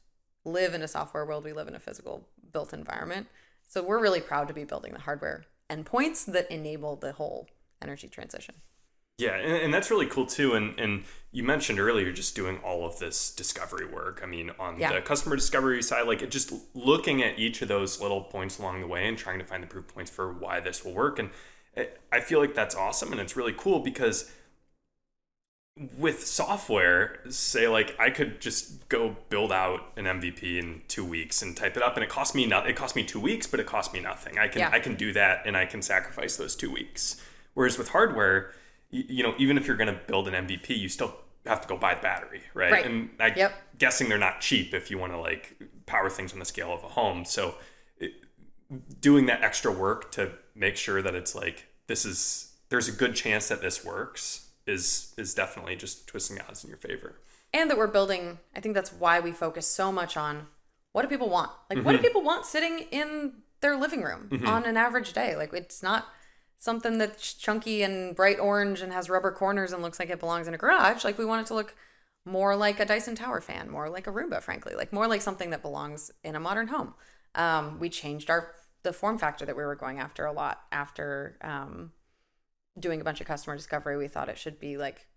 live 0.43 0.73
in 0.73 0.81
a 0.81 0.87
software 0.87 1.25
world 1.25 1.43
we 1.43 1.53
live 1.53 1.67
in 1.67 1.75
a 1.75 1.79
physical 1.79 2.27
built 2.51 2.73
environment. 2.73 3.27
So 3.67 3.83
we're 3.83 4.01
really 4.01 4.21
proud 4.21 4.47
to 4.47 4.53
be 4.53 4.63
building 4.63 4.93
the 4.93 4.99
hardware 4.99 5.45
endpoints 5.69 6.25
that 6.25 6.51
enable 6.51 6.95
the 6.95 7.13
whole 7.13 7.47
energy 7.81 8.07
transition 8.07 8.55
Yeah, 9.21 9.35
and, 9.35 9.53
and 9.65 9.73
that's 9.73 9.91
really 9.91 10.07
cool 10.07 10.25
too. 10.25 10.53
And 10.55 10.79
and 10.79 11.03
you 11.31 11.43
mentioned 11.43 11.79
earlier 11.79 12.11
just 12.11 12.35
doing 12.35 12.57
all 12.57 12.85
of 12.85 12.99
this 12.99 13.31
discovery 13.31 13.85
work. 13.85 14.19
I 14.23 14.25
mean, 14.25 14.51
on 14.59 14.77
Yeah. 14.79 14.93
the 14.93 15.01
customer 15.01 15.35
discovery 15.35 15.81
side, 15.81 16.05
like 16.07 16.27
just 16.29 16.51
looking 16.73 17.23
at 17.23 17.39
each 17.39 17.61
of 17.61 17.67
those 17.69 18.01
little 18.01 18.21
points 18.21 18.59
along 18.59 18.81
the 18.81 18.87
way 18.87 19.07
and 19.07 19.17
trying 19.17 19.39
to 19.39 19.45
find 19.45 19.63
the 19.63 19.67
proof 19.67 19.87
points 19.87 20.11
for 20.11 20.33
why 20.33 20.59
this 20.59 20.83
will 20.83 20.93
work. 20.93 21.19
And 21.19 21.29
I 22.11 22.19
feel 22.19 22.39
like 22.41 22.53
that's 22.53 22.75
awesome 22.75 23.11
and 23.13 23.21
it's 23.21 23.37
really 23.37 23.53
cool 23.55 23.79
because 23.79 24.29
with 25.97 26.25
software, 26.27 27.19
say 27.29 27.67
like 27.67 27.95
I 27.97 28.09
could 28.09 28.41
just 28.41 28.89
go 28.89 29.15
build 29.29 29.51
out 29.53 29.93
an 29.95 30.05
MVP 30.05 30.59
in 30.59 30.81
two 30.89 31.05
weeks 31.05 31.41
and 31.41 31.55
type 31.55 31.77
it 31.77 31.81
up, 31.83 31.95
and 31.95 32.03
it 32.03 32.09
cost 32.09 32.35
me 32.35 32.45
not. 32.45 32.69
It 32.69 32.75
cost 32.75 32.95
me 32.95 33.03
two 33.03 33.21
weeks, 33.21 33.47
but 33.47 33.59
it 33.61 33.65
cost 33.67 33.93
me 33.93 33.99
nothing. 34.01 34.37
I 34.37 34.47
can 34.49 34.59
Yeah. 34.59 34.69
I 34.71 34.79
can 34.79 34.95
do 34.95 35.13
that, 35.13 35.43
and 35.45 35.55
I 35.55 35.65
can 35.65 35.81
sacrifice 35.81 36.35
those 36.35 36.55
two 36.57 36.69
weeks. 36.71 37.21
Whereas 37.53 37.77
with 37.77 37.89
hardware, 37.89 38.51
you, 38.91 39.23
know, 39.23 39.33
even 39.37 39.57
if 39.57 39.67
you're 39.67 39.77
going 39.77 39.93
to 39.93 39.99
build 40.07 40.27
an 40.27 40.47
MVP, 40.47 40.77
you 40.77 40.89
still 40.89 41.15
have 41.45 41.61
to 41.61 41.67
go 41.67 41.77
buy 41.77 41.95
the 41.95 42.01
battery, 42.01 42.41
right? 42.53 42.71
Right. 42.71 42.85
And 42.85 43.09
I 43.19 43.33
Yep. 43.35 43.53
guessing 43.77 44.09
they're 44.09 44.17
not 44.17 44.41
cheap 44.41 44.73
if 44.73 44.91
you 44.91 44.97
want 44.97 45.13
to 45.13 45.19
like 45.19 45.57
power 45.85 46.09
things 46.09 46.33
on 46.33 46.39
the 46.39 46.45
scale 46.45 46.73
of 46.73 46.83
a 46.83 46.89
home. 46.89 47.25
So 47.25 47.55
it, 47.97 48.13
doing 48.99 49.25
that 49.25 49.41
extra 49.43 49.71
work 49.71 50.11
to 50.13 50.33
make 50.55 50.77
sure 50.77 51.01
that 51.01 51.15
it's 51.15 51.33
like 51.33 51.67
this 51.87 52.05
is 52.05 52.53
there's 52.69 52.87
a 52.87 52.91
good 52.91 53.15
chance 53.15 53.47
that 53.47 53.61
this 53.61 53.83
works 53.83 54.49
is 54.67 55.13
is 55.17 55.33
definitely 55.33 55.75
just 55.75 56.07
twisting 56.07 56.39
odds 56.41 56.63
in 56.63 56.69
your 56.69 56.77
favor. 56.77 57.15
and 57.53 57.69
that 57.69 57.77
we're 57.77 57.87
building 57.87 58.39
i 58.55 58.59
think 58.59 58.75
that's 58.75 58.93
why 58.93 59.19
we 59.19 59.31
focus 59.31 59.67
so 59.67 59.91
much 59.91 60.15
on 60.15 60.47
what 60.93 61.01
do 61.01 61.07
people 61.07 61.29
want 61.29 61.51
like 61.69 61.83
what 61.83 61.91
do 61.91 61.97
mm-hmm. 61.97 62.05
people 62.05 62.21
want 62.21 62.45
sitting 62.45 62.85
in 62.91 63.33
their 63.61 63.75
living 63.75 64.01
room 64.01 64.29
mm-hmm. 64.31 64.47
on 64.47 64.63
an 64.65 64.77
average 64.77 65.13
day 65.13 65.35
like 65.35 65.51
it's 65.53 65.83
not 65.83 66.07
something 66.61 66.97
that's 66.97 67.33
chunky 67.33 67.83
and 67.83 68.15
bright 68.15 68.39
orange 68.39 68.81
and 68.81 68.93
has 68.93 69.09
rubber 69.09 69.31
corners 69.31 69.73
and 69.73 69.81
looks 69.81 69.99
like 69.99 70.09
it 70.09 70.19
belongs 70.19 70.47
in 70.47 70.53
a 70.53 70.57
garage 70.57 71.03
like 71.03 71.17
we 71.17 71.25
want 71.25 71.41
it 71.41 71.47
to 71.47 71.53
look 71.53 71.75
more 72.23 72.55
like 72.55 72.79
a 72.79 72.85
dyson 72.85 73.15
tower 73.15 73.41
fan 73.41 73.69
more 73.69 73.89
like 73.89 74.07
a 74.07 74.11
roomba 74.11 74.41
frankly 74.41 74.73
like 74.75 74.93
more 74.93 75.07
like 75.07 75.21
something 75.21 75.49
that 75.49 75.61
belongs 75.61 76.11
in 76.23 76.35
a 76.35 76.39
modern 76.39 76.67
home 76.67 76.93
um, 77.35 77.79
we 77.79 77.89
changed 77.89 78.29
our 78.29 78.53
the 78.83 78.93
form 78.93 79.17
factor 79.17 79.45
that 79.45 79.57
we 79.57 79.63
were 79.63 79.75
going 79.75 79.99
after 79.99 80.25
a 80.25 80.31
lot 80.31 80.61
after 80.71 81.37
um, 81.41 81.91
doing 82.79 83.01
a 83.01 83.03
bunch 83.03 83.19
of 83.19 83.27
customer 83.27 83.55
discovery 83.55 83.97
we 83.97 84.07
thought 84.07 84.29
it 84.29 84.37
should 84.37 84.59
be 84.59 84.77
like 84.77 85.07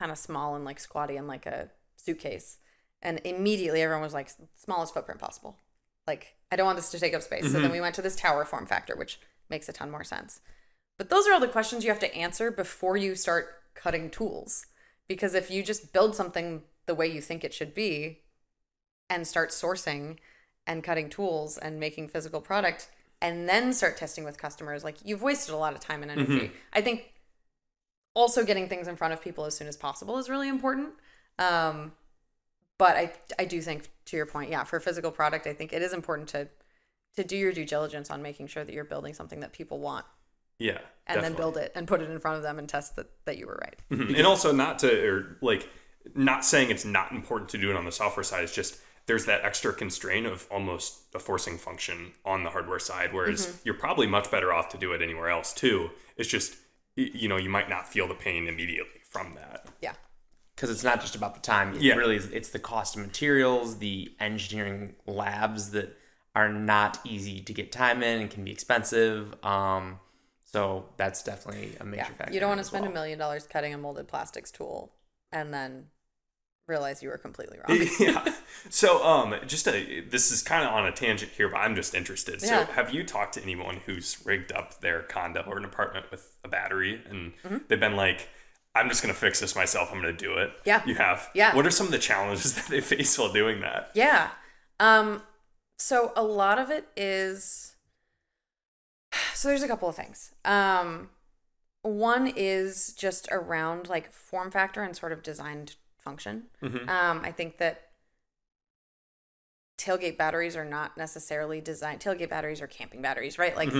kind 0.00 0.10
of 0.10 0.18
small 0.18 0.56
and 0.56 0.64
like 0.64 0.80
squatty 0.80 1.16
and 1.16 1.28
like 1.28 1.46
a 1.46 1.68
suitcase. 1.94 2.58
And 3.02 3.20
immediately 3.24 3.82
everyone 3.82 4.02
was 4.02 4.14
like, 4.14 4.30
smallest 4.56 4.94
footprint 4.94 5.20
possible. 5.20 5.56
Like, 6.06 6.34
I 6.50 6.56
don't 6.56 6.66
want 6.66 6.76
this 6.76 6.90
to 6.90 6.98
take 6.98 7.14
up 7.14 7.22
space. 7.22 7.52
So 7.52 7.60
then 7.60 7.70
we 7.70 7.80
went 7.80 7.94
to 7.94 8.02
this 8.02 8.16
tower 8.16 8.44
form 8.44 8.66
factor, 8.66 8.96
which 8.96 9.20
makes 9.48 9.68
a 9.68 9.72
ton 9.72 9.90
more 9.90 10.04
sense. 10.04 10.40
But 11.00 11.08
those 11.08 11.26
are 11.26 11.32
all 11.32 11.40
the 11.40 11.48
questions 11.48 11.82
you 11.82 11.88
have 11.88 11.98
to 12.00 12.14
answer 12.14 12.50
before 12.50 12.94
you 12.94 13.14
start 13.14 13.62
cutting 13.74 14.10
tools. 14.10 14.66
Because 15.08 15.32
if 15.32 15.50
you 15.50 15.62
just 15.62 15.94
build 15.94 16.14
something 16.14 16.64
the 16.84 16.94
way 16.94 17.06
you 17.06 17.22
think 17.22 17.42
it 17.42 17.54
should 17.54 17.72
be 17.72 18.18
and 19.08 19.26
start 19.26 19.48
sourcing 19.48 20.18
and 20.66 20.84
cutting 20.84 21.08
tools 21.08 21.56
and 21.56 21.80
making 21.80 22.08
physical 22.10 22.42
product 22.42 22.90
and 23.22 23.48
then 23.48 23.72
start 23.72 23.96
testing 23.96 24.24
with 24.24 24.36
customers, 24.36 24.84
like 24.84 24.96
you've 25.02 25.22
wasted 25.22 25.54
a 25.54 25.56
lot 25.56 25.72
of 25.72 25.80
time 25.80 26.02
and 26.02 26.10
energy. 26.10 26.52
I 26.74 26.82
think 26.82 27.14
also 28.12 28.44
getting 28.44 28.68
things 28.68 28.86
in 28.86 28.96
front 28.96 29.14
of 29.14 29.22
people 29.22 29.46
as 29.46 29.56
soon 29.56 29.68
as 29.68 29.78
possible 29.78 30.18
is 30.18 30.28
really 30.28 30.50
important. 30.50 30.90
Um, 31.38 31.92
but 32.76 32.96
I 32.96 33.12
I 33.38 33.46
do 33.46 33.62
think 33.62 33.88
to 34.04 34.18
your 34.18 34.26
point, 34.26 34.50
yeah, 34.50 34.64
for 34.64 34.76
a 34.76 34.82
physical 34.82 35.12
product, 35.12 35.46
I 35.46 35.54
think 35.54 35.72
it 35.72 35.80
is 35.80 35.94
important 35.94 36.28
to 36.28 36.48
to 37.16 37.24
do 37.24 37.38
your 37.38 37.52
due 37.52 37.64
diligence 37.64 38.10
on 38.10 38.20
making 38.20 38.48
sure 38.48 38.64
that 38.64 38.74
you're 38.74 38.84
building 38.84 39.14
something 39.14 39.40
that 39.40 39.54
people 39.54 39.78
want 39.78 40.04
Yeah, 40.60 40.78
and 41.08 41.22
then 41.24 41.34
build 41.34 41.56
it 41.56 41.72
and 41.74 41.88
put 41.88 42.00
it 42.00 42.08
in 42.10 42.20
front 42.20 42.36
of 42.36 42.42
them 42.44 42.58
and 42.60 42.68
test 42.68 42.94
that, 42.96 43.10
that 43.24 43.36
you 43.38 43.46
were 43.48 43.58
right. 43.60 43.76
Mhm. 43.90 44.16
and 44.16 44.26
also 44.26 44.52
not 44.52 44.78
to 44.80 45.06
or 45.08 45.36
like 45.40 45.68
not 46.14 46.44
saying 46.44 46.70
it's 46.70 46.84
not 46.84 47.10
important 47.12 47.50
to 47.50 47.58
do 47.58 47.70
it 47.70 47.76
on 47.76 47.84
the 47.84 47.90
software 47.92 48.22
side. 48.22 48.44
It's 48.44 48.54
just 48.54 48.78
there's 49.06 49.24
that 49.26 49.44
extra 49.44 49.72
constraint 49.72 50.26
of 50.26 50.46
almost 50.50 51.00
a 51.14 51.18
forcing 51.18 51.58
function 51.58 52.12
on 52.24 52.44
the 52.44 52.50
hardware 52.50 52.78
side, 52.78 53.12
whereas 53.12 53.46
Mm-hmm. 53.46 53.56
you're 53.64 53.74
probably 53.74 54.06
much 54.06 54.30
better 54.30 54.52
off 54.52 54.68
to 54.68 54.78
do 54.78 54.92
it 54.92 55.02
anywhere 55.02 55.28
else 55.30 55.52
too. 55.52 55.90
It's 56.16 56.28
just 56.28 56.56
you 56.96 57.28
know 57.28 57.36
you 57.38 57.48
might 57.50 57.68
not 57.68 57.88
feel 57.88 58.06
the 58.06 58.14
pain 58.14 58.46
immediately 58.46 59.00
from 59.08 59.34
that. 59.34 59.66
Yeah. 59.80 59.94
because 60.54 60.70
it's 60.70 60.84
not 60.84 61.00
just 61.00 61.16
about 61.16 61.34
the 61.34 61.40
time. 61.40 61.74
It 61.74 61.80
Yeah. 61.82 61.94
really 61.94 62.16
is. 62.16 62.26
It's 62.26 62.50
the 62.50 62.58
cost 62.58 62.94
of 62.94 63.00
materials, 63.02 63.78
the 63.78 64.14
engineering 64.20 64.94
labs 65.06 65.70
that 65.70 65.96
are 66.36 66.50
not 66.52 66.98
easy 67.04 67.40
to 67.40 67.52
get 67.54 67.72
time 67.72 68.02
in 68.02 68.20
and 68.20 68.30
can 68.30 68.44
be 68.44 68.50
expensive. 68.52 69.34
Um, 69.42 70.00
so 70.52 70.84
that's 70.96 71.22
definitely 71.22 71.76
a 71.80 71.84
major 71.84 72.02
Yeah. 72.02 72.08
factor. 72.16 72.32
You 72.34 72.40
don't 72.40 72.48
want 72.48 72.58
to 72.60 72.64
spend 72.64 72.84
a 72.84 72.88
well. 72.88 72.94
million 72.94 73.18
dollars 73.18 73.46
cutting 73.46 73.72
a 73.74 73.78
molded 73.78 74.08
plastics 74.08 74.50
tool 74.50 74.92
and 75.32 75.52
then 75.54 75.86
realize 76.68 77.02
you 77.02 77.08
were 77.08 77.18
completely 77.18 77.58
wrong. 77.58 77.86
yeah. 78.00 78.34
So, 78.68 79.02
um, 79.04 79.34
just 79.46 79.66
a 79.68 80.00
this 80.00 80.30
is 80.30 80.42
kind 80.42 80.62
of 80.64 80.70
on 80.74 80.84
a 80.84 80.92
tangent 80.92 81.32
here, 81.32 81.48
but 81.48 81.56
I'm 81.58 81.74
just 81.74 81.94
interested. 81.94 82.42
So, 82.42 82.46
Yeah. 82.60 82.64
have 82.72 82.92
you 82.92 83.04
talked 83.04 83.34
to 83.34 83.42
anyone 83.42 83.80
who's 83.86 84.18
rigged 84.26 84.52
up 84.52 84.80
their 84.82 85.00
condo 85.02 85.42
or 85.46 85.56
an 85.56 85.64
apartment 85.64 86.10
with 86.10 86.36
a 86.44 86.48
battery, 86.48 87.02
and 87.08 87.32
Mm-hmm. 87.42 87.56
they've 87.68 87.80
been 87.80 87.96
like, 87.96 88.28
"I'm 88.74 88.88
just 88.90 89.00
gonna 89.02 89.14
fix 89.14 89.40
this 89.40 89.56
myself. 89.56 89.88
I'm 89.90 90.00
gonna 90.00 90.12
do 90.12 90.34
it." 90.34 90.50
Yeah. 90.66 90.82
You 90.84 90.94
have. 90.96 91.30
Yeah. 91.34 91.56
What 91.56 91.66
are 91.66 91.70
some 91.70 91.86
of 91.86 91.92
the 91.92 91.98
challenges 91.98 92.54
that 92.56 92.66
they 92.66 92.82
face 92.82 93.18
while 93.18 93.32
doing 93.32 93.60
that? 93.62 93.92
Yeah. 93.94 94.30
Um 94.78 95.22
so 95.78 96.12
a 96.14 96.22
lot 96.22 96.58
of 96.58 96.70
it 96.70 96.86
is 96.96 97.69
so 99.34 99.48
there's 99.48 99.62
a 99.62 99.68
couple 99.68 99.88
of 99.88 99.96
things. 99.96 100.32
Um 100.44 101.10
one 101.82 102.26
is 102.36 102.92
just 102.92 103.26
around 103.30 103.88
like 103.88 104.12
form 104.12 104.50
factor 104.50 104.82
and 104.82 104.94
sort 104.94 105.12
of 105.12 105.22
designed 105.22 105.76
function. 105.98 106.44
Um 106.88 107.20
I 107.24 107.32
think 107.32 107.58
that 107.58 107.88
tailgate 109.78 110.18
batteries 110.18 110.56
are 110.56 110.64
not 110.64 110.96
necessarily 110.98 111.60
designed 111.60 112.00
tailgate 112.00 112.28
batteries 112.28 112.60
are 112.60 112.66
camping 112.66 113.00
batteries, 113.00 113.38
right? 113.38 113.56
Like 113.56 113.70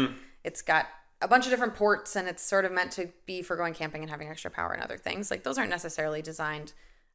it's 0.44 0.62
got 0.62 0.86
a 1.20 1.28
bunch 1.28 1.44
of 1.44 1.50
different 1.50 1.74
ports 1.74 2.16
and 2.16 2.26
it's 2.26 2.42
sort 2.42 2.64
of 2.64 2.72
meant 2.72 2.92
to 2.92 3.10
be 3.26 3.42
for 3.42 3.54
going 3.56 3.74
camping 3.74 4.00
and 4.00 4.10
having 4.10 4.28
extra 4.28 4.50
power 4.50 4.72
and 4.72 4.82
other 4.82 4.96
things. 4.96 5.30
Like 5.30 5.42
those 5.44 5.58
aren't 5.58 5.70
necessarily 5.70 6.22
designed 6.22 6.72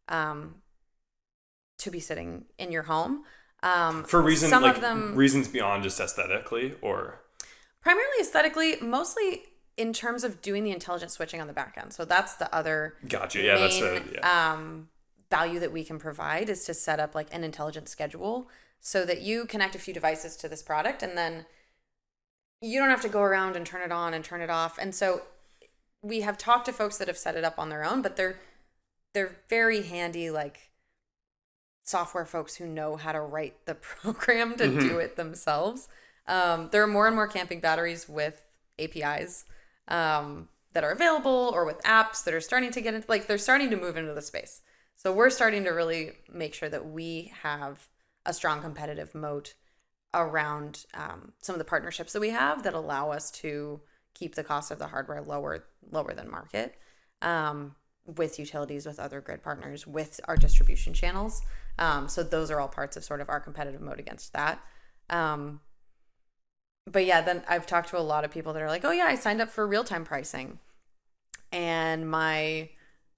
um 0.07 0.55
to 1.79 1.89
be 1.91 1.99
sitting 1.99 2.45
in 2.57 2.71
your 2.71 2.83
home. 2.83 3.23
Um, 3.63 4.03
For 4.03 4.21
reasons 4.21 4.51
some 4.51 4.63
like 4.63 4.75
of 4.75 4.81
them 4.81 5.15
reasons 5.15 5.47
beyond 5.47 5.83
just 5.83 5.99
aesthetically, 5.99 6.75
or 6.81 7.19
primarily 7.85 8.17
aesthetically, 8.19 8.75
mostly 8.81 9.43
in 9.77 9.93
terms 9.93 10.23
of 10.23 10.41
doing 10.41 10.63
the 10.63 10.71
intelligent 10.71 11.11
switching 11.11 11.39
on 11.39 11.47
the 11.47 11.53
back 11.53 11.77
end. 11.79 11.93
So 11.93 12.03
that's 12.03 12.35
the 12.35 12.53
other 12.53 12.95
Gotcha. 13.07 13.41
Yeah, 13.41 13.57
that's 13.59 13.79
the- 13.79 13.91
main, 13.91 14.09
yeah. 14.15 14.51
um, 14.53 14.89
value 15.29 15.59
that 15.59 15.71
we 15.71 15.83
can 15.83 15.99
provide 15.99 16.49
is 16.49 16.65
to 16.65 16.73
set 16.73 16.99
up 16.99 17.13
like 17.15 17.27
an 17.33 17.43
intelligent 17.43 17.87
schedule 17.87 18.47
so 18.79 19.05
that 19.05 19.21
you 19.21 19.45
connect 19.45 19.75
a 19.75 19.79
few 19.79 19.93
devices 19.93 20.35
to 20.37 20.49
this 20.49 20.63
product 20.63 21.03
and 21.03 21.17
then 21.17 21.45
you 22.61 22.79
don't 22.79 22.89
have 22.89 23.01
to 23.01 23.09
go 23.09 23.21
around 23.21 23.55
and 23.55 23.65
turn 23.65 23.81
it 23.81 23.91
on 23.91 24.13
and 24.13 24.23
turn 24.25 24.41
it 24.41 24.49
off. 24.49 24.77
And 24.79 24.95
so 24.95 25.21
we 26.01 26.21
have 26.21 26.37
talked 26.37 26.65
to 26.65 26.73
folks 26.73 26.97
that 26.97 27.07
have 27.07 27.17
set 27.17 27.35
it 27.35 27.43
up 27.43 27.59
on 27.59 27.69
their 27.69 27.83
own, 27.83 28.01
but 28.01 28.15
they're 28.15 28.39
they're 29.13 29.35
very 29.49 29.83
handy 29.83 30.29
like 30.31 30.71
software 31.83 32.25
folks 32.25 32.55
who 32.55 32.65
know 32.65 32.95
how 32.95 33.11
to 33.11 33.21
write 33.21 33.65
the 33.65 33.75
program 34.01 34.55
to 34.57 34.67
do 34.79 34.97
it 34.99 35.15
themselves. 35.17 35.87
Um, 36.27 36.69
there 36.71 36.83
are 36.83 36.87
more 36.87 37.07
and 37.07 37.15
more 37.15 37.27
camping 37.27 37.59
batteries 37.59 38.09
with 38.09 38.41
APIs 38.79 39.45
um, 39.87 40.49
that 40.73 40.83
are 40.83 40.91
available 40.91 41.51
or 41.53 41.65
with 41.65 41.81
apps 41.83 42.23
that 42.23 42.33
are 42.33 42.41
starting 42.41 42.71
to 42.71 42.81
get 42.81 42.93
into 42.93 43.09
like 43.09 43.27
they're 43.27 43.37
starting 43.37 43.69
to 43.69 43.77
move 43.77 43.97
into 43.97 44.13
the 44.13 44.21
space. 44.21 44.61
So 44.95 45.13
we're 45.13 45.29
starting 45.29 45.63
to 45.65 45.71
really 45.71 46.13
make 46.31 46.53
sure 46.53 46.69
that 46.69 46.89
we 46.89 47.31
have 47.43 47.87
a 48.25 48.33
strong 48.33 48.61
competitive 48.61 49.13
moat 49.13 49.53
around 50.13 50.85
um, 50.93 51.33
some 51.41 51.53
of 51.53 51.59
the 51.59 51.65
partnerships 51.65 52.13
that 52.13 52.19
we 52.19 52.29
have 52.29 52.63
that 52.63 52.73
allow 52.73 53.11
us 53.11 53.29
to 53.29 53.81
keep 54.13 54.35
the 54.35 54.43
cost 54.43 54.71
of 54.71 54.79
the 54.79 54.87
hardware 54.87 55.21
lower 55.21 55.65
lower 55.91 56.13
than 56.13 56.31
market 56.31 56.75
um, 57.21 57.75
with 58.05 58.39
utilities 58.39 58.85
with 58.85 58.99
other 58.99 59.19
grid 59.19 59.43
partners 59.43 59.85
with 59.85 60.19
our 60.25 60.37
distribution 60.37 60.93
channels 60.93 61.41
um, 61.77 62.07
so 62.07 62.23
those 62.23 62.49
are 62.49 62.61
all 62.61 62.69
parts 62.69 62.95
of 62.95 63.03
sort 63.03 63.19
of 63.19 63.29
our 63.29 63.41
competitive 63.41 63.81
moat 63.81 63.99
against 63.99 64.31
that 64.31 64.61
um, 65.09 65.59
but 66.89 67.05
yeah 67.05 67.21
then 67.21 67.43
i've 67.47 67.65
talked 67.65 67.89
to 67.89 67.97
a 67.97 67.99
lot 67.99 68.23
of 68.23 68.31
people 68.31 68.53
that 68.53 68.61
are 68.61 68.67
like 68.67 68.85
oh 68.85 68.91
yeah 68.91 69.05
i 69.05 69.15
signed 69.15 69.41
up 69.41 69.49
for 69.49 69.65
real-time 69.65 70.03
pricing 70.05 70.59
and 71.51 72.09
my 72.09 72.69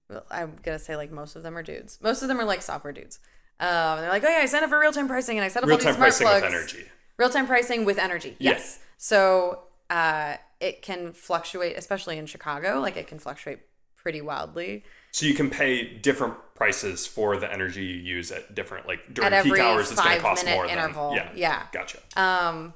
well, 0.08 0.24
i'm 0.30 0.56
gonna 0.62 0.78
say 0.78 0.96
like 0.96 1.10
most 1.10 1.36
of 1.36 1.42
them 1.42 1.56
are 1.56 1.62
dudes 1.62 1.98
most 2.02 2.22
of 2.22 2.28
them 2.28 2.40
are 2.40 2.44
like 2.44 2.62
software 2.62 2.92
dudes 2.92 3.18
um, 3.60 3.98
they're 3.98 4.10
like 4.10 4.24
oh 4.24 4.28
yeah 4.28 4.38
i 4.38 4.46
signed 4.46 4.64
up 4.64 4.70
for 4.70 4.78
real-time 4.78 5.08
pricing 5.08 5.36
and 5.36 5.44
i 5.44 5.48
set 5.48 5.62
up 5.62 5.64
all 5.64 5.68
real 5.68 5.78
these 5.78 5.84
time 5.84 5.94
smart 5.94 6.08
pricing 6.10 6.26
plugs 6.26 6.42
with 6.42 6.54
energy. 6.54 6.84
Real 7.18 7.30
time 7.30 7.46
pricing 7.48 7.84
with 7.84 7.98
energy. 7.98 8.36
Yeah. 8.38 8.52
Yes. 8.52 8.78
So 8.96 9.64
uh, 9.90 10.36
it 10.60 10.82
can 10.82 11.12
fluctuate, 11.12 11.76
especially 11.76 12.16
in 12.16 12.26
Chicago. 12.26 12.80
Like 12.80 12.96
it 12.96 13.08
can 13.08 13.18
fluctuate 13.18 13.58
pretty 13.96 14.20
wildly. 14.20 14.84
So 15.10 15.26
you 15.26 15.34
can 15.34 15.50
pay 15.50 15.82
different 15.98 16.34
prices 16.54 17.06
for 17.06 17.36
the 17.36 17.52
energy 17.52 17.84
you 17.84 17.96
use 17.96 18.30
at 18.30 18.54
different 18.54 18.86
like 18.86 19.00
during 19.12 19.32
peak 19.42 19.58
hours. 19.58 19.90
It's 19.90 20.00
going 20.00 20.16
to 20.16 20.22
cost 20.22 20.46
more 20.46 20.66
interval. 20.66 21.10
than 21.10 21.16
yeah. 21.16 21.30
Yeah. 21.34 21.62
Gotcha. 21.72 21.98
Um, 22.16 22.74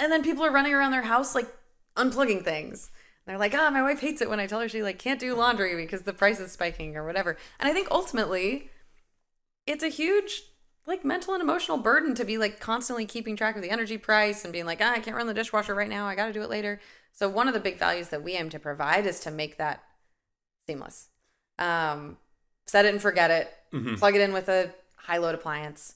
and 0.00 0.10
then 0.10 0.22
people 0.22 0.44
are 0.44 0.50
running 0.50 0.74
around 0.74 0.92
their 0.92 1.02
house 1.02 1.34
like 1.34 1.48
unplugging 1.96 2.44
things. 2.44 2.90
They're 3.26 3.38
like, 3.38 3.54
"Ah, 3.54 3.70
my 3.70 3.82
wife 3.82 4.00
hates 4.00 4.20
it 4.20 4.30
when 4.30 4.40
I 4.40 4.46
tell 4.46 4.60
her 4.60 4.68
she 4.68 4.82
like 4.82 4.98
can't 4.98 5.20
do 5.20 5.34
laundry 5.34 5.76
because 5.76 6.02
the 6.02 6.12
price 6.12 6.40
is 6.40 6.50
spiking 6.52 6.96
or 6.96 7.04
whatever." 7.04 7.36
And 7.60 7.68
I 7.68 7.72
think 7.72 7.88
ultimately, 7.90 8.70
it's 9.66 9.84
a 9.84 9.88
huge 9.88 10.42
like 10.86 11.04
mental 11.04 11.34
and 11.34 11.42
emotional 11.42 11.78
burden 11.78 12.14
to 12.16 12.24
be 12.24 12.38
like 12.38 12.58
constantly 12.58 13.06
keeping 13.06 13.36
track 13.36 13.54
of 13.54 13.62
the 13.62 13.70
energy 13.70 13.98
price 13.98 14.42
and 14.44 14.52
being 14.52 14.66
like, 14.66 14.80
ah, 14.82 14.92
I 14.92 14.98
can't 14.98 15.16
run 15.16 15.26
the 15.26 15.34
dishwasher 15.34 15.74
right 15.74 15.88
now. 15.88 16.06
I 16.06 16.14
got 16.16 16.26
to 16.26 16.32
do 16.32 16.42
it 16.42 16.50
later. 16.50 16.80
So 17.12 17.28
one 17.28 17.46
of 17.46 17.54
the 17.54 17.60
big 17.60 17.78
values 17.78 18.08
that 18.08 18.22
we 18.24 18.32
aim 18.32 18.48
to 18.50 18.58
provide 18.58 19.06
is 19.06 19.20
to 19.20 19.30
make 19.30 19.56
that 19.58 19.84
seamless. 20.66 21.08
Um, 21.58 22.16
set 22.66 22.86
it 22.86 22.92
and 22.92 23.00
forget 23.02 23.30
it, 23.30 23.52
plug 23.98 24.16
it 24.16 24.20
in 24.20 24.32
with 24.32 24.48
a 24.48 24.74
high 24.96 25.18
load 25.18 25.34
appliance, 25.34 25.94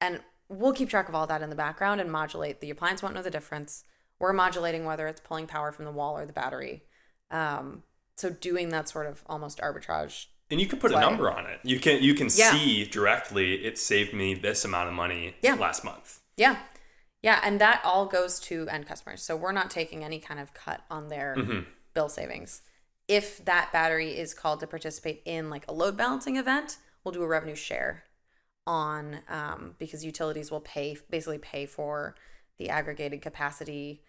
and 0.00 0.20
we'll 0.52 0.72
keep 0.72 0.88
track 0.88 1.08
of 1.08 1.14
all 1.14 1.26
that 1.26 1.42
in 1.42 1.50
the 1.50 1.56
background 1.56 2.00
and 2.00 2.10
modulate. 2.10 2.60
The 2.60 2.70
appliance 2.70 3.02
won't 3.02 3.14
know 3.14 3.22
the 3.22 3.30
difference. 3.30 3.84
We're 4.18 4.32
modulating 4.32 4.84
whether 4.84 5.08
it's 5.08 5.20
pulling 5.20 5.46
power 5.46 5.72
from 5.72 5.84
the 5.84 5.90
wall 5.90 6.16
or 6.16 6.26
the 6.26 6.32
battery. 6.32 6.84
Um, 7.30 7.82
so 8.16 8.30
doing 8.30 8.68
that 8.68 8.88
sort 8.88 9.06
of 9.06 9.22
almost 9.26 9.58
arbitrage. 9.58 10.26
And 10.50 10.60
you 10.60 10.66
can 10.66 10.78
put 10.78 10.92
a 10.92 11.00
number 11.00 11.30
on 11.30 11.46
it. 11.46 11.60
You 11.62 11.80
can 11.80 12.02
you 12.02 12.14
can 12.14 12.28
Yeah. 12.34 12.52
see 12.52 12.84
directly 12.84 13.64
it 13.64 13.78
saved 13.78 14.12
me 14.12 14.34
this 14.34 14.64
amount 14.64 14.88
of 14.88 14.94
money 14.94 15.34
Yeah. 15.42 15.54
last 15.54 15.82
month. 15.82 16.20
Yeah. 16.36 16.58
Yeah. 17.22 17.40
And 17.42 17.58
that 17.60 17.80
all 17.84 18.04
goes 18.06 18.38
to 18.40 18.68
end 18.68 18.86
customers. 18.86 19.22
So 19.22 19.34
we're 19.34 19.52
not 19.52 19.70
taking 19.70 20.04
any 20.04 20.20
kind 20.20 20.38
of 20.38 20.52
cut 20.52 20.82
on 20.90 21.08
their 21.08 21.64
bill 21.94 22.10
savings. 22.10 22.60
If 23.08 23.42
that 23.46 23.72
battery 23.72 24.16
is 24.18 24.34
called 24.34 24.60
to 24.60 24.66
participate 24.66 25.22
in 25.24 25.48
like 25.48 25.64
a 25.68 25.72
load 25.72 25.96
balancing 25.96 26.36
event, 26.36 26.76
we'll 27.02 27.12
do 27.12 27.22
a 27.22 27.26
revenue 27.26 27.54
share 27.56 28.04
on 28.66 29.20
um, 29.28 29.74
because 29.78 30.04
utilities 30.04 30.50
will 30.50 30.60
pay 30.60 30.96
basically 31.10 31.38
pay 31.38 31.66
for 31.66 32.14
the 32.58 32.68
aggregated 32.70 33.22
capacity. 33.22 34.02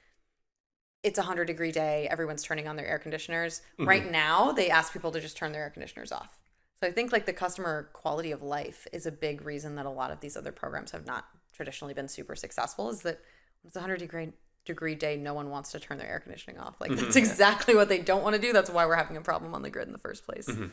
It's 1.02 1.18
a 1.18 1.24
hundred 1.24 1.46
degree 1.46 1.72
day. 1.72 2.08
Everyone's 2.10 2.44
turning 2.44 2.68
on 2.68 2.76
their 2.76 2.88
air 2.88 3.00
conditioners. 3.00 3.62
Mm-hmm. 3.80 3.88
Right 3.88 4.12
now, 4.12 4.52
they 4.52 4.70
ask 4.70 4.94
people 4.94 5.12
to 5.12 5.20
just 5.20 5.36
turn 5.36 5.52
their 5.52 5.64
air 5.64 5.70
conditioners 5.70 6.12
off. 6.12 6.40
So 6.80 6.88
I 6.88 6.92
think 6.92 7.12
like 7.12 7.26
the 7.26 7.34
customer 7.34 7.90
quality 7.94 8.32
of 8.32 8.42
life 8.42 8.88
is 8.94 9.06
a 9.06 9.12
big 9.12 9.46
reason 9.46 9.76
that 9.76 9.86
a 9.86 9.90
lot 9.90 10.12
of 10.12 10.20
these 10.20 10.38
other 10.38 10.52
programs 10.52 10.92
have 10.92 11.06
not 11.06 11.26
traditionally 11.54 11.94
been 11.94 12.08
super 12.08 12.36
successful. 12.36 12.90
Is 12.90 13.02
that 13.02 13.20
it's 13.66 13.76
a 13.76 13.82
hundred 13.82 14.00
degree 14.00 14.34
degree 14.66 14.96
day, 14.96 15.18
no 15.18 15.34
one 15.34 15.50
wants 15.50 15.72
to 15.72 15.80
turn 15.80 15.98
their 15.98 16.08
air 16.08 16.20
conditioning 16.20 16.60
off. 16.60 16.76
Like 16.80 16.92
that's 16.92 17.02
mm-hmm. 17.02 17.18
exactly 17.18 17.76
what 17.76 17.90
they 17.90 18.00
don't 18.00 18.24
want 18.24 18.36
to 18.36 18.42
do. 18.42 18.54
That's 18.54 18.70
why 18.70 18.86
we're 18.86 18.96
having 18.96 19.18
a 19.18 19.22
problem 19.22 19.54
on 19.54 19.62
the 19.62 19.70
grid 19.70 19.88
in 19.88 19.94
the 19.94 20.00
first 20.00 20.26
place. 20.26 20.48
Mm-hmm. 20.48 20.68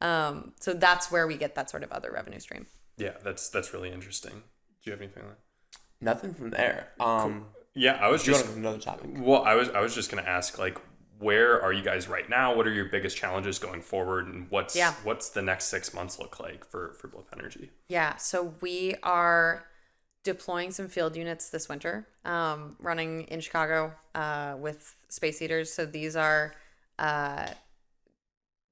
Um, 0.00 0.52
so 0.60 0.72
that's 0.74 1.10
where 1.10 1.26
we 1.26 1.36
get 1.36 1.54
that 1.54 1.70
sort 1.70 1.82
of 1.82 1.90
other 1.92 2.10
revenue 2.12 2.40
stream. 2.40 2.66
Yeah, 2.98 3.12
that's 3.22 3.48
that's 3.48 3.72
really 3.72 3.90
interesting. 3.90 4.32
Do 4.32 4.90
you 4.90 4.92
have 4.92 5.00
anything 5.00 5.24
like 5.24 5.38
Nothing 6.00 6.34
from 6.34 6.50
there. 6.50 6.88
Um, 7.00 7.46
Yeah, 7.74 7.94
I 8.00 8.08
was 8.08 8.22
do 8.22 8.30
you 8.30 8.36
just 8.36 8.46
want 8.46 8.58
another 8.58 8.78
topic? 8.78 9.10
well, 9.16 9.42
I 9.42 9.54
was 9.54 9.68
I 9.70 9.80
was 9.80 9.94
just 9.94 10.10
gonna 10.10 10.22
ask 10.28 10.58
like 10.58 10.78
where 11.18 11.62
are 11.62 11.72
you 11.72 11.82
guys 11.82 12.08
right 12.08 12.28
now? 12.28 12.54
What 12.54 12.66
are 12.66 12.72
your 12.72 12.84
biggest 12.90 13.16
challenges 13.16 13.58
going 13.58 13.80
forward 13.80 14.26
and 14.26 14.50
what's 14.50 14.76
Yeah. 14.76 14.92
what's 15.02 15.30
the 15.30 15.40
next 15.42 15.66
six 15.66 15.94
months 15.94 16.18
look 16.18 16.38
like 16.40 16.64
for 16.66 16.92
for 16.94 17.08
Blip 17.08 17.28
Energy? 17.32 17.70
Yeah, 17.88 18.16
so 18.16 18.54
we 18.60 18.96
are 19.02 19.64
deploying 20.24 20.72
some 20.72 20.88
field 20.88 21.16
units 21.16 21.48
this 21.50 21.68
winter, 21.68 22.06
um, 22.24 22.76
running 22.80 23.22
in 23.24 23.40
Chicago 23.40 23.94
uh, 24.14 24.56
with 24.58 24.94
space 25.08 25.38
heaters. 25.38 25.72
So 25.72 25.86
these 25.86 26.16
are 26.16 26.52
uh, 26.98 27.46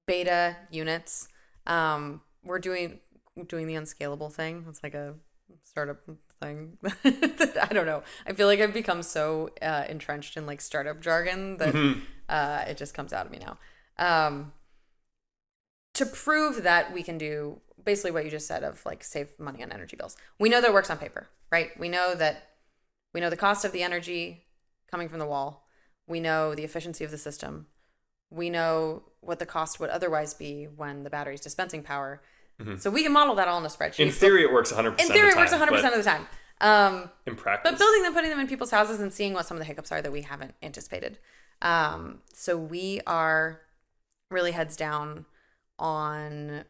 beta 0.07 0.57
units. 0.71 1.29
Um, 1.67 2.21
we're 2.45 2.59
doing 2.59 3.01
doing 3.49 3.67
the 3.67 3.75
unscalable 3.75 4.31
thing. 4.31 4.65
It's 4.69 4.83
like 4.83 4.95
a 4.95 5.15
startup 5.63 5.99
thing. 6.41 6.79
I 7.05 7.69
don't 7.73 7.87
know. 7.87 8.03
I 8.27 8.33
feel 8.33 8.47
like 8.47 8.61
I've 8.61 8.75
become 8.75 9.03
so 9.03 9.51
uh, 9.63 9.85
entrenched 9.89 10.37
in 10.37 10.47
like 10.47 10.61
startup 10.61 11.01
jargon 11.01 11.57
that 11.59 11.97
uh, 12.29 12.65
it 12.69 12.77
just 12.77 12.95
comes 12.95 13.13
out 13.13 13.27
of 13.27 13.33
me 13.33 13.39
now. 13.39 13.59
Um, 13.99 14.53
to 15.95 16.07
prove 16.07 16.63
that 16.65 16.93
we 16.93 17.03
can 17.03 17.19
do 17.19 17.61
basically 17.85 18.11
what 18.11 18.25
you 18.25 18.31
just 18.31 18.47
said 18.47 18.65
of 18.65 18.85
like 18.85 19.05
save 19.05 19.39
money 19.39 19.63
on 19.63 19.73
energy 19.73 19.97
bills. 19.97 20.17
We 20.39 20.49
know 20.49 20.61
that 20.61 20.69
it 20.69 20.75
works 20.75 20.91
on 20.91 20.99
paper, 20.99 21.29
right? 21.51 21.71
We 21.79 21.89
know 21.89 22.15
that 22.15 22.51
we 23.13 23.21
know 23.21 23.31
the 23.31 23.37
cost 23.37 23.65
of 23.65 23.73
the 23.73 23.83
energy 23.83 24.45
coming 24.91 25.09
from 25.09 25.19
the 25.19 25.27
wall. 25.27 25.67
We 26.07 26.21
know 26.21 26.55
the 26.55 26.65
efficiency 26.65 27.05
of 27.05 27.11
the 27.11 27.19
system. 27.19 27.67
We 28.35 28.51
know 28.51 29.03
what 29.21 29.39
the 29.39 29.47
cost 29.47 29.79
would 29.81 29.91
otherwise 29.91 30.35
be 30.35 30.65
when 30.65 31.05
the 31.05 31.11
battery's 31.11 31.41
dispensing 31.41 31.83
power. 31.83 32.21
So 32.79 32.89
we 32.89 33.03
can 33.03 33.13
model 33.13 33.35
that 33.35 33.49
all 33.49 33.59
in 33.59 33.65
a 33.65 33.69
spreadsheet. 33.69 33.99
In 33.99 34.11
theory, 34.13 34.43
it 34.43 34.53
works 34.53 34.71
100. 34.71 35.01
in 35.01 35.09
theory, 35.09 35.31
it 35.31 35.37
works 35.37 35.53
100% 35.53 35.73
of 35.73 35.97
the 35.97 36.03
time. 36.05 36.27
Um, 36.61 37.11
In 37.27 37.35
practice, 37.35 37.69
but 37.69 37.79
building 37.79 38.03
them, 38.05 38.15
putting 38.15 38.31
them 38.31 38.39
in 38.39 38.47
people's 38.47 38.71
houses, 38.71 39.01
and 39.01 39.13
seeing 39.13 39.33
what 39.35 39.45
some 39.45 39.57
of 39.57 39.59
the 39.59 39.65
hiccups 39.65 39.91
are 39.91 40.01
that 40.01 40.13
we 40.13 40.23
haven't 40.23 40.55
anticipated. 40.63 41.19
Um, 41.63 42.21
so 42.33 42.57
we 42.57 43.01
are 43.09 43.61
really 44.31 44.53
heads 44.53 44.77
down 44.77 45.27
on 45.81 46.65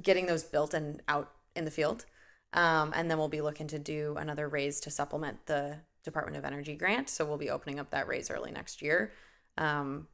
getting 0.00 0.26
those 0.26 0.44
built 0.44 0.72
and 0.74 1.02
out 1.08 1.32
in 1.56 1.64
the 1.64 1.72
field, 1.72 2.06
um, 2.52 2.92
and 2.94 3.10
then 3.10 3.18
we'll 3.18 3.28
be 3.28 3.40
looking 3.40 3.66
to 3.66 3.78
do 3.80 4.14
another 4.16 4.48
raise 4.48 4.78
to 4.80 4.90
supplement 4.90 5.46
the 5.46 5.78
Department 6.04 6.36
of 6.36 6.44
Energy 6.44 6.76
grant. 6.76 7.08
So 7.08 7.24
we'll 7.24 7.36
be 7.36 7.50
opening 7.50 7.80
up 7.80 7.90
that 7.90 8.06
raise 8.06 8.30
early 8.30 8.52
next 8.52 8.80
year, 8.80 9.12
um, 9.58 10.06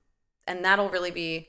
and 0.46 0.64
that'll 0.64 0.88
really 0.90 1.10
be 1.10 1.48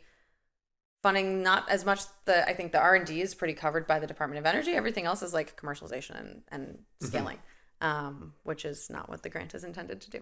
funding 1.01 1.43
not 1.43 1.67
as 1.69 1.83
much 1.85 2.01
the 2.25 2.47
i 2.47 2.53
think 2.53 2.71
the 2.71 2.79
r&d 2.79 3.19
is 3.21 3.35
pretty 3.35 3.53
covered 3.53 3.85
by 3.85 3.99
the 3.99 4.07
department 4.07 4.39
of 4.39 4.45
energy 4.45 4.71
everything 4.71 5.05
else 5.05 5.21
is 5.21 5.33
like 5.33 5.59
commercialization 5.59 6.17
and, 6.19 6.41
and 6.49 6.79
scaling 7.01 7.39
um, 7.81 8.33
which 8.43 8.63
is 8.63 8.89
not 8.89 9.09
what 9.09 9.23
the 9.23 9.29
grant 9.29 9.53
is 9.53 9.63
intended 9.63 9.99
to 10.01 10.09
do 10.09 10.19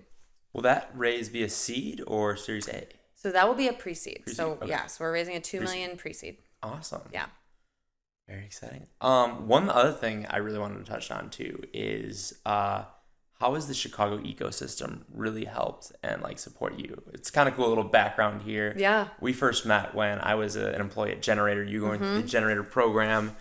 Will 0.54 0.64
that 0.64 0.90
raise 0.96 1.30
be 1.30 1.44
a 1.44 1.50
seed 1.50 2.02
or 2.08 2.36
Series 2.36 2.68
A? 2.68 2.88
so 3.16 3.32
that 3.32 3.48
will 3.48 3.56
be 3.56 3.68
a 3.68 3.74
pre-seed, 3.74 4.22
Pre-seed, 4.24 4.36
so 4.36 4.52
okay. 4.54 4.68
yeah 4.70 4.88
so 4.88 5.04
we're 5.04 5.14
raising 5.14 5.36
a 5.36 5.40
2 5.40 5.62
million 5.62 5.96
pre-seed 5.98 6.38
Awesome. 6.64 7.02
yeah 7.14 7.28
Very 8.28 8.46
exciting. 8.46 8.88
Um, 9.02 9.48
one 9.48 9.70
other 9.70 9.92
thing 9.92 10.26
I 10.30 10.38
really 10.38 10.58
wanted 10.60 10.84
to 10.86 10.92
touch 10.92 11.12
on 11.12 11.30
too 11.30 11.64
is 11.74 12.40
uh, 12.46 12.86
how 13.42 13.56
has 13.56 13.68
the 13.68 13.74
Chicago 13.74 14.18
ecosystem 14.20 15.02
really 15.14 15.46
helped 15.46 15.92
and 16.04 16.22
like 16.22 16.39
support 16.39 16.80
you? 16.80 17.02
It's 17.14 17.30
kind 17.32 17.50
of 17.50 17.56
cool 17.56 17.68
little 17.68 17.84
background 17.84 18.44
here. 18.44 18.74
Yeah. 18.78 19.08
We 19.20 19.34
first 19.34 19.66
met 19.66 19.94
when 19.94 20.20
I 20.20 20.36
was 20.36 20.56
a, 20.56 20.68
an 20.70 20.80
employee 20.80 21.12
at 21.12 21.22
Generator. 21.22 21.64
You 21.64 21.80
going 21.82 22.00
Mm-hmm. 22.00 22.14
through 22.14 22.22
the 22.22 22.28
Generator 22.28 22.64
program 22.64 23.36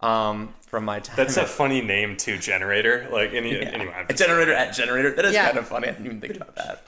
um, 0.00 0.52
from 0.66 0.84
my 0.84 1.00
time. 1.00 1.16
that's 1.16 1.36
a 1.38 1.46
funny 1.46 1.80
name 1.80 2.16
too. 2.16 2.36
Generator, 2.36 3.08
like 3.10 3.32
any 3.32 3.52
yeah. 3.52 3.68
anyway. 3.70 3.94
I'm 3.96 4.04
a 4.04 4.08
just- 4.08 4.22
generator 4.22 4.52
at 4.52 4.74
generator. 4.74 5.12
That 5.14 5.24
is 5.24 5.32
Yeah. 5.34 5.46
kind 5.46 5.58
of 5.58 5.66
funny. 5.68 5.88
I 5.88 5.92
didn't 5.92 6.06
even 6.06 6.20
think 6.20 6.36
about 6.36 6.56
that. 6.56 6.86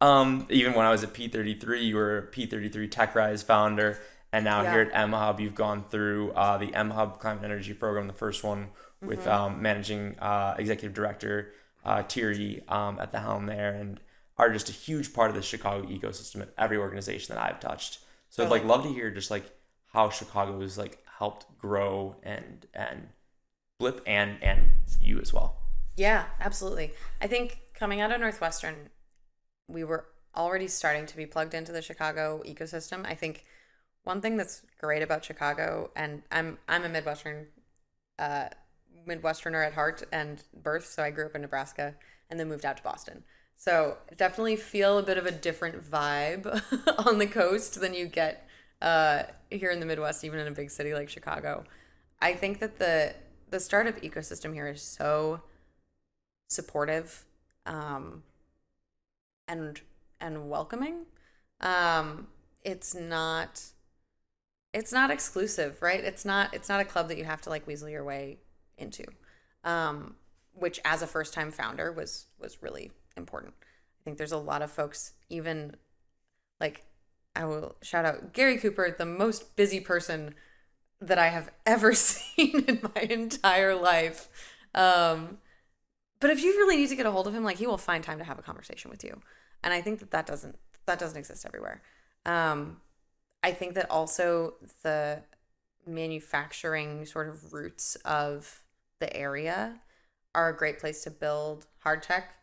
Um, 0.00 0.46
even 0.50 0.74
when 0.74 0.84
I 0.84 0.90
was 0.90 1.02
at 1.02 1.14
P33, 1.14 1.82
you 1.84 1.96
were 1.96 2.18
a 2.18 2.22
P33 2.26 2.88
TechRise 2.90 3.44
founder, 3.44 3.98
and 4.32 4.44
now 4.44 4.62
Yeah. 4.62 4.72
here 4.72 4.80
at 4.82 4.90
M 4.94 5.12
Hub, 5.12 5.40
you've 5.40 5.54
gone 5.54 5.84
through 5.90 6.32
uh, 6.32 6.58
the 6.58 6.74
M 6.74 6.90
Hub 6.90 7.18
Climate 7.20 7.44
Energy 7.44 7.72
Program, 7.74 8.06
the 8.06 8.12
first 8.12 8.44
one 8.44 8.68
with 9.00 9.20
Mm-hmm. 9.20 9.30
um, 9.30 9.62
managing 9.62 10.16
uh, 10.20 10.54
executive 10.58 10.94
director 10.94 11.52
uh, 11.84 12.02
um, 12.68 12.98
at 13.00 13.12
the 13.12 13.20
helm 13.20 13.46
there, 13.46 13.74
and 13.74 14.00
are 14.38 14.52
just 14.52 14.68
a 14.68 14.72
huge 14.72 15.12
part 15.12 15.30
of 15.30 15.36
the 15.36 15.42
Chicago 15.42 15.86
ecosystem 15.86 16.42
at 16.42 16.52
every 16.58 16.76
organization 16.76 17.34
that 17.34 17.42
I've 17.42 17.60
touched. 17.60 17.98
So 18.30 18.44
I'd 18.44 18.50
like 18.50 18.64
love 18.64 18.82
to 18.84 18.88
hear 18.88 19.10
just 19.10 19.30
like 19.30 19.44
how 19.92 20.10
Chicago 20.10 20.60
has 20.60 20.78
like 20.78 20.98
helped 21.18 21.46
grow 21.58 22.16
and 22.22 22.66
and 22.74 23.08
blip 23.78 24.00
and 24.06 24.42
and 24.42 24.70
you 25.00 25.20
as 25.20 25.32
well. 25.32 25.58
Yeah, 25.96 26.24
absolutely. 26.40 26.92
I 27.20 27.26
think 27.26 27.60
coming 27.74 28.00
out 28.00 28.10
of 28.10 28.20
Northwestern, 28.20 28.90
we 29.68 29.84
were 29.84 30.06
already 30.34 30.68
starting 30.68 31.06
to 31.06 31.16
be 31.16 31.26
plugged 31.26 31.54
into 31.54 31.72
the 31.72 31.82
Chicago 31.82 32.42
ecosystem. 32.46 33.04
I 33.04 33.14
think 33.14 33.44
one 34.04 34.20
thing 34.20 34.36
that's 34.36 34.62
great 34.80 35.02
about 35.02 35.24
Chicago, 35.24 35.90
and 35.94 36.22
I'm 36.30 36.58
I'm 36.68 36.84
a 36.84 36.88
Midwestern, 36.88 37.48
uh, 38.18 38.48
Midwesterner 39.06 39.66
at 39.66 39.74
heart 39.74 40.02
and 40.12 40.42
birth, 40.54 40.86
so 40.86 41.02
I 41.02 41.10
grew 41.10 41.26
up 41.26 41.34
in 41.34 41.42
Nebraska 41.42 41.94
and 42.30 42.38
then 42.38 42.48
moved 42.48 42.64
out 42.64 42.76
to 42.78 42.82
Boston. 42.82 43.24
So 43.56 43.98
definitely 44.16 44.56
feel 44.56 44.98
a 44.98 45.02
bit 45.02 45.18
of 45.18 45.26
a 45.26 45.30
different 45.30 45.88
vibe 45.88 46.46
on 47.06 47.18
the 47.18 47.26
coast 47.26 47.80
than 47.80 47.94
you 47.94 48.06
get 48.06 48.48
uh, 48.80 49.24
here 49.50 49.70
in 49.70 49.80
the 49.80 49.86
Midwest, 49.86 50.24
even 50.24 50.40
in 50.40 50.48
a 50.48 50.52
big 50.52 50.70
city 50.70 50.94
like 50.94 51.08
Chicago. 51.08 51.64
I 52.20 52.34
think 52.34 52.58
that 52.60 52.78
the 52.78 53.14
the 53.50 53.60
startup 53.60 54.00
ecosystem 54.00 54.54
here 54.54 54.66
is 54.66 54.82
so 54.82 55.42
supportive 56.48 57.24
um, 57.66 58.22
and 59.46 59.80
and 60.20 60.48
welcoming. 60.48 61.06
Um, 61.60 62.28
it's 62.64 62.94
not 62.94 63.62
it's 64.72 64.92
not 64.92 65.10
exclusive, 65.10 65.80
right? 65.82 66.02
It's 66.02 66.24
not 66.24 66.54
it's 66.54 66.68
not 66.68 66.80
a 66.80 66.84
club 66.84 67.08
that 67.08 67.18
you 67.18 67.24
have 67.24 67.42
to 67.42 67.50
like 67.50 67.66
weasel 67.66 67.88
your 67.88 68.04
way 68.04 68.38
into. 68.82 69.04
Um, 69.64 70.16
which 70.54 70.80
as 70.84 71.02
a 71.02 71.06
first 71.06 71.32
time 71.32 71.50
founder 71.50 71.90
was 71.92 72.26
was 72.38 72.62
really 72.62 72.90
important. 73.16 73.54
I 73.60 74.02
think 74.04 74.18
there's 74.18 74.32
a 74.32 74.38
lot 74.38 74.62
of 74.62 74.70
folks 74.70 75.12
even 75.30 75.76
like 76.60 76.84
I 77.34 77.44
will 77.44 77.76
shout 77.82 78.04
out 78.04 78.32
Gary 78.32 78.58
Cooper, 78.58 78.94
the 78.96 79.06
most 79.06 79.56
busy 79.56 79.80
person 79.80 80.34
that 81.00 81.18
I 81.18 81.28
have 81.28 81.50
ever 81.66 81.94
seen 81.94 82.64
in 82.66 82.80
my 82.94 83.02
entire 83.02 83.74
life. 83.74 84.28
Um, 84.74 85.38
but 86.20 86.30
if 86.30 86.42
you 86.42 86.52
really 86.52 86.76
need 86.76 86.88
to 86.88 86.96
get 86.96 87.06
a 87.06 87.10
hold 87.10 87.26
of 87.26 87.34
him, 87.34 87.44
like 87.44 87.56
he 87.56 87.66
will 87.66 87.78
find 87.78 88.04
time 88.04 88.18
to 88.18 88.24
have 88.24 88.38
a 88.38 88.42
conversation 88.42 88.90
with 88.90 89.02
you. 89.02 89.20
And 89.64 89.72
I 89.72 89.80
think 89.80 90.00
that 90.00 90.10
that 90.10 90.26
doesn't 90.26 90.56
that 90.86 90.98
doesn't 90.98 91.18
exist 91.18 91.46
everywhere. 91.46 91.80
Um, 92.26 92.80
I 93.42 93.52
think 93.52 93.74
that 93.74 93.90
also 93.90 94.54
the 94.82 95.22
manufacturing 95.86 97.06
sort 97.06 97.28
of 97.28 97.52
roots 97.52 97.96
of 98.04 98.61
the 99.02 99.16
area 99.16 99.80
are 100.34 100.48
a 100.48 100.56
great 100.56 100.78
place 100.78 101.04
to 101.04 101.10
build 101.10 101.66
hard 101.80 102.02
tech. 102.02 102.34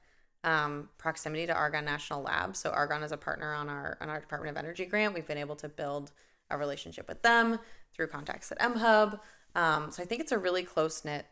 Um, 0.44 0.88
proximity 0.98 1.48
to 1.48 1.54
Argonne 1.54 1.84
National 1.84 2.22
Lab. 2.22 2.56
So 2.56 2.70
Argonne 2.70 3.04
is 3.04 3.12
a 3.12 3.18
partner 3.18 3.54
on 3.54 3.68
our 3.68 3.98
on 4.00 4.08
our 4.10 4.22
Department 4.22 4.56
of 4.56 4.64
Energy 4.64 4.86
grant. 4.86 5.14
We've 5.14 5.28
been 5.28 5.38
able 5.38 5.58
to 5.58 5.68
build 5.68 6.12
a 6.50 6.58
relationship 6.58 7.08
with 7.08 7.22
them 7.22 7.60
through 7.94 8.08
contacts 8.08 8.52
at 8.52 8.60
mhub 8.60 9.20
um, 9.56 9.92
so 9.92 10.02
i 10.02 10.06
think 10.06 10.22
it's 10.22 10.32
a 10.32 10.38
really 10.38 10.64
close 10.64 11.04
knit 11.06 11.26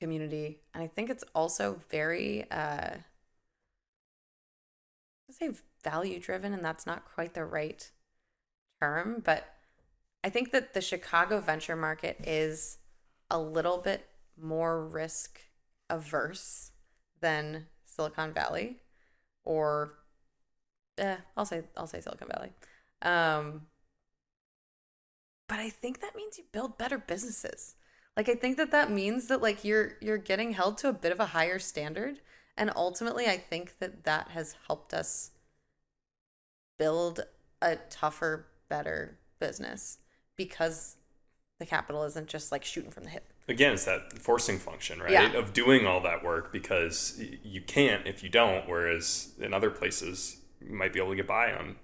community 0.00 0.58
and 0.74 0.82
i 0.82 0.86
think 0.86 1.10
it's 1.10 1.24
also 1.34 1.80
very 1.90 2.44
uh 2.50 2.90
say 5.30 5.50
value 5.82 6.20
driven 6.20 6.52
and 6.52 6.64
that's 6.64 6.86
not 6.86 7.04
quite 7.04 7.34
the 7.34 7.44
right 7.44 7.90
term 8.80 9.22
but 9.24 9.54
i 10.22 10.30
think 10.30 10.52
that 10.52 10.72
the 10.72 10.80
chicago 10.80 11.40
venture 11.40 11.76
market 11.76 12.16
is 12.24 12.78
a 13.30 13.38
little 13.38 13.78
bit 13.78 14.06
more 14.40 14.86
risk 14.86 15.40
averse 15.88 16.72
than 17.20 17.66
silicon 17.84 18.32
valley 18.32 18.76
or 19.44 19.94
eh, 20.98 21.16
i'll 21.36 21.46
say 21.46 21.62
i'll 21.76 21.86
say 21.86 22.00
silicon 22.00 22.28
valley. 22.28 22.52
Um 23.02 23.62
but 25.48 25.58
i 25.58 25.70
think 25.70 26.00
that 26.00 26.16
means 26.16 26.38
you 26.38 26.44
build 26.52 26.78
better 26.78 26.98
businesses. 26.98 27.76
Like 28.16 28.28
i 28.28 28.34
think 28.34 28.56
that 28.56 28.72
that 28.72 28.90
means 28.90 29.28
that 29.28 29.42
like 29.42 29.64
you're 29.64 29.92
you're 30.00 30.18
getting 30.18 30.52
held 30.52 30.78
to 30.78 30.88
a 30.88 30.92
bit 30.92 31.12
of 31.12 31.20
a 31.20 31.26
higher 31.26 31.58
standard. 31.58 32.20
And 32.56 32.70
ultimately 32.74 33.26
i 33.26 33.36
think 33.36 33.78
that 33.78 34.04
that 34.04 34.28
has 34.28 34.56
helped 34.66 34.92
us 34.92 35.30
build 36.78 37.20
a 37.62 37.76
tougher 37.90 38.46
better 38.68 39.18
business 39.38 39.98
because 40.36 40.96
the 41.58 41.66
capital 41.66 42.04
isn't 42.04 42.28
just 42.28 42.52
like 42.52 42.64
shooting 42.64 42.90
from 42.90 43.04
the 43.04 43.10
hip 43.10 43.32
Again, 43.48 43.72
it's 43.74 43.84
that 43.84 44.18
forcing 44.18 44.58
function, 44.58 44.98
right? 45.00 45.10
Yeah. 45.12 45.32
Of 45.32 45.52
doing 45.52 45.86
all 45.86 46.00
that 46.02 46.24
work 46.24 46.52
because 46.52 47.20
you 47.44 47.60
can't 47.60 48.06
if 48.06 48.22
you 48.22 48.28
don't. 48.28 48.68
Whereas 48.68 49.32
in 49.40 49.54
other 49.54 49.70
places, 49.70 50.38
you 50.60 50.74
might 50.74 50.92
be 50.92 50.98
able 50.98 51.10
to 51.10 51.16
get 51.16 51.26
by 51.28 51.52
on 51.52 51.76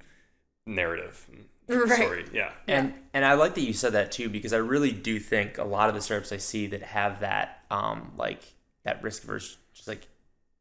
narrative 0.67 1.27
and 1.31 1.47
Right. 1.69 1.93
story. 1.93 2.25
Yeah. 2.33 2.51
And 2.67 2.93
and 3.15 3.25
I 3.25 3.35
like 3.35 3.55
that 3.55 3.63
you 3.63 3.73
said 3.73 3.93
that 3.93 4.13
too 4.13 4.29
because 4.29 4.53
I 4.53 4.59
really 4.59 4.91
do 4.93 5.19
think 5.21 5.57
a 5.59 5.65
lot 5.65 5.89
of 5.89 5.95
the 5.95 6.01
startups 6.01 6.33
I 6.33 6.37
see 6.37 6.67
that 6.67 6.83
have 6.83 7.21
that 7.21 7.65
um 7.71 8.13
like 8.17 8.43
that 8.85 9.03
risk 9.03 9.23
averse 9.25 9.57
just 9.73 9.87
like 9.89 10.09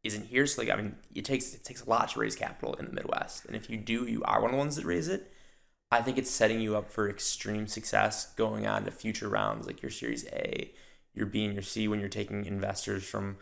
isn't 0.04 0.28
here. 0.28 0.45
So 0.45 0.62
like 0.62 0.72
I 0.72 0.76
mean 0.76 0.95
it 1.14 1.26
takes 1.26 1.54
it 1.56 1.64
takes 1.64 1.82
a 1.82 1.89
lot 1.89 2.10
to 2.10 2.20
raise 2.20 2.36
capital 2.36 2.76
in 2.76 2.86
the 2.86 2.91
Midwest. 2.93 3.45
And 3.45 3.56
if 3.56 3.70
you 3.70 3.78
do, 3.78 4.06
you 4.06 4.22
are 4.24 4.39
one 4.39 4.52
of 4.52 4.54
the 4.54 4.58
ones 4.60 4.76
that 4.76 4.86
raise 4.86 5.08
it. 5.08 5.32
I 5.91 6.02
think 6.02 6.18
it's 6.18 6.30
setting 6.32 6.62
you 6.62 6.78
up 6.78 6.89
for 6.91 7.10
extreme 7.10 7.68
success 7.68 8.34
going 8.36 8.66
on 8.66 8.86
to 8.86 8.91
future 8.91 9.28
rounds 9.28 9.68
like 9.68 9.82
your 9.82 9.91
Series 9.91 10.26
A, 10.28 10.72
your 11.14 11.26
B 11.26 11.45
and 11.45 11.53
your 11.53 11.64
C 11.64 11.88
when 11.88 11.99
you're 11.99 12.09
taking 12.09 12.45
investors 12.45 13.03
from 13.03 13.38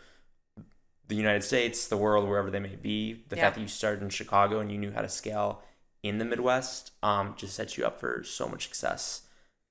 the 1.08 1.16
United 1.16 1.42
States, 1.42 1.88
the 1.88 1.96
world, 1.96 2.28
wherever 2.28 2.50
they 2.50 2.60
may 2.60 2.76
be. 2.76 3.24
The 3.28 3.36
Yeah. 3.36 3.42
fact 3.46 3.56
that 3.56 3.60
you 3.60 3.68
started 3.68 4.02
in 4.02 4.10
Chicago 4.10 4.60
and 4.60 4.70
you 4.70 4.78
knew 4.78 4.92
how 4.92 5.02
to 5.02 5.08
scale 5.08 5.62
in 6.02 6.18
the 6.18 6.24
Midwest 6.24 6.92
um, 7.02 7.34
just 7.36 7.54
sets 7.54 7.76
you 7.76 7.84
up 7.84 7.98
for 8.00 8.22
so 8.24 8.48
much 8.48 8.64
success 8.64 9.22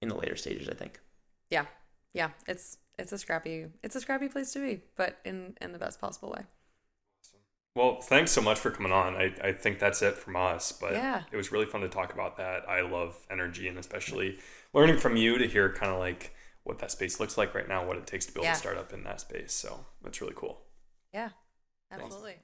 in 0.02 0.10
the 0.10 0.16
later 0.16 0.36
stages. 0.36 0.68
I 0.70 0.74
think. 0.74 1.00
yeah 1.50 1.66
yeah 2.14 2.30
it's 2.48 2.78
it's 2.98 3.12
a 3.12 3.18
scrappy 3.18 3.68
it's 3.84 3.96
a 3.96 4.02
scrappy 4.02 4.28
place 4.28 4.52
to 4.54 4.60
be 4.60 4.82
but 4.96 5.18
in 5.26 5.56
in 5.62 5.72
the 5.72 5.80
best 5.80 6.00
possible 6.02 6.30
way 6.32 6.44
Well, 7.76 8.02
thanks 8.02 8.32
so 8.32 8.42
much 8.42 8.60
for 8.60 8.72
coming 8.72 8.92
on. 8.92 9.16
I, 9.16 9.34
I 9.44 9.54
think 9.54 9.80
that's 9.80 10.02
it 10.02 10.18
from 10.18 10.36
us, 10.36 10.72
but 10.72 10.94
Yeah. 10.94 11.24
it 11.32 11.38
was 11.38 11.52
really 11.52 11.66
fun 11.66 11.82
to 11.82 11.90
talk 11.90 12.14
about 12.14 12.38
that. 12.38 12.68
I 12.68 12.82
love 12.82 13.16
energy 13.30 13.68
and 13.68 13.78
especially 13.78 14.40
learning 14.74 14.98
from 14.98 15.16
you 15.16 15.38
to 15.38 15.48
hear 15.48 15.72
kind 15.74 15.92
of 15.92 16.00
like 16.00 16.34
what 16.70 16.80
that 16.80 16.92
space 16.92 17.20
looks 17.20 17.38
like 17.38 17.54
right 17.54 17.68
now, 17.68 17.86
what 17.86 17.98
it 17.98 18.08
takes 18.08 18.26
to 18.28 18.32
build 18.34 18.46
Yeah. 18.46 18.54
a 18.54 18.56
startup 18.56 18.94
in 18.94 19.04
that 19.04 19.20
space. 19.20 19.52
So 19.54 19.86
that's 20.02 20.22
really 20.22 20.34
cool. 20.36 20.62
yeah 21.14 21.30
absolutely 21.92 22.36